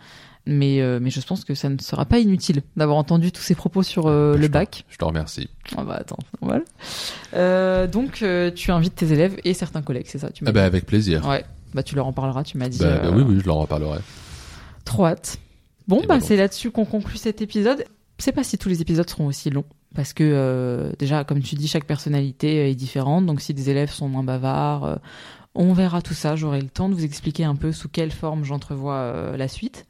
[0.45, 3.53] Mais, euh, mais je pense que ça ne sera pas inutile d'avoir entendu tous ces
[3.53, 4.85] propos sur euh, Bah, le bac.
[4.89, 5.47] Je te remercie.
[5.77, 6.17] Ah bah attends.
[7.33, 8.23] Euh, donc
[8.55, 11.27] tu invites tes élèves et certains collègues, c'est ça tu Ah bah, avec plaisir.
[11.27, 12.79] Ouais, bah tu leur en parleras, tu m'as dit.
[12.79, 13.99] Bah, bah oui, oui, je leur en parlerai.
[14.85, 15.37] Trop hâte.
[15.87, 16.21] Bon Et bah voilà.
[16.21, 17.83] c'est là-dessus qu'on conclut cet épisode.
[18.17, 19.65] Je sais pas si tous les épisodes seront aussi longs
[19.95, 23.25] parce que déjà comme tu dis chaque personnalité est différente.
[23.25, 24.99] Donc si des élèves sont moins bavards,
[25.55, 26.35] on verra tout ça.
[26.35, 29.85] J'aurai le temps de vous expliquer un peu sous quelle forme j'entrevois euh, la suite.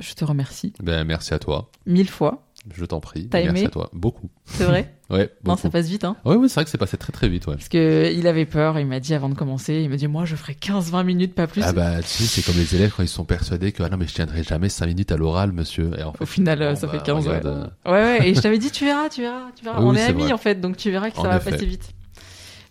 [0.00, 1.70] Je te remercie Ben, merci à toi.
[1.86, 2.40] mille fois.
[2.74, 3.28] Je t'en prie.
[3.28, 3.90] T'as merci aimé à toi.
[3.92, 4.30] Beaucoup.
[4.46, 6.16] C'est vrai Ouais, Non, ça passe vite hein.
[6.24, 7.56] Ouais, ouais, c'est vrai que c'est passé très très vite, ouais.
[7.56, 10.24] Parce que il avait peur, il m'a dit avant de commencer, il m'a dit moi
[10.24, 11.62] je ferai 15-20 minutes, pas plus.
[11.62, 13.98] Ah bah, tu sais, c'est comme les élèves quand ils sont persuadés que, ah non,
[13.98, 15.90] mais je tiendrai jamais 5 minutes à l'oral, monsieur.
[15.98, 17.52] Et en fait, Au final, bon, ça bah, fait 15 regarde, ouais.
[17.52, 19.78] euh, Ouais, ouais, et je t'avais dit, tu verras, tu verras, tu verras.
[19.80, 20.32] Oui, On oui, est amis vrai.
[20.32, 21.50] en fait, donc tu verras que ça En va effet.
[21.50, 21.90] passer vite.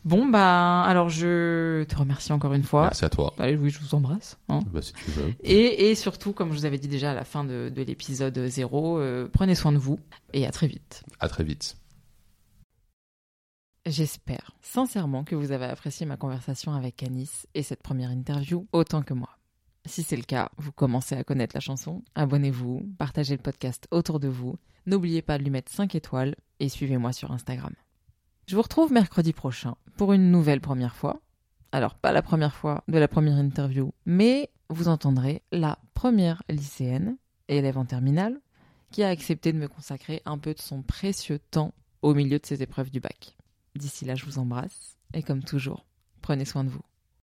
[0.06, 2.84] Bon, bah, alors je te remercie encore une fois.
[2.84, 3.34] Merci à toi.
[3.38, 4.38] Allez, oui, je vous embrasse.
[4.50, 4.60] hein.
[4.72, 5.34] Bah, si tu veux.
[5.44, 8.38] Et, et surtout, comme je vous avais dit déjà à la fin de, de l'épisode
[8.38, 10.00] 0, euh, prenez soin de vous
[10.34, 11.04] et à très vite.
[11.22, 11.78] À très vite.
[13.86, 19.02] J'espère sincèrement que vous avez apprécié ma conversation avec Anis et cette première interview autant
[19.04, 19.30] que moi.
[19.86, 24.22] Si c'est le cas, vous commencez à connaître la chanson, abonnez-vous, partagez le podcast autour
[24.22, 24.56] de vous,
[24.86, 27.74] n'oubliez pas de lui mettre 5 étoiles et suivez-moi sur Instagram.
[28.46, 31.22] Je vous retrouve mercredi prochain pour une nouvelle première fois.
[31.72, 37.18] Alors pas la première fois de la première interview, mais vous entendrez la première lycéenne,
[37.48, 38.42] élève en terminale,
[38.92, 42.46] qui a accepté de me consacrer un peu de son précieux temps au milieu de
[42.46, 43.38] ses épreuves du bac.
[43.76, 45.86] D'ici là, je vous embrasse et comme toujours,
[46.22, 46.84] prenez soin de vous.